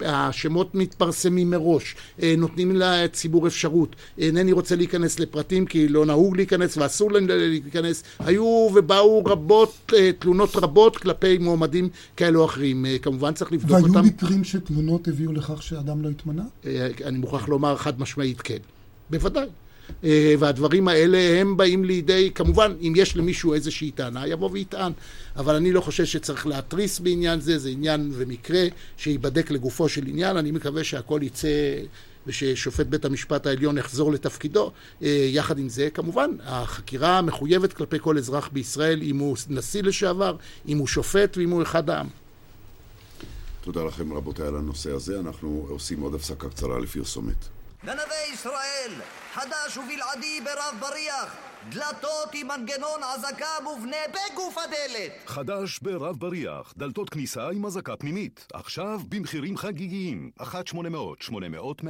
השמות 0.00 0.74
מתפרסמים 0.74 1.50
מראש, 1.50 1.94
נותנים 2.38 2.72
לציבור 2.76 3.46
אפשרות. 3.46 3.96
אינני 4.18 4.52
רוצה 4.52 4.76
להיכנס 4.76 5.18
לפרטים 5.20 5.66
כי 5.66 5.88
לא 5.88 6.06
נהוג 6.06 6.36
להיכנס 6.36 6.76
ואסור 6.76 7.12
להיכנס. 7.12 8.02
היו 8.18 8.68
ובאו 8.74 9.24
רבות, 9.24 9.92
תלונות 10.18 10.56
רבות 10.56 10.96
כלפי 10.96 11.38
מועמדים 11.38 11.88
כאלו 12.16 12.40
או 12.40 12.44
אחרים. 12.44 12.86
כמובן 13.02 13.34
צריך 13.34 13.52
לבדוק 13.52 13.70
והיו 13.70 13.84
אותם. 13.84 13.94
והיו 13.94 14.06
מקרים 14.06 14.44
שתלונות 14.44 15.08
הביאו 15.08 15.32
לכך 15.36 15.62
שאדם 15.62 16.02
לא 16.02 16.08
התמנה? 16.08 16.42
אה, 16.66 16.88
אני 17.04 17.18
מוכרח 17.18 17.48
לומר 17.48 17.76
חד 17.76 18.00
משמעית 18.00 18.40
כן. 18.40 18.58
בוודאי. 19.10 19.46
אה, 20.04 20.34
והדברים 20.38 20.88
האלה 20.88 21.40
הם 21.40 21.56
באים 21.56 21.84
לידי, 21.84 22.30
כמובן, 22.34 22.72
אם 22.80 22.92
יש 22.96 23.16
למישהו 23.16 23.54
איזושהי 23.54 23.90
טענה, 23.90 24.26
יבוא 24.26 24.50
ויטען. 24.52 24.92
אבל 25.36 25.54
אני 25.54 25.72
לא 25.72 25.80
חושב 25.80 26.04
שצריך 26.04 26.46
להתריס 26.46 26.98
בעניין 26.98 27.40
זה, 27.40 27.58
זה 27.58 27.68
עניין 27.68 28.10
ומקרה 28.12 28.66
שייבדק 28.96 29.50
לגופו 29.50 29.88
של 29.88 30.06
עניין. 30.06 30.36
אני 30.36 30.50
מקווה 30.50 30.84
שהכל 30.84 31.20
יצא 31.22 31.48
וששופט 32.26 32.86
בית 32.86 33.04
המשפט 33.04 33.46
העליון 33.46 33.78
יחזור 33.78 34.12
לתפקידו. 34.12 34.70
אה, 35.02 35.28
יחד 35.30 35.58
עם 35.58 35.68
זה, 35.68 35.88
כמובן, 35.90 36.30
החקירה 36.44 37.22
מחויבת 37.22 37.72
כלפי 37.72 37.96
כל 38.00 38.18
אזרח 38.18 38.48
בישראל, 38.52 39.02
אם 39.02 39.18
הוא 39.18 39.36
נשיא 39.48 39.82
לשעבר, 39.82 40.36
אם 40.68 40.78
הוא 40.78 40.86
שופט 40.86 41.36
ואם 41.36 41.50
הוא 41.50 41.62
אחד 41.62 41.90
העם. 41.90 42.06
תודה 43.66 43.84
לכם 43.84 44.12
רבותיי 44.12 44.46
על 44.46 44.56
הנושא 44.56 44.90
הזה. 44.92 45.20
אנחנו 45.20 45.66
עושים 45.68 46.00
עוד 46.00 46.14
הפסקה 46.14 46.48
קצרה 46.48 46.78
לפרסומת. 46.78 47.48
גנבי 47.84 48.32
ישראל, 48.32 48.92
חדש 49.32 49.76
ובלעדי 49.76 50.40
ברב 50.40 50.80
בריח, 50.80 51.36
דלתות 51.68 52.28
עם 52.34 52.48
מנגנון 52.48 53.00
אזעקה 53.02 53.46
מובנה 53.62 53.96
בגוף 54.08 54.58
הדלת. 54.58 55.12
חדש 55.26 55.78
ברב 55.78 56.16
בריח, 56.16 56.74
דלתות 56.76 57.10
כניסה 57.10 57.48
עם 57.50 57.66
אזעקה 57.66 57.96
פנימית, 57.96 58.46
עכשיו 58.52 59.00
במחירים 59.08 59.56
חגיגיים, 59.56 60.30
1-800-800-100, 60.40 61.86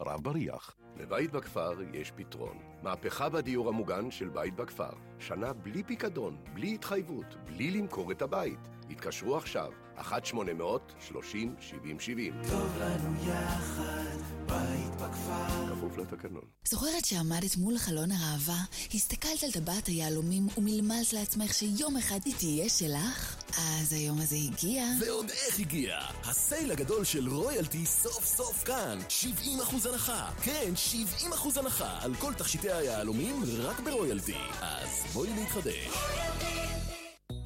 רב 0.00 0.22
בריח. 0.22 0.74
לבית 0.96 1.32
בכפר 1.32 1.72
יש 1.92 2.12
פתרון. 2.16 2.58
מהפכה 2.82 3.28
בדיור 3.28 3.68
המוגן 3.68 4.10
של 4.10 4.28
בית 4.28 4.56
בכפר. 4.56 4.90
שנה 5.18 5.52
בלי 5.52 5.82
פיקדון, 5.82 6.36
בלי 6.54 6.74
התחייבות, 6.74 7.36
בלי 7.46 7.70
למכור 7.70 8.12
את 8.12 8.22
הבית. 8.22 8.58
התקשרו 8.90 9.36
עכשיו, 9.36 9.70
1-800-30-70-70. 9.98 10.02
טוב 12.50 12.78
לנו 12.80 13.30
יחד, 13.30 14.16
בית 14.46 14.94
בכפר. 14.96 15.74
כפוף 15.74 15.98
לתקנון. 15.98 16.42
זוכרת 16.64 17.04
שעמדת 17.04 17.56
מול 17.56 17.78
חלון 17.78 18.10
הראווה, 18.12 18.58
הסתכלת 18.94 19.42
על 19.44 19.50
טבעת 19.50 19.86
היהלומים 19.86 20.46
ומלמלת 20.58 21.12
לעצמך 21.12 21.54
שיום 21.54 21.96
אחד 21.96 22.18
היא 22.24 22.34
תהיה 22.38 22.68
שלך? 22.68 23.36
אז 23.58 23.92
היום 23.92 24.20
הזה 24.20 24.36
הגיע. 24.36 24.84
ועוד 25.00 25.30
איך 25.30 25.60
הגיע! 25.60 25.98
הסייל 26.24 26.72
הגדול 26.72 27.04
של 27.04 27.28
רויאלטי 27.28 27.86
סוף 27.86 28.24
סוף 28.24 28.64
כאן! 28.64 28.98
70% 29.08 29.88
הנחה! 29.88 30.30
כן, 30.42 30.72
70% 31.22 31.58
הנחה 31.58 31.98
על 32.00 32.14
כל 32.14 32.34
תכשיטי 32.34 32.72
היהלומים 32.72 33.42
רק 33.58 33.80
ברויאלטי. 33.80 34.36
אז 34.60 35.04
בואי 35.12 35.30
להתחדש. 35.36 35.88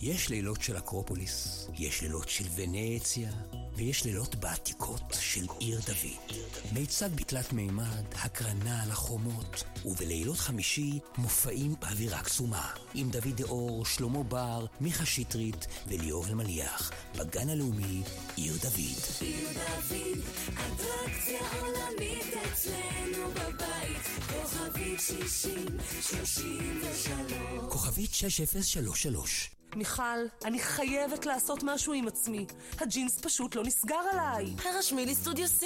יש 0.01 0.29
לילות 0.29 0.63
של 0.63 0.79
אקרופוליס, 0.79 1.69
יש 1.75 2.03
לילות 2.03 2.29
של 2.29 2.45
ונציה, 2.55 3.31
ויש 3.75 4.05
לילות 4.05 4.35
בעתיקות 4.35 5.17
של 5.21 5.47
עיר 5.59 5.81
דוד. 5.87 6.39
מיצג 6.73 7.09
בתלת 7.15 7.53
מימד, 7.53 8.05
הקרנה 8.15 8.83
על 8.83 8.91
החומות, 8.91 9.65
ובלילות 9.85 10.39
חמישי 10.39 10.99
מופעים 11.19 11.75
באווירה 11.81 12.23
קסומה. 12.23 12.71
עם 12.95 13.11
דוד 13.11 13.37
דאור, 13.37 13.87
שלמה 13.87 14.23
בר, 14.23 14.67
מיכה 14.81 15.07
שטרית 15.07 15.67
וליאור 15.87 16.27
אלמליח, 16.27 16.91
בגן 17.17 17.49
הלאומי 17.49 18.03
עיר 18.37 18.55
דוד. 18.63 19.03
עיר 19.21 19.49
דוד, 19.53 20.23
אטרקציה 20.49 21.41
עולמית 21.61 22.35
אצלנו 22.53 23.31
בבית, 23.31 24.07
כוכבית 24.29 25.01
60, 25.01 25.67
33. 26.03 27.23
כוכבית 27.69 28.15
6033 28.15 29.51
מיכל, 29.77 30.03
אני 30.45 30.59
חייבת 30.59 31.27
לעשות 31.27 31.63
משהו 31.63 31.93
עם 31.93 32.09
עצמי. 32.09 32.47
הג'ינס 32.79 33.21
פשוט 33.21 33.55
לא 33.55 33.63
נסגר 33.65 34.01
עליי. 34.13 34.55
הרשמי 34.65 35.07
לי 35.07 35.15
סטודיו 35.15 35.47
C. 35.61 35.65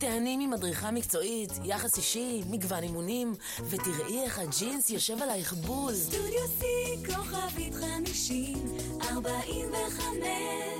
תהני 0.00 0.46
ממדריכה 0.46 0.90
מקצועית, 0.90 1.50
יחס 1.64 1.96
אישי, 1.96 2.42
מגוון 2.50 2.82
אימונים, 2.82 3.34
ותראי 3.70 4.22
איך 4.22 4.38
הג'ינס 4.38 4.90
יושב 4.90 5.22
עלייך 5.22 5.52
בול. 5.52 5.94
סטודיו 5.94 6.44
C, 6.60 6.64
כוכבית 7.06 7.74
50, 7.74 8.56
45. 9.02 10.24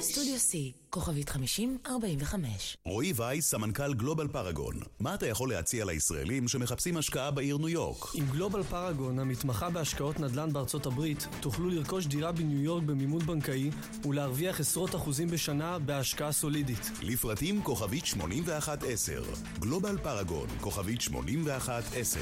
סטודיו 0.00 0.36
C, 0.36 0.52
כוכבית 0.90 1.28
50, 1.28 1.78
45. 1.86 2.76
רועי 2.84 3.12
וייס, 3.16 3.50
סמנכ"ל 3.50 3.94
גלובל 3.94 4.28
פרגון. 4.28 4.74
מה 5.00 5.14
אתה 5.14 5.26
יכול 5.26 5.50
להציע 5.50 5.84
לישראלים 5.84 6.48
שמחפשים 6.48 6.96
השקעה 6.96 7.30
בעיר 7.30 7.58
ניו 7.58 7.68
יורק? 7.68 8.04
עם 8.14 8.26
גלובל 8.30 8.62
פרגון, 8.62 9.18
המתמחה 9.18 9.70
בהשקעות 9.70 10.20
נדל"ן 10.20 10.52
בארצות 10.52 10.86
הברית, 10.86 11.26
תוכלו 11.40 11.70
לרכוש 11.70 12.06
דירה 12.06 12.32
בניו 12.32 12.62
יורק 12.62 12.82
במימון 12.82 13.26
בנקאי 13.26 13.70
ולהרוויח 14.04 14.60
עשרות 14.60 14.94
אחוזים 14.94 15.28
בשנה 15.28 15.78
בהשקעה 15.78 16.32
סולידית. 16.32 16.90
לפרטים 17.02 17.62
כוכבית 17.62 18.06
8110. 18.06 19.22
גלובל 19.58 19.98
פרגון, 19.98 20.48
כוכבית 20.60 21.00
8110. 21.00 22.20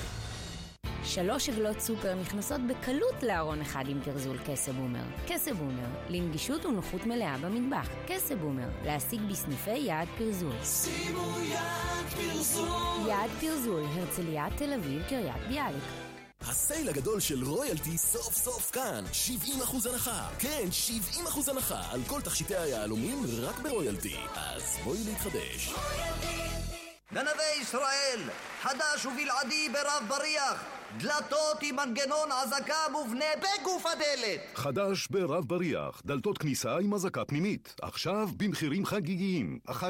שלוש 1.08 1.48
עגלות 1.48 1.80
סופר 1.80 2.14
נכנסות 2.14 2.60
בקלות 2.66 3.22
לארון 3.22 3.60
אחד 3.60 3.84
עם 3.88 4.00
גרזול 4.00 4.38
כסה 4.46 4.72
בומר. 4.72 5.02
כסה 5.26 5.54
בומר, 5.54 5.88
לנגישות 6.08 6.64
ונוחות 6.66 7.06
מלאה 7.06 7.38
במטבח. 7.38 7.88
כסה 8.06 8.36
בומר, 8.36 8.68
להשיג 8.84 9.20
בסניפי 9.30 9.78
יעד 9.78 10.08
פרזול. 10.18 10.64
שימו 10.64 11.38
יעד 11.40 12.06
פרזול. 12.16 13.08
יעד 13.08 13.30
פרזול, 13.40 13.84
הרצליה, 13.84 14.46
תל 14.56 14.72
אביב, 14.72 15.02
קריית 15.08 15.48
ביאליק. 15.48 15.84
הסייל 16.40 16.88
הגדול 16.88 17.20
של 17.20 17.44
רויאלטי 17.44 17.98
סוף 17.98 18.34
סוף 18.34 18.70
כאן, 18.70 19.04
70% 19.12 19.86
הנחה. 19.92 20.28
כן, 20.38 20.68
70% 21.26 21.50
הנחה 21.50 21.82
על 21.90 22.00
כל 22.06 22.20
תכשיטי 22.20 22.56
היהלומים 22.56 23.22
רק 23.40 23.58
ברויאלטי. 23.58 24.16
אז 24.34 24.78
בואי 24.84 24.98
להתחדש. 25.04 25.74
גנבי 27.14 27.60
ישראל, 27.60 28.20
חדש 28.62 29.06
ובלעדי 29.06 29.68
ברב 29.72 30.04
בריח, 30.08 30.64
דלתות 30.98 31.62
עם 31.62 31.76
מנגנון 31.76 32.32
אזעקה 32.32 32.74
מובנה 32.92 33.24
בגוף 33.38 33.86
הדלת. 33.86 34.40
חדש 34.54 35.08
ברב 35.10 35.44
בריח, 35.44 36.02
דלתות 36.04 36.38
כניסה 36.38 36.78
עם 36.78 36.94
אזעקה 36.94 37.24
פנימית, 37.24 37.74
עכשיו 37.82 38.28
במחירים 38.36 38.86
חגיגיים, 38.86 39.58
1-800-800-100, 39.68 39.80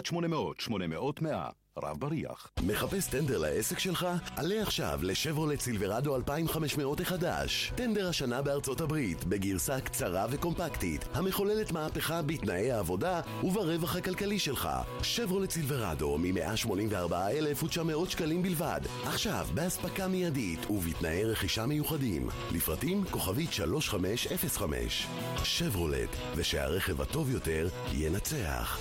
רב 1.82 2.00
בריח. 2.00 2.48
מחפש 2.62 3.06
טנדר 3.06 3.38
לעסק 3.38 3.78
שלך? 3.78 4.06
עלה 4.36 4.62
עכשיו 4.62 5.00
לשברולט 5.02 5.60
סילברדו 5.60 6.16
2500 6.16 7.00
החדש. 7.00 7.72
טנדר 7.76 8.08
השנה 8.08 8.42
בארצות 8.42 8.80
הברית, 8.80 9.24
בגרסה 9.24 9.80
קצרה 9.80 10.26
וקומפקטית, 10.30 11.08
המחוללת 11.14 11.72
מהפכה 11.72 12.22
בתנאי 12.22 12.72
העבודה 12.72 13.20
וברווח 13.44 13.96
הכלכלי 13.96 14.38
שלך. 14.38 14.68
שברולט 15.02 15.50
סילברדו 15.50 16.18
מ-184,900 16.18 18.08
שקלים 18.08 18.42
בלבד. 18.42 18.80
עכשיו, 19.04 19.46
באספקה 19.54 20.08
מיידית 20.08 20.70
ובתנאי 20.70 21.24
רכישה 21.24 21.66
מיוחדים. 21.66 22.28
לפרטים 22.52 23.04
כוכבית 23.10 23.52
3505. 23.52 25.06
שברולט, 25.44 26.10
ושהרכב 26.36 27.00
הטוב 27.00 27.30
יותר 27.30 27.68
ינצח. 27.92 28.78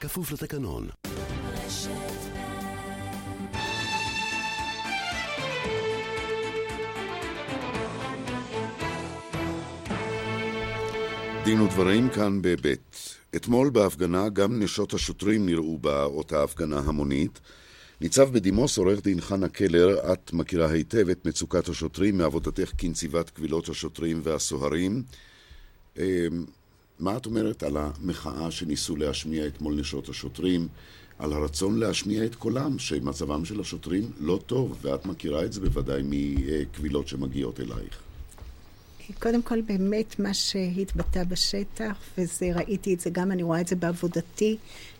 כפוף 0.00 0.32
לתקנון. 0.32 0.88
דין 11.44 11.60
ודברים 11.60 12.08
כאן 12.08 12.42
בבית. 12.42 13.16
אתמול 13.36 13.70
בהפגנה 13.70 14.28
גם 14.28 14.62
נשות 14.62 14.94
השוטרים 14.94 15.46
נראו 15.46 15.78
באותה 15.78 16.42
הפגנה 16.42 16.78
המונית. 16.78 17.40
ניצב 18.00 18.32
בדימוס 18.32 18.78
עורך 18.78 19.02
דין 19.02 19.20
חנה 19.20 19.48
קלר, 19.48 20.12
את 20.12 20.32
מכירה 20.32 20.70
היטב 20.70 21.08
את 21.08 21.26
מצוקת 21.26 21.68
השוטרים 21.68 22.18
מעבודתך 22.18 22.70
כנציבת 22.78 23.30
קבילות 23.30 23.68
השוטרים 23.68 24.20
והסוהרים. 24.24 25.02
מה 26.98 27.16
את 27.16 27.26
אומרת 27.26 27.62
על 27.62 27.76
המחאה 27.76 28.50
שניסו 28.50 28.96
להשמיע 28.96 29.46
אתמול 29.46 29.74
נשות 29.74 30.08
השוטרים, 30.08 30.68
על 31.18 31.32
הרצון 31.32 31.78
להשמיע 31.78 32.24
את 32.24 32.34
קולם, 32.34 32.78
שמצבם 32.78 33.44
של 33.44 33.60
השוטרים 33.60 34.10
לא 34.20 34.40
טוב, 34.46 34.78
ואת 34.82 35.06
מכירה 35.06 35.44
את 35.44 35.52
זה 35.52 35.60
בוודאי 35.60 36.02
מקבילות 36.04 37.08
שמגיעות 37.08 37.60
אלייך. 37.60 38.03
קודם 39.18 39.42
כל, 39.42 39.60
באמת 39.60 40.18
מה 40.18 40.34
שהתבטא 40.34 41.24
בשטח, 41.24 41.96
וראיתי 42.18 42.94
את 42.94 43.00
זה 43.00 43.10
גם, 43.10 43.32
אני 43.32 43.42
רואה 43.42 43.60
את 43.60 43.68
זה 43.68 43.76
בעבודתי, 43.76 44.56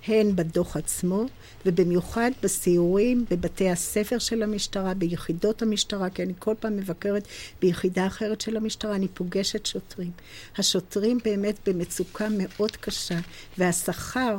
הן 0.07 0.37
בדוח 0.37 0.77
עצמו, 0.77 1.25
ובמיוחד 1.67 2.31
בסיורים 2.43 3.25
בבתי 3.31 3.71
הספר 3.71 4.19
של 4.19 4.43
המשטרה, 4.43 4.95
ביחידות 4.95 5.63
המשטרה, 5.63 6.11
כי 6.11 6.23
אני 6.23 6.33
כל 6.39 6.55
פעם 6.61 6.77
מבקרת 6.77 7.29
ביחידה 7.61 8.07
אחרת 8.07 8.41
של 8.41 8.57
המשטרה, 8.57 8.95
אני 8.95 9.09
פוגשת 9.09 9.67
שוטרים. 9.67 10.11
השוטרים 10.57 11.19
באמת 11.25 11.69
במצוקה 11.69 12.29
מאוד 12.31 12.77
קשה, 12.77 13.19
והשכר 13.59 14.39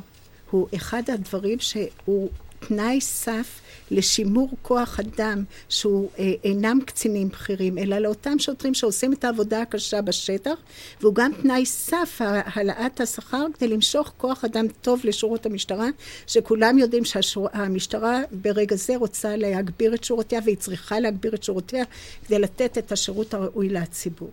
הוא 0.51 0.68
אחד 0.76 1.03
הדברים 1.09 1.59
שהוא 1.59 2.30
תנאי 2.68 3.01
סף 3.01 3.61
לשימור 3.91 4.49
כוח 4.61 4.99
אדם 4.99 5.43
שהוא 5.70 6.09
אה, 6.20 6.34
אינם 6.43 6.80
קצינים 6.86 7.30
בכירים, 7.30 7.78
אלא 7.78 7.97
לאותם 7.97 8.39
שוטרים 8.39 8.74
שעושים 8.74 9.13
את 9.13 9.24
העבודה 9.24 9.61
הקשה 9.61 10.01
בשטח, 10.01 10.55
והוא 11.01 11.16
גם 11.16 11.32
תנאי 11.41 11.66
סף 11.66 12.22
העלאת 12.22 13.01
השכר 13.01 13.45
כדי 13.57 13.68
למשוך 13.68 14.11
כוח 14.18 14.45
אדם 14.45 14.66
טוב 14.82 15.01
לשורות 15.03 15.45
המשטרה, 15.45 15.88
שכולם 16.28 16.78
יודעים 16.78 17.03
שהמשטרה 17.05 18.22
ברגע 18.32 18.76
זה 18.76 18.97
רוצה 18.97 19.36
להגביר 19.36 19.93
את 19.93 20.03
שורותיה 20.03 20.39
והיא 20.45 20.57
צריכה 20.57 20.99
להגביר 20.99 21.36
את 21.36 21.43
שורותיה 21.43 21.84
כדי 22.28 22.39
לתת 22.39 22.78
את 22.78 22.91
השירות 22.91 23.34
הראוי 23.34 23.70
לציבור. 23.70 24.32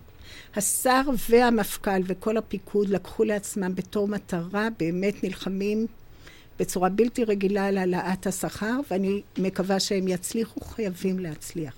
השר 0.55 1.01
והמפכ"ל 1.29 2.01
וכל 2.05 2.37
הפיקוד 2.37 2.89
לקחו 2.89 3.23
לעצמם 3.23 3.75
בתור 3.75 4.07
מטרה, 4.07 4.67
באמת 4.79 5.23
נלחמים 5.23 5.87
בצורה 6.59 6.89
בלתי 6.89 7.23
רגילה 7.23 7.65
על 7.67 7.77
העלאת 7.77 8.27
השכר, 8.27 8.79
ואני 8.91 9.21
מקווה 9.37 9.79
שהם 9.79 10.07
יצליחו, 10.07 10.61
חייבים 10.61 11.19
להצליח. 11.19 11.73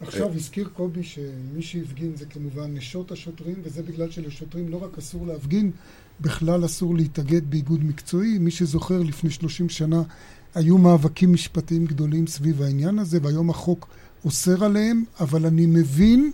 עכשיו 0.00 0.34
הזכיר 0.34 0.68
קובי 0.68 1.02
שמי 1.02 1.62
שהפגין 1.62 2.16
זה 2.16 2.26
כמובן 2.26 2.74
נשות 2.74 3.12
השוטרים, 3.12 3.54
וזה 3.62 3.82
בגלל 3.82 4.10
שלשוטרים 4.10 4.68
לא 4.68 4.84
רק 4.84 4.98
אסור 4.98 5.26
להפגין, 5.26 5.70
בכלל 6.20 6.64
אסור 6.64 6.94
להתאגד 6.96 7.50
באיגוד 7.50 7.84
מקצועי. 7.84 8.38
מי 8.38 8.50
שזוכר, 8.50 8.98
לפני 9.02 9.30
30 9.30 9.68
שנה 9.68 10.02
היו 10.54 10.78
מאבקים 10.78 11.32
משפטיים 11.32 11.86
גדולים 11.86 12.26
סביב 12.26 12.62
העניין 12.62 12.98
הזה, 12.98 13.18
והיום 13.22 13.50
החוק 13.50 13.88
אוסר 14.24 14.64
עליהם, 14.64 15.04
אבל 15.20 15.46
אני 15.46 15.66
מבין 15.66 16.32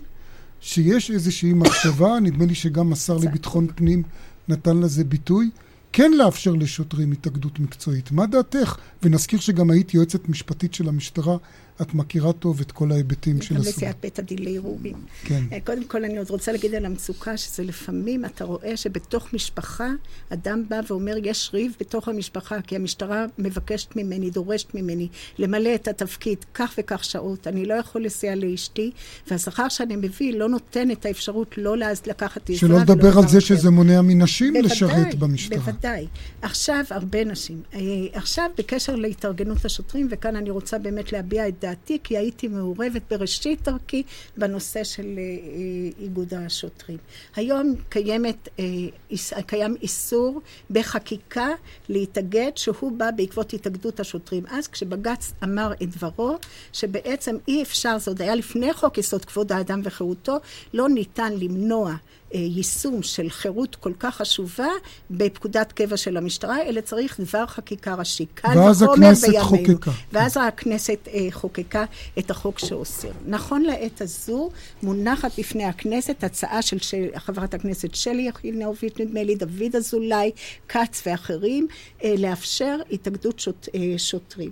שיש 0.59 1.11
איזושהי 1.11 1.53
מחשבה, 1.53 2.19
נדמה 2.19 2.45
לי 2.45 2.55
שגם 2.55 2.93
השר 2.93 3.17
לביטחון 3.17 3.67
פנים 3.75 4.03
נתן 4.47 4.77
לזה 4.77 5.03
ביטוי, 5.03 5.49
כן 5.93 6.11
לאפשר 6.11 6.53
לשוטרים 6.53 7.11
התאגדות 7.11 7.59
מקצועית. 7.59 8.11
מה 8.11 8.25
דעתך? 8.25 8.77
ונזכיר 9.03 9.39
שגם 9.39 9.71
היית 9.71 9.93
יועצת 9.93 10.29
משפטית 10.29 10.73
של 10.73 10.89
המשטרה 10.89 11.37
את 11.81 11.93
מכירה 11.93 12.33
טוב 12.33 12.61
את 12.61 12.71
כל 12.71 12.91
ההיבטים 12.91 13.41
של 13.41 13.55
הסוגיה. 13.55 13.71
גם 13.71 13.77
נשיאת 13.77 13.95
בית 14.01 14.19
הדין 14.19 14.37
לערעורים. 14.43 14.95
כן. 15.23 15.43
אה, 15.51 15.57
קודם 15.65 15.83
כל, 15.83 16.05
אני 16.05 16.17
עוד 16.17 16.29
רוצה 16.29 16.51
להגיד 16.51 16.75
על 16.75 16.85
המצוקה, 16.85 17.37
שזה 17.37 17.63
לפעמים, 17.63 18.25
אתה 18.25 18.45
רואה 18.45 18.77
שבתוך 18.77 19.33
משפחה, 19.33 19.89
אדם 20.29 20.63
בא 20.69 20.79
ואומר, 20.89 21.13
יש 21.23 21.51
ריב 21.53 21.75
בתוך 21.79 22.07
המשפחה, 22.07 22.61
כי 22.61 22.75
המשטרה 22.75 23.25
מבקשת 23.37 23.95
ממני, 23.95 24.29
דורשת 24.29 24.75
ממני, 24.75 25.07
למלא 25.37 25.75
את 25.75 25.87
התפקיד 25.87 26.45
כך 26.53 26.73
וכך 26.77 27.03
שעות, 27.03 27.47
אני 27.47 27.65
לא 27.65 27.73
יכול 27.73 28.05
לסייע 28.05 28.35
לאשתי, 28.35 28.91
והשכר 29.27 29.69
שאני 29.69 29.95
מביא 29.95 30.33
לא 30.33 30.49
נותן 30.49 30.91
את 30.91 31.05
האפשרות 31.05 31.57
לא 31.57 31.75
לקחת 32.07 32.49
עזרה 32.49 32.59
שלא 32.59 32.79
לדבר 32.79 33.17
על 33.17 33.27
זה 33.27 33.41
שזה 33.41 33.69
מונע 33.69 34.01
מנשים 34.01 34.53
לשרת 34.55 35.15
במשטרה. 35.15 35.59
בוודאי. 35.59 36.07
עכשיו, 36.41 36.83
הרבה 36.89 37.23
נשים. 37.23 37.61
אה, 37.73 37.79
עכשיו, 38.13 38.49
בקשר 38.57 38.95
להתארגנות 38.95 39.65
השוטרים, 39.65 40.07
וכאן 40.11 40.35
אני 40.35 40.49
רוצה 40.49 40.77
באמת 40.77 41.11
להביע 41.11 41.47
את 41.47 41.59
דעתי, 41.67 41.99
כי 42.03 42.17
הייתי 42.17 42.47
מעורבת 42.47 43.01
בראשית 43.11 43.61
דרכי 43.61 44.03
בנושא 44.37 44.83
של 44.83 45.05
אה, 45.17 45.21
אה, 45.21 46.03
איגוד 46.03 46.33
השוטרים. 46.33 46.97
היום 47.35 47.75
קיימת, 47.89 48.49
אה, 48.59 49.41
קיים 49.45 49.75
איסור 49.81 50.41
בחקיקה 50.69 51.47
להתאגד, 51.89 52.51
שהוא 52.55 52.91
בא 52.91 53.11
בעקבות 53.11 53.53
התאגדות 53.53 53.99
השוטרים. 53.99 54.43
אז 54.49 54.67
כשבג"ץ 54.67 55.33
אמר 55.43 55.73
את 55.83 55.89
דברו, 55.89 56.35
שבעצם 56.73 57.35
אי 57.47 57.61
אפשר, 57.61 57.97
זה 57.97 58.11
עוד 58.11 58.21
היה 58.21 58.35
לפני 58.35 58.73
חוק 58.73 58.97
יסוד 58.97 59.25
כבוד 59.25 59.51
האדם 59.51 59.81
וחירותו, 59.83 60.37
לא 60.73 60.89
ניתן 60.89 61.33
למנוע 61.33 61.95
יישום 62.31 63.03
של 63.03 63.29
חירות 63.29 63.75
כל 63.75 63.93
כך 63.99 64.15
חשובה 64.15 64.67
בפקודת 65.11 65.71
קבע 65.71 65.97
של 65.97 66.17
המשטרה, 66.17 66.61
אלא 66.61 66.81
צריך 66.81 67.19
דבר 67.19 67.45
חקיקה 67.45 67.95
ראשי. 67.95 68.25
ואז 68.43 68.81
הכנסת 68.81 69.27
בימינו. 69.27 69.43
חוקקה. 69.43 69.91
ואז 70.13 70.37
הכנסת 70.37 71.07
אה, 71.13 71.27
חוקקה 71.31 71.85
את 72.19 72.31
החוק 72.31 72.59
שאוסר. 72.59 73.11
נכון 73.25 73.61
לעת 73.61 74.01
הזו 74.01 74.49
מונחת 74.83 75.39
בפני 75.39 75.65
הכנסת 75.65 76.23
הצעה 76.23 76.61
של, 76.61 76.79
של 76.79 77.05
חברת 77.15 77.53
הכנסת 77.53 77.95
שלי 77.95 78.27
יחימוביץ, 78.27 78.93
נדמה 78.99 79.23
לי, 79.23 79.35
דוד 79.35 79.75
אזולאי, 79.75 80.31
כץ 80.67 81.03
ואחרים, 81.05 81.67
אה, 82.03 82.15
לאפשר 82.17 82.77
התאגדות 82.91 83.39
שוט, 83.39 83.69
אה, 83.75 83.93
שוטרים. 83.97 84.51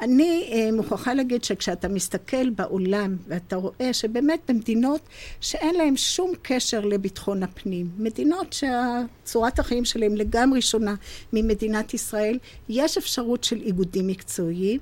אני 0.00 0.48
אה, 0.52 0.72
מוכרחה 0.72 1.14
להגיד 1.14 1.44
שכשאתה 1.44 1.88
מסתכל 1.88 2.50
בעולם 2.50 3.16
ואתה 3.28 3.56
רואה 3.56 3.92
שבאמת 3.92 4.40
במדינות 4.48 5.00
שאין 5.40 5.74
להן 5.74 5.96
שום 5.96 6.32
קשר 6.42 6.80
לביטחון 6.80 7.42
הפנים, 7.42 7.90
מדינות 7.98 8.52
שצורת 8.52 9.58
החיים 9.58 9.84
שלהן 9.84 10.14
לגמרי 10.14 10.62
שונה 10.62 10.94
ממדינת 11.32 11.94
ישראל, 11.94 12.38
יש 12.68 12.98
אפשרות 12.98 13.44
של 13.44 13.56
איגודים 13.56 14.06
מקצועיים. 14.06 14.80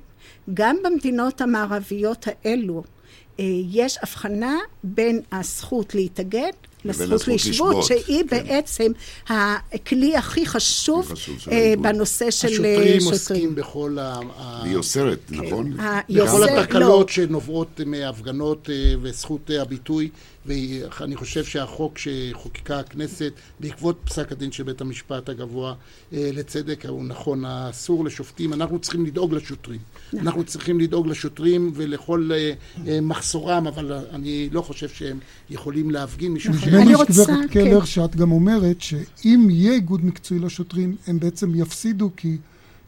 גם 0.53 0.75
במדינות 0.83 1.41
המערביות 1.41 2.27
האלו 2.27 2.83
אה, 3.39 3.45
יש 3.71 3.97
הבחנה 3.97 4.57
בין 4.83 5.21
הזכות 5.31 5.95
להתאגד 5.95 6.51
לזכות 6.85 7.27
לשבות, 7.27 7.83
שהיא 7.83 8.23
כן. 8.29 8.43
בעצם 8.47 8.91
הכלי 9.27 10.17
הכי 10.17 10.45
חשוב, 10.45 11.11
חשוב 11.11 11.37
אה, 11.51 11.73
בנושא 11.81 12.31
של 12.31 12.47
שוטרים. 12.47 12.97
השוטרים 12.97 13.13
עוסקים 13.13 13.55
בכל 13.55 13.97
ה... 14.01 14.19
היא 14.63 14.75
אוסרת, 14.75 15.19
נכון? 15.29 15.77
בכל 16.09 16.49
התקלות 16.49 17.07
לא. 17.07 17.13
שנובעות 17.13 17.81
מהפגנות 17.85 18.69
אה, 18.69 18.93
וזכות 19.01 19.49
הביטוי. 19.61 20.09
ואני 20.45 21.15
חושב 21.15 21.43
שהחוק 21.43 21.97
שחוקקה 21.97 22.79
הכנסת 22.79 23.33
בעקבות 23.59 23.99
פסק 24.05 24.31
הדין 24.31 24.51
של 24.51 24.63
בית 24.63 24.81
המשפט 24.81 25.29
הגבוה 25.29 25.73
אה, 26.13 26.29
לצדק 26.33 26.85
הוא 26.85 27.03
נכון, 27.03 27.45
אסור 27.45 28.05
לשופטים, 28.05 28.53
אנחנו 28.53 28.79
צריכים 28.79 29.05
לדאוג 29.05 29.33
לשוטרים. 29.33 29.79
נכון. 30.07 30.19
אנחנו 30.19 30.43
צריכים 30.43 30.79
לדאוג 30.79 31.07
לשוטרים 31.07 31.71
ולכל 31.75 32.29
אה, 32.33 32.53
אה, 32.87 33.01
מחסורם, 33.01 33.67
אבל 33.67 33.93
אני 34.11 34.49
לא 34.51 34.61
חושב 34.61 34.89
שהם 34.89 35.19
יכולים 35.49 35.91
להפגין 35.91 36.33
משום 36.33 36.53
נכון. 36.55 36.69
שהם... 36.69 36.81
אני 36.81 36.95
רוצה, 36.95 37.23
גברת 37.23 37.51
קלר, 37.51 37.79
כן. 37.79 37.85
שאת 37.85 38.15
גם 38.15 38.31
אומרת 38.31 38.81
שאם 38.81 39.47
יהיה 39.49 39.73
איגוד 39.73 40.05
מקצועי 40.05 40.39
לשוטרים, 40.39 40.95
הם 41.07 41.19
בעצם 41.19 41.55
יפסידו 41.55 42.09
כי 42.17 42.37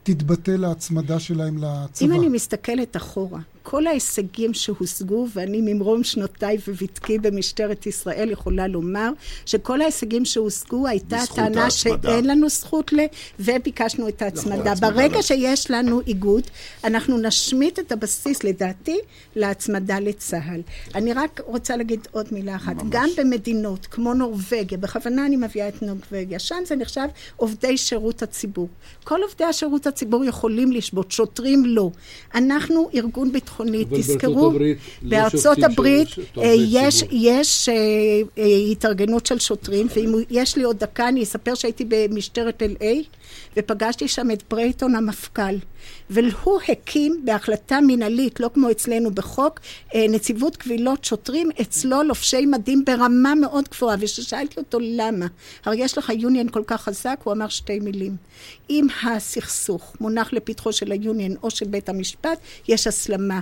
תתבטל 0.04 0.66
ההצמדה 0.66 1.20
שלהם 1.20 1.58
לצבא. 1.58 2.06
אם 2.06 2.12
אני 2.12 2.30
מסתכלת 2.30 2.98
אחורה, 2.98 3.40
כל 3.64 3.88
ההישגים 3.88 4.54
שהושגו, 4.54 5.28
ואני 5.34 5.62
ממרום 5.62 6.04
שנותיי 6.04 6.58
ובתקי 6.68 7.18
במשטרת 7.18 7.86
ישראל 7.86 8.30
יכולה 8.32 8.68
לומר 8.68 9.10
שכל 9.46 9.82
ההישגים 9.82 10.26
שהושגו 10.26 10.88
הייתה 10.88 11.18
טענה 11.36 11.72
שאין 11.72 12.28
לנו 12.28 12.50
זכות 12.50 12.94
ל... 12.94 13.00
וביקשנו 13.40 14.08
את 14.08 14.22
ההצמדה. 14.22 14.74
נכון, 14.74 14.94
ברגע 14.94 15.16
לא. 15.16 15.22
שיש 15.22 15.72
לנו 15.72 16.02
איגוד, 16.08 16.44
אנחנו 16.84 17.18
נשמיט 17.18 17.80
את 17.80 17.92
הבסיס, 17.92 18.44
לדעתי, 18.44 18.98
להצמדה 19.36 20.00
לצה"ל. 20.00 20.62
אני 20.96 21.14
רק 21.14 21.42
רוצה 21.46 21.76
להגיד 21.76 22.08
עוד 22.12 22.26
מילה 22.32 22.56
אחת. 22.56 22.76
ממש. 22.76 22.86
גם 22.90 23.10
במדינות 23.18 23.86
כמו 23.86 24.14
נורבגיה, 24.14 24.78
בכוונה 24.78 25.26
אני 25.26 25.36
מביאה 25.36 25.68
את 25.68 25.82
נורבגיה, 25.82 26.40
שם 26.40 26.56
זה 26.66 26.76
נחשב 26.76 27.08
עובדי 27.36 27.78
שירות 27.78 28.24
הציבור. 28.24 28.68
כל 29.04 29.20
עובדי 29.24 29.44
השירות 29.44 29.88
הציבור 29.88 30.26
יכולים 30.26 30.72
לשבות, 30.72 31.12
שוטרים 31.12 31.66
לא. 31.66 31.90
אנחנו 32.36 32.90
ארגון 32.94 33.32
ביטחון 33.32 33.51
ביטחונית. 33.52 33.88
תזכרו, 33.94 34.54
בארצות 35.02 35.58
הברית 35.64 36.08
לא 36.38 36.42
אה, 36.42 36.54
יש, 36.58 37.04
יש 37.12 37.70
אה, 37.70 37.76
אה, 38.38 38.46
התארגנות 38.72 39.26
של 39.26 39.40
שוטרים, 39.40 39.88
ואם 39.96 40.14
יש 40.30 40.56
לי 40.56 40.64
עוד 40.64 40.80
דקה 40.80 41.08
אני 41.08 41.24
אספר 41.24 41.56
שהייתי 41.56 41.86
במשטרת 41.88 42.62
LA 42.62 42.86
ופגשתי 43.58 44.08
שם 44.08 44.32
את 44.32 44.44
ברייטון 44.50 44.96
המפכ"ל. 44.96 45.56
והוא 46.10 46.60
הקים 46.70 47.22
בהחלטה 47.26 47.82
מינהלית, 47.82 48.40
לא 48.40 48.50
כמו 48.54 48.72
אצלנו 48.72 49.12
בחוק, 49.12 49.60
אה, 49.96 50.06
נציבות 50.10 50.58
קבילות 50.58 51.06
שוטרים, 51.06 51.50
אצלו 51.62 52.04
לובשי 52.04 52.46
מדים 52.46 52.86
ברמה 52.86 53.36
מאוד 53.36 53.70
גבוהה. 53.72 53.96
וכששאלתי 54.00 54.60
אותו 54.60 54.78
למה, 54.82 55.26
הרי 55.66 55.78
יש 55.78 55.98
לך 55.98 56.12
יוניון 56.18 56.50
כל 56.50 56.64
כך 56.68 56.82
חזק, 56.82 57.20
הוא 57.24 57.34
אמר 57.34 57.48
שתי 57.48 57.80
מילים. 57.80 58.16
אם 58.70 58.88
הסכסוך 59.04 59.96
מונח 60.00 60.34
לפתחו 60.34 60.74
של 60.74 60.92
היוניון 60.92 61.36
או 61.44 61.52
של 61.52 61.66
בית 61.66 61.90
המשפט, 61.90 62.40
יש 62.68 62.88
הסלמה. 62.88 63.40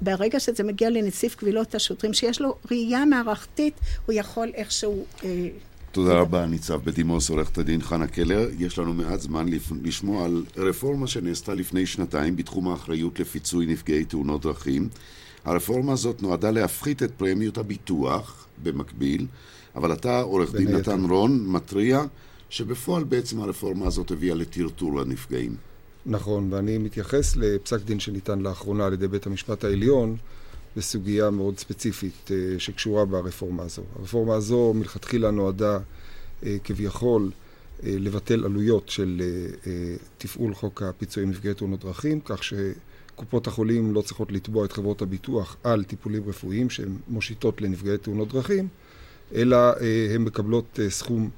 ברגע 0.00 0.40
שזה 0.40 0.64
מגיע 0.64 0.90
לנציב 0.90 1.34
קבילות 1.38 1.74
השוטרים, 1.74 2.14
שיש 2.14 2.40
לו 2.40 2.54
ראייה 2.70 3.04
מערכתית, 3.04 3.74
הוא 4.06 4.14
יכול 4.18 4.52
איכשהו... 4.54 5.04
אה, 5.24 5.48
תודה 5.96 6.20
רבה, 6.20 6.46
ניצב 6.46 6.80
בדימוס, 6.84 7.30
עורכת 7.30 7.58
הדין 7.58 7.82
חנה 7.82 8.06
קלר. 8.06 8.48
יש 8.58 8.78
לנו 8.78 8.94
מעט 8.94 9.20
זמן 9.20 9.46
לשמוע 9.82 10.24
על 10.24 10.44
רפורמה 10.56 11.06
שנעשתה 11.06 11.54
לפני 11.54 11.86
שנתיים 11.86 12.36
בתחום 12.36 12.68
האחריות 12.68 13.20
לפיצוי 13.20 13.66
נפגעי 13.66 14.04
תאונות 14.04 14.42
דרכים. 14.42 14.88
הרפורמה 15.44 15.92
הזאת 15.92 16.22
נועדה 16.22 16.50
להפחית 16.50 17.02
את 17.02 17.10
פרמיות 17.16 17.58
הביטוח 17.58 18.46
במקביל, 18.62 19.26
אבל 19.76 19.92
אתה, 19.92 20.20
עורך 20.20 20.54
דין 20.54 20.68
נתן 20.68 21.04
רון, 21.04 21.46
מתריע 21.46 22.04
שבפועל 22.50 23.04
בעצם 23.04 23.40
הרפורמה 23.40 23.86
הזאת 23.86 24.10
הביאה 24.10 24.34
לטרטור 24.34 25.00
הנפגעים. 25.00 25.54
נכון, 26.06 26.52
ואני 26.52 26.78
מתייחס 26.78 27.36
לפסק 27.36 27.82
דין 27.84 28.00
שניתן 28.00 28.38
לאחרונה 28.38 28.86
על 28.86 28.92
ידי 28.92 29.08
בית 29.08 29.26
המשפט 29.26 29.64
העליון, 29.64 30.16
בסוגיה 30.76 31.30
מאוד 31.30 31.58
ספציפית 31.58 32.30
אה, 32.30 32.58
שקשורה 32.58 33.04
ברפורמה 33.04 33.62
הזו. 33.62 33.82
הרפורמה 33.98 34.34
הזו 34.34 34.72
מלכתחילה 34.74 35.30
נועדה 35.30 35.78
אה, 36.46 36.56
כביכול 36.64 37.30
לבטל 37.82 38.44
עלויות 38.44 38.88
של 38.88 39.22
תפעול 40.18 40.54
חוק 40.54 40.82
הפיצויים 40.82 41.30
נפגעי 41.30 41.54
תאונות 41.54 41.80
דרכים, 41.80 42.20
כך 42.24 42.40
שקופות 42.44 43.46
החולים 43.46 43.94
לא 43.94 44.02
צריכות 44.02 44.32
לתבוע 44.32 44.64
את 44.64 44.72
חברות 44.72 45.02
הביטוח 45.02 45.56
על 45.64 45.84
טיפולים 45.84 46.22
רפואיים 46.28 46.70
שהן 46.70 46.96
מושיטות 47.08 47.60
לנפגעי 47.60 47.98
תאונות 47.98 48.32
דרכים, 48.32 48.68
אלא 49.34 49.56
הן 50.14 50.22
מקבלות 50.22 50.78
סכום 50.88 51.30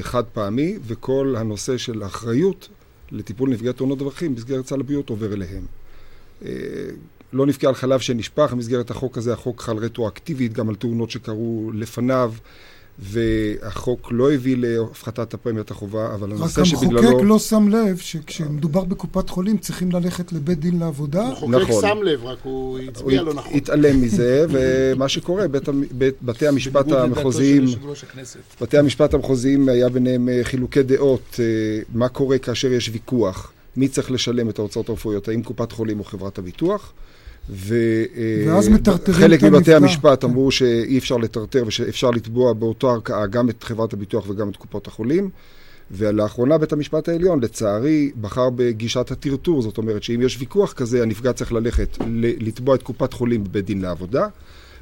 חד 0.00 0.24
פעמי, 0.24 0.78
וכל 0.86 1.34
הנושא 1.38 1.76
של 1.76 2.02
האחריות 2.02 2.68
לטיפול 3.12 3.50
נפגעי 3.50 3.72
תאונות 3.72 3.98
דרכים 3.98 4.34
במסגרת 4.34 4.66
סל 4.66 4.80
הבריאות 4.80 5.10
עובר 5.10 5.32
אליהם. 5.32 5.66
לא 7.34 7.46
נבכה 7.46 7.68
על 7.68 7.74
חלב 7.74 8.00
שנשפך, 8.00 8.52
במסגרת 8.52 8.90
החוק 8.90 9.18
הזה 9.18 9.32
החוק 9.32 9.62
חל 9.62 9.76
רטרואקטיבית 9.76 10.52
גם 10.52 10.68
על 10.68 10.74
תאונות 10.74 11.10
שקרו 11.10 11.70
לפניו, 11.74 12.32
והחוק 12.98 14.08
לא 14.10 14.32
הביא 14.32 14.56
להפחתת 14.58 15.34
הפרמיית 15.34 15.70
החובה, 15.70 16.14
אבל 16.14 16.32
הנושא 16.32 16.64
שבגללו... 16.64 16.98
רק 16.98 17.04
המחוקק 17.04 17.24
לא 17.24 17.38
שם 17.38 17.68
לב 17.68 17.96
שכשמדובר 17.98 18.84
בקופת 18.84 19.30
חולים 19.30 19.58
צריכים 19.58 19.92
ללכת 19.92 20.32
לבית 20.32 20.60
דין 20.60 20.78
לעבודה. 20.78 21.22
המחוקק 21.22 21.68
נכון. 21.68 21.82
שם 21.82 22.02
לב, 22.02 22.24
רק 22.24 22.38
הוא 22.42 22.78
הצביע 22.78 23.22
לא 23.22 23.34
נכון. 23.34 23.50
הוא 23.50 23.58
התעלם 23.58 24.02
מזה, 24.02 24.46
ומה 24.50 25.08
שקורה, 25.08 25.48
בית, 25.48 25.68
בית, 25.92 26.14
בתי 26.22 26.48
המשפט 26.48 26.92
המחוזיים, 26.92 27.64
בתי 28.60 28.78
המשפט 28.78 29.14
המחוזיים 29.14 29.68
היה 29.68 29.88
ביניהם 29.88 30.28
אה, 30.28 30.40
חילוקי 30.42 30.82
דעות, 30.82 31.40
אה, 31.40 31.44
מה 31.94 32.08
קורה 32.08 32.38
כאשר 32.38 32.72
יש 32.72 32.90
ויכוח, 32.92 33.52
מי 33.76 33.88
צריך 33.88 34.10
לשלם 34.10 34.48
את 34.48 34.58
ההוצאות 34.58 34.88
הרפואיות, 34.88 35.28
האם 35.28 35.42
קופת 35.42 35.72
חולים 35.72 35.98
או 35.98 36.04
חברת 36.04 36.38
הביטוח. 36.38 36.92
וחלק 37.50 39.42
מבתי 39.42 39.74
המשפט 39.74 40.24
אמרו 40.24 40.50
שאי 40.50 40.98
אפשר 40.98 41.16
לטרטר 41.16 41.64
ושאפשר 41.66 42.10
לתבוע 42.10 42.52
באותו 42.52 42.90
ערכאה 42.90 43.26
גם 43.26 43.50
את 43.50 43.64
חברת 43.64 43.92
הביטוח 43.92 44.28
וגם 44.28 44.48
את 44.48 44.56
קופות 44.56 44.86
החולים. 44.86 45.30
ולאחרונה 45.90 46.58
בית 46.58 46.72
המשפט 46.72 47.08
העליון, 47.08 47.40
לצערי, 47.40 48.10
בחר 48.20 48.50
בגישת 48.50 49.10
הטרטור, 49.10 49.62
זאת 49.62 49.78
אומרת 49.78 50.02
שאם 50.02 50.22
יש 50.22 50.36
ויכוח 50.40 50.72
כזה, 50.72 51.02
הנפגע 51.02 51.32
צריך 51.32 51.52
ללכת 51.52 51.98
לתבוע 52.16 52.74
את 52.74 52.82
קופת 52.82 53.12
חולים 53.12 53.44
בבית 53.44 53.64
דין 53.64 53.80
לעבודה. 53.80 54.28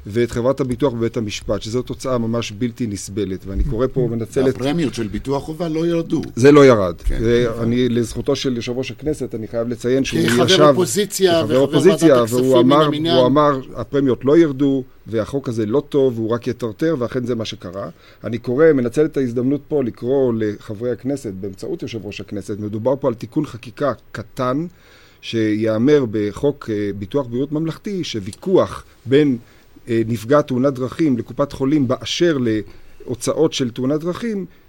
ואת 0.05 0.31
חברת 0.31 0.59
הביטוח 0.59 0.93
בבית 0.93 1.17
המשפט, 1.17 1.61
שזו 1.61 1.81
תוצאה 1.81 2.17
ממש 2.17 2.51
בלתי 2.51 2.87
נסבלת, 2.87 3.45
ואני 3.45 3.63
קורא 3.63 3.87
פה 3.93 3.99
ומנצל 3.99 4.49
את... 4.49 4.55
הפרמיות 4.55 4.93
של 4.93 5.07
ביטוח 5.07 5.43
חובה 5.43 5.69
לא 5.69 5.87
ירדו. 5.87 6.21
זה 6.35 6.51
לא 6.51 6.65
ירד. 6.65 6.95
כן. 7.03 7.19
אני, 7.61 7.89
לזכותו 7.89 8.35
של 8.35 8.55
יושב 8.55 8.77
ראש 8.77 8.91
הכנסת, 8.91 9.35
אני 9.35 9.47
חייב 9.47 9.67
לציין 9.67 10.03
שהוא 10.03 10.19
ישב... 10.19 10.45
כחבר 10.45 10.69
אופוזיציה 10.69 11.43
וחבר 11.47 11.79
ועדת 11.89 12.03
הכספים 12.03 12.67
מן 12.67 12.81
המניין. 12.81 13.15
והוא 13.15 13.27
אמר, 13.27 13.59
הפרמיות 13.75 14.25
לא 14.25 14.37
ירדו, 14.37 14.83
והחוק 15.07 15.49
הזה 15.49 15.65
לא 15.65 15.83
טוב, 15.89 16.19
והוא 16.19 16.29
רק 16.29 16.47
יטרטר, 16.47 16.95
ואכן 16.99 17.25
זה 17.25 17.35
מה 17.35 17.45
שקרה. 17.45 17.89
אני 18.23 18.37
קורא, 18.37 18.73
מנצל 18.73 19.05
את 19.05 19.17
ההזדמנות 19.17 19.61
פה 19.67 19.83
לקרוא 19.83 20.33
לחברי 20.37 20.91
הכנסת, 20.91 21.33
באמצעות 21.33 21.81
יושב 21.81 22.05
ראש 22.05 22.21
הכנסת, 22.21 22.59
מדובר 22.59 22.95
פה 22.99 23.07
על 23.07 23.13
תיקון 23.13 23.45
חקיקה 23.45 23.93
קטן, 24.11 24.65
שיאמר 25.21 26.05
בחוק 26.11 26.69
אה, 26.69 26.89
ביטוח 26.99 27.27
בריאות 27.27 27.51
ממלכתי, 27.51 28.03
שוויכוח 28.03 28.83
בין 29.05 29.37
נפגע 29.87 30.41
תאונת 30.41 30.73
דרכים 30.73 31.17
לקופת 31.17 31.51
חולים 31.51 31.87
באשר 31.87 32.37
להוצאות 32.37 33.53
של 33.53 33.71
תאונת 33.71 33.99
דרכים, 33.99 34.37
אה, 34.37 34.62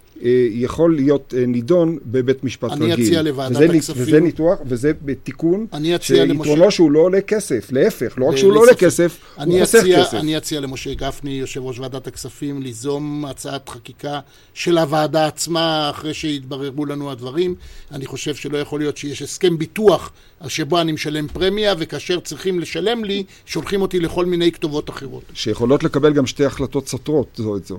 יכול 0.51 0.95
להיות 0.95 1.33
אה, 1.37 1.45
נידון 1.45 1.97
בבית 2.05 2.43
משפט 2.43 2.71
אני 2.71 2.85
רגיל. 2.85 2.93
אני 2.93 3.03
אציע 3.03 3.21
לוועדת 3.21 3.55
וזה, 3.55 3.65
הכספים... 3.65 4.03
וזה 4.03 4.19
ניתוח, 4.19 4.59
וזה 4.65 4.91
בתיקון, 5.01 5.67
שיתרונו 5.99 6.55
למשה... 6.55 6.71
שהוא 6.71 6.91
לא 6.91 6.99
עולה 6.99 7.21
כסף, 7.21 7.71
להפך, 7.71 8.13
לא 8.17 8.25
רק 8.25 8.35
שהוא 8.35 8.53
לא 8.53 8.59
עולה 8.59 8.73
כסף, 8.73 9.17
הוא 9.35 9.59
חוסך 9.59 9.83
כסף. 9.97 10.13
אני 10.13 10.37
אציע 10.37 10.59
למשה 10.59 10.93
גפני, 10.93 11.31
יושב 11.31 11.63
ראש 11.63 11.79
ועדת 11.79 12.07
הכספים, 12.07 12.61
ליזום 12.61 13.25
הצעת 13.25 13.69
חקיקה 13.69 14.19
של 14.53 14.77
הוועדה 14.77 15.27
עצמה, 15.27 15.89
אחרי 15.89 16.13
שיתבררו 16.13 16.85
לנו 16.85 17.11
הדברים. 17.11 17.55
אני 17.91 18.05
חושב 18.05 18.35
שלא 18.35 18.57
יכול 18.57 18.79
להיות 18.79 18.97
שיש 18.97 19.21
הסכם 19.21 19.57
ביטוח 19.57 20.11
שבו 20.47 20.81
אני 20.81 20.91
משלם 20.91 21.27
פרמיה, 21.27 21.73
וכאשר 21.77 22.19
צריכים 22.19 22.59
לשלם 22.59 23.03
לי, 23.03 23.23
שולחים 23.45 23.81
אותי 23.81 23.99
לכל 23.99 24.25
מיני 24.25 24.51
כתובות 24.51 24.89
אחרות. 24.89 25.23
שיכולות 25.33 25.83
לקבל 25.83 26.13
גם 26.13 26.27
שתי 26.27 26.45
החלטות 26.45 26.87
סותרות 26.87 27.27
זו 27.35 27.57
את 27.57 27.65
זו. 27.65 27.77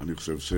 אני 0.00 0.14
חושב 0.14 0.38
ש... 0.38 0.52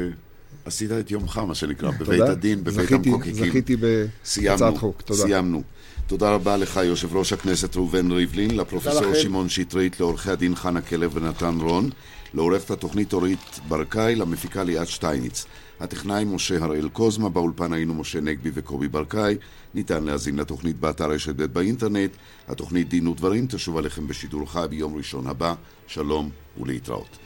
עשית 0.64 0.92
את 0.92 1.10
יומך, 1.10 1.38
מה 1.38 1.54
שנקרא, 1.54 1.90
בבית 1.90 2.20
הדין, 2.20 2.64
בבית 2.64 2.74
זכיתי, 2.74 3.10
המחוקקים. 3.10 3.34
זכיתי 3.34 3.76
בהצעת 3.76 4.78
חוק, 4.78 5.02
תודה. 5.02 5.22
סיימנו. 5.22 5.62
תודה 6.06 6.30
רבה 6.30 6.56
לך, 6.56 6.80
יושב 6.84 7.16
ראש 7.16 7.32
הכנסת 7.32 7.76
ראובן 7.76 8.12
ריבלין, 8.12 8.56
לפרופסור 8.56 9.14
שמעון 9.14 9.48
שטרית, 9.48 10.00
לעורכי 10.00 10.30
הדין 10.30 10.54
חנה 10.54 10.80
כלב 10.80 11.10
ונתן 11.14 11.58
רון, 11.60 11.90
לעורכת 12.34 12.70
התוכנית 12.70 13.12
אורית 13.12 13.60
ברקאי, 13.68 14.14
למפיקה 14.14 14.64
ליאת 14.64 14.88
שטייניץ. 14.88 15.46
הטכנאי 15.80 16.24
משה 16.24 16.64
הראל 16.64 16.88
קוזמה, 16.88 17.28
באולפן 17.28 17.72
היינו 17.72 17.94
משה 17.94 18.20
נגבי 18.20 18.50
וקובי 18.54 18.88
ברקאי. 18.88 19.36
ניתן 19.74 20.04
להזין 20.04 20.36
לתוכנית 20.36 20.80
באתר 20.80 21.10
רשת 21.10 21.34
ב' 21.34 21.44
באינטרנט. 21.44 22.10
התוכנית 22.48 22.88
דין 22.88 23.08
ודברים 23.08 23.46
תשוב 23.46 23.76
עליכם 23.76 24.06
בשידור 24.06 24.52
חי 24.52 24.66
ביום 24.70 24.96
ראשון 24.96 25.26
הבא. 25.26 25.54
שלום 25.86 26.30
ולהתראות. 26.60 27.18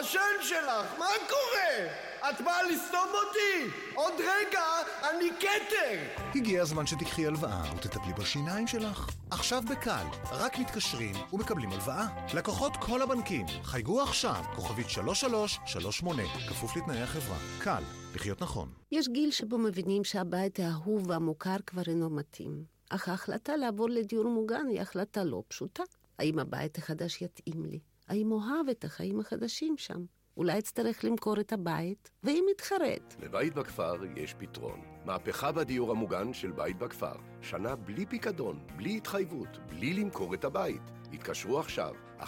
בשן 0.00 0.42
שלך, 0.42 0.98
מה 0.98 1.06
קורה? 1.28 1.88
את 2.30 2.40
באה 2.40 2.62
לסתום 2.62 3.08
אותי? 3.08 3.76
עוד 3.94 4.14
רגע, 4.18 4.62
אני 5.10 5.30
כתר! 5.40 6.22
הגיע 6.34 6.62
הזמן 6.62 6.86
שתיקחי 6.86 7.26
הלוואה 7.26 7.62
ותטפלי 7.76 8.12
בשיניים 8.12 8.66
שלך. 8.66 9.10
עכשיו 9.30 9.62
בקל, 9.70 10.04
רק 10.32 10.58
מתקשרים 10.58 11.14
ומקבלים 11.32 11.72
הלוואה. 11.72 12.06
לקוחות 12.34 12.72
כל 12.80 13.02
הבנקים, 13.02 13.46
חייגו 13.62 14.02
עכשיו, 14.02 14.44
כוכבית 14.54 14.88
3338, 14.90 16.22
כפוף 16.48 16.76
לתנאי 16.76 17.02
החברה. 17.02 17.38
קל, 17.58 17.82
לחיות 18.14 18.42
נכון. 18.42 18.68
יש 18.92 19.08
גיל 19.08 19.30
שבו 19.30 19.58
מבינים 19.58 20.04
שהבית 20.04 20.60
האהוב 20.60 21.10
והמוכר 21.10 21.56
כבר 21.66 21.82
אינו 21.86 22.10
מתאים. 22.10 22.64
אך 22.90 23.08
ההחלטה 23.08 23.56
לעבור 23.56 23.88
לדיור 23.90 24.28
מוגן 24.28 24.66
היא 24.70 24.80
החלטה 24.80 25.24
לא 25.24 25.42
פשוטה. 25.48 25.82
האם 26.18 26.38
הבית 26.38 26.78
החדש 26.78 27.22
יתאים 27.22 27.64
לי? 27.64 27.78
האם 28.08 28.32
אוהב 28.32 28.68
את 28.70 28.84
החיים 28.84 29.20
החדשים 29.20 29.74
שם? 29.76 30.04
אולי 30.36 30.58
אצטרך 30.58 31.04
למכור 31.04 31.40
את 31.40 31.52
הבית, 31.52 32.10
ואם 32.24 32.44
יתחרט. 32.52 33.14
לבית 33.20 33.54
בכפר 33.54 33.94
יש 34.16 34.34
פתרון. 34.34 34.80
מהפכה 35.04 35.52
בדיור 35.52 35.90
המוגן 35.90 36.32
של 36.32 36.52
בית 36.52 36.78
בכפר. 36.78 37.14
שנה 37.42 37.76
בלי 37.76 38.06
פיקדון, 38.06 38.58
בלי 38.76 38.96
התחייבות, 38.96 39.58
בלי 39.68 39.92
למכור 39.94 40.34
את 40.34 40.44
הבית. 40.44 40.82
התקשרו 41.12 41.58
עכשיו, 41.58 41.94
1-800-30-70-70. 42.20 42.24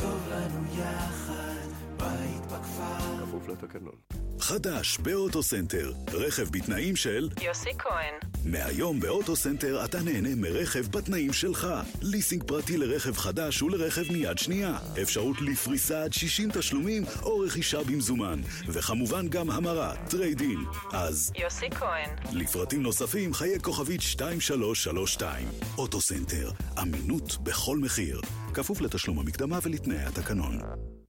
טוב 0.00 0.28
לנו 0.30 0.64
יחד, 0.78 1.68
בית 1.96 2.46
בכפר. 2.46 3.26
כפוף 3.26 3.48
לתקנון. 3.48 3.94
חדש 4.40 4.98
באוטוסנטר, 4.98 5.92
רכב 6.12 6.48
בתנאים 6.50 6.96
של 6.96 7.28
יוסי 7.42 7.70
כהן. 7.78 8.14
מהיום 8.44 9.00
באוטוסנטר 9.00 9.84
אתה 9.84 10.02
נהנה 10.02 10.34
מרכב 10.34 10.86
בתנאים 10.90 11.32
שלך. 11.32 11.68
ליסינג 12.02 12.42
פרטי 12.42 12.76
לרכב 12.76 13.16
חדש 13.16 13.62
ולרכב 13.62 14.12
מיד 14.12 14.38
שנייה. 14.38 14.78
אפשרות 15.02 15.36
לפריסה 15.40 16.02
עד 16.02 16.12
60 16.12 16.50
תשלומים 16.50 17.02
או 17.22 17.38
רכישה 17.38 17.82
במזומן. 17.82 18.40
וכמובן 18.68 19.28
גם 19.28 19.50
המרה, 19.50 19.94
טריידין. 20.10 20.58
אז 20.92 21.32
יוסי 21.36 21.70
כהן. 21.70 22.10
לפרטים 22.32 22.82
נוספים 22.82 23.34
חייגו 23.34 23.60
כוכבית 23.60 24.00
2332. 24.00 25.48
אוטוסנטר, 25.78 26.50
אמינות 26.82 27.36
בכל 27.42 27.78
מחיר. 27.78 28.20
כפוף 28.54 28.80
לתשלום 28.80 29.18
המקדמה 29.18 29.58
ולתנאי 29.62 30.02
התקנון. 30.02 30.58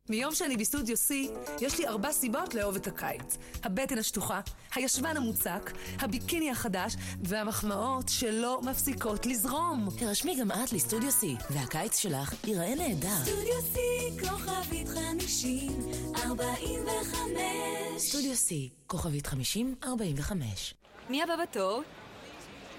מיום 0.09 0.35
שאני 0.35 0.57
בסטודיו 0.57 0.95
C, 0.95 1.13
יש 1.61 1.79
לי 1.79 1.87
ארבע 1.87 2.11
סיבות 2.11 2.53
לאהוב 2.53 2.75
את 2.75 2.87
הקיץ. 2.87 3.37
הבטן 3.63 3.97
השטוחה, 3.97 4.41
הישבן 4.75 5.17
המוצק, 5.17 5.71
הביקיני 5.99 6.51
החדש, 6.51 6.95
והמחמאות 7.23 8.09
שלא 8.09 8.61
מפסיקות 8.63 9.25
לזרום. 9.25 9.89
תרשמי 9.99 10.35
גם 10.39 10.51
את 10.51 10.73
לסטודיו 10.73 11.09
C, 11.09 11.25
והקיץ 11.49 11.97
שלך 11.97 12.33
ייראה 12.43 12.75
נהדר. 12.75 13.23
סטודיו 13.23 13.59
C, 13.73 13.77
כוכבית 14.21 14.87
חמישים, 14.87 15.71
ארבעים 16.15 16.83
וחמש. 16.83 18.01
סטודיו 18.09 18.33
C, 18.33 18.51
כוכבית 18.87 19.27
חמישים, 19.27 19.75
ארבעים 19.83 20.15
וחמש. 20.19 20.73
מי 21.09 21.23
הבא 21.23 21.35
בתור? 21.43 21.81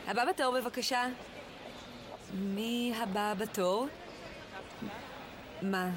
הבא 0.07 0.25
בתור 0.25 0.61
בבקשה. 0.61 1.07
מי 2.35 2.93
הבא 3.03 3.35
בתור? 3.39 3.87
מה? 5.63 5.91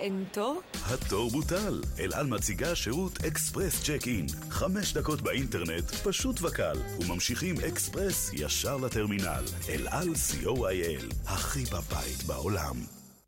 אין 0.00 0.24
תור? 0.32 0.62
התור 0.86 1.30
בוטל. 1.30 1.80
אל 1.98 2.10
על 2.14 2.26
מציגה 2.26 2.74
שירות 2.74 3.12
אקספרס 3.28 3.84
צ'ק 3.84 4.06
אין. 4.06 4.26
חמש 4.50 4.94
דקות 4.94 5.20
באינטרנט, 5.20 5.84
פשוט 6.04 6.42
וקל. 6.42 6.76
וממשיכים 7.00 7.54
אקספרס 7.68 8.30
ישר 8.32 8.76
לטרמינל. 8.76 9.44
אל 9.68 9.88
על 9.90 10.08
co.il. 10.08 11.14
הכי 11.26 11.64
בבית 11.64 12.22
בעולם. 12.26 12.76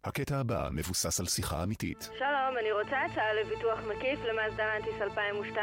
הקטע 0.05 0.37
הבא 0.39 0.68
מבוסס 0.73 1.20
על 1.20 1.27
שיחה 1.27 1.62
אמיתית. 1.62 2.11
שלום, 2.18 2.53
אני 2.61 2.73
רוצה 2.73 2.97
הצעה 3.12 3.35
לביטוח 3.35 3.79
מקיף 3.91 4.18
למאזדה 4.29 4.64
רנטיס 4.75 5.03
2002. 5.03 5.57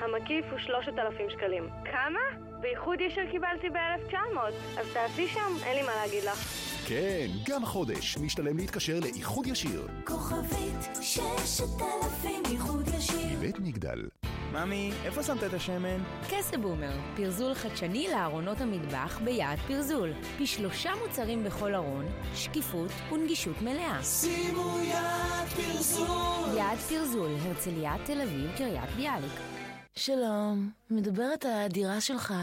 המקיף 0.00 0.44
הוא 0.50 0.58
3,000 0.58 1.26
שקלים. 1.30 1.68
כמה? 1.84 2.47
באיחוד 2.60 3.00
ישיר 3.00 3.30
קיבלתי 3.30 3.70
ב-1900. 3.70 4.38
אז 4.80 4.86
תעשי 4.92 5.28
שם, 5.28 5.56
אין 5.64 5.76
לי 5.76 5.82
מה 5.82 5.94
להגיד 5.94 6.24
לך. 6.24 6.68
כן, 6.88 7.26
גם 7.48 7.62
החודש 7.62 8.18
משתלם 8.18 8.56
להתקשר 8.56 8.98
לאיחוד 9.02 9.46
ישיר. 9.46 9.86
כוכבית 10.04 10.96
6000 11.02 12.42
איחוד 12.50 12.88
ישיר. 12.98 13.38
בית 13.40 13.58
מגדל. 13.58 14.08
ממי, 14.52 14.92
איפה 15.04 15.22
שמת 15.22 15.44
את 15.44 15.54
השמן? 15.54 15.98
קסבומר, 16.30 16.92
פרזול 17.16 17.54
חדשני 17.54 18.08
לארונות 18.12 18.60
המטבח 18.60 19.20
ביעד 19.24 19.58
פרזול. 19.58 20.12
פי 20.38 20.46
שלושה 20.46 20.90
מוצרים 21.06 21.44
בכל 21.44 21.74
ארון, 21.74 22.06
שקיפות 22.34 22.90
ונגישות 23.12 23.62
מלאה. 23.62 24.02
שימו 24.02 24.78
יד 24.84 25.48
פרזול. 25.56 26.56
יעד 26.56 26.78
פרזול, 26.78 27.30
הרצליה, 27.42 27.94
תל 28.04 28.20
אביב, 28.20 28.50
קריית 28.56 28.90
ביאליק. 28.96 29.57
שלום, 29.98 30.70
מדברת 30.90 31.44
על 31.44 31.52
הדירה 31.52 32.00
שלך. 32.00 32.34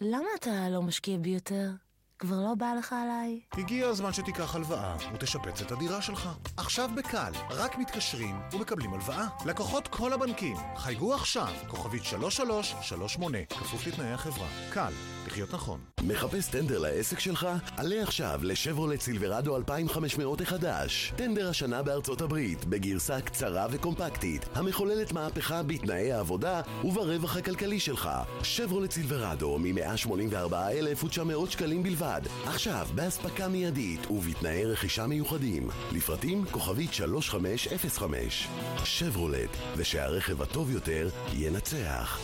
למה 0.00 0.26
אתה 0.38 0.68
לא 0.68 0.82
משקיע 0.82 1.16
בי 1.18 1.30
יותר? 1.30 1.70
כבר 2.18 2.36
לא 2.36 2.54
בא 2.54 2.74
לך 2.78 2.92
עליי? 2.92 3.40
הגיע 3.52 3.86
הזמן 3.86 4.12
שתיקח 4.12 4.54
הלוואה 4.54 4.96
ותשפץ 5.14 5.62
את 5.62 5.72
הדירה 5.72 6.02
שלך. 6.02 6.28
עכשיו 6.56 6.90
בקל, 6.96 7.32
רק 7.50 7.78
מתקשרים 7.78 8.36
ומקבלים 8.52 8.94
הלוואה. 8.94 9.26
לקוחות 9.46 9.88
כל 9.88 10.12
הבנקים, 10.12 10.56
חייגו 10.76 11.14
עכשיו, 11.14 11.52
כוכבית 11.68 12.04
3338, 12.04 13.38
כפוף 13.44 13.86
לתנאי 13.86 14.12
החברה. 14.12 14.48
קל, 14.72 14.92
לחיות 15.30 15.54
נכון. 15.54 15.80
מחפש 16.02 16.48
טנדר 16.50 16.78
לעסק 16.78 17.18
שלך? 17.18 17.48
עלה 17.76 18.02
עכשיו 18.02 18.40
לשברולט 18.42 19.00
סילברדו 19.00 19.56
2500 19.56 20.40
החדש. 20.40 21.12
טנדר 21.16 21.48
השנה 21.48 21.82
בארצות 21.82 22.20
הברית, 22.20 22.64
בגרסה 22.64 23.20
קצרה 23.20 23.66
וקומפקטית, 23.70 24.46
המחוללת 24.54 25.12
מהפכה 25.12 25.62
בתנאי 25.62 26.12
העבודה 26.12 26.60
וברווח 26.84 27.36
הכלכלי 27.36 27.80
שלך. 27.80 28.10
שברולט 28.42 28.90
סילברדו 28.90 29.58
מ-184,900 29.58 31.50
שקלים 31.50 31.82
בלבד. 31.82 32.20
עכשיו, 32.46 32.86
באספקה 32.94 33.48
מיידית 33.48 34.10
ובתנאי 34.10 34.64
רכישה 34.64 35.06
מיוחדים. 35.06 35.68
לפרטים 35.92 36.44
כוכבית 36.50 36.92
3505. 36.92 38.48
שברולט, 38.84 39.50
ושהרכב 39.76 40.42
הטוב 40.42 40.70
יותר 40.70 41.08
ינצח. 41.32 42.20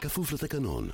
כפוף 0.00 0.32
לתקנון. 0.32 0.88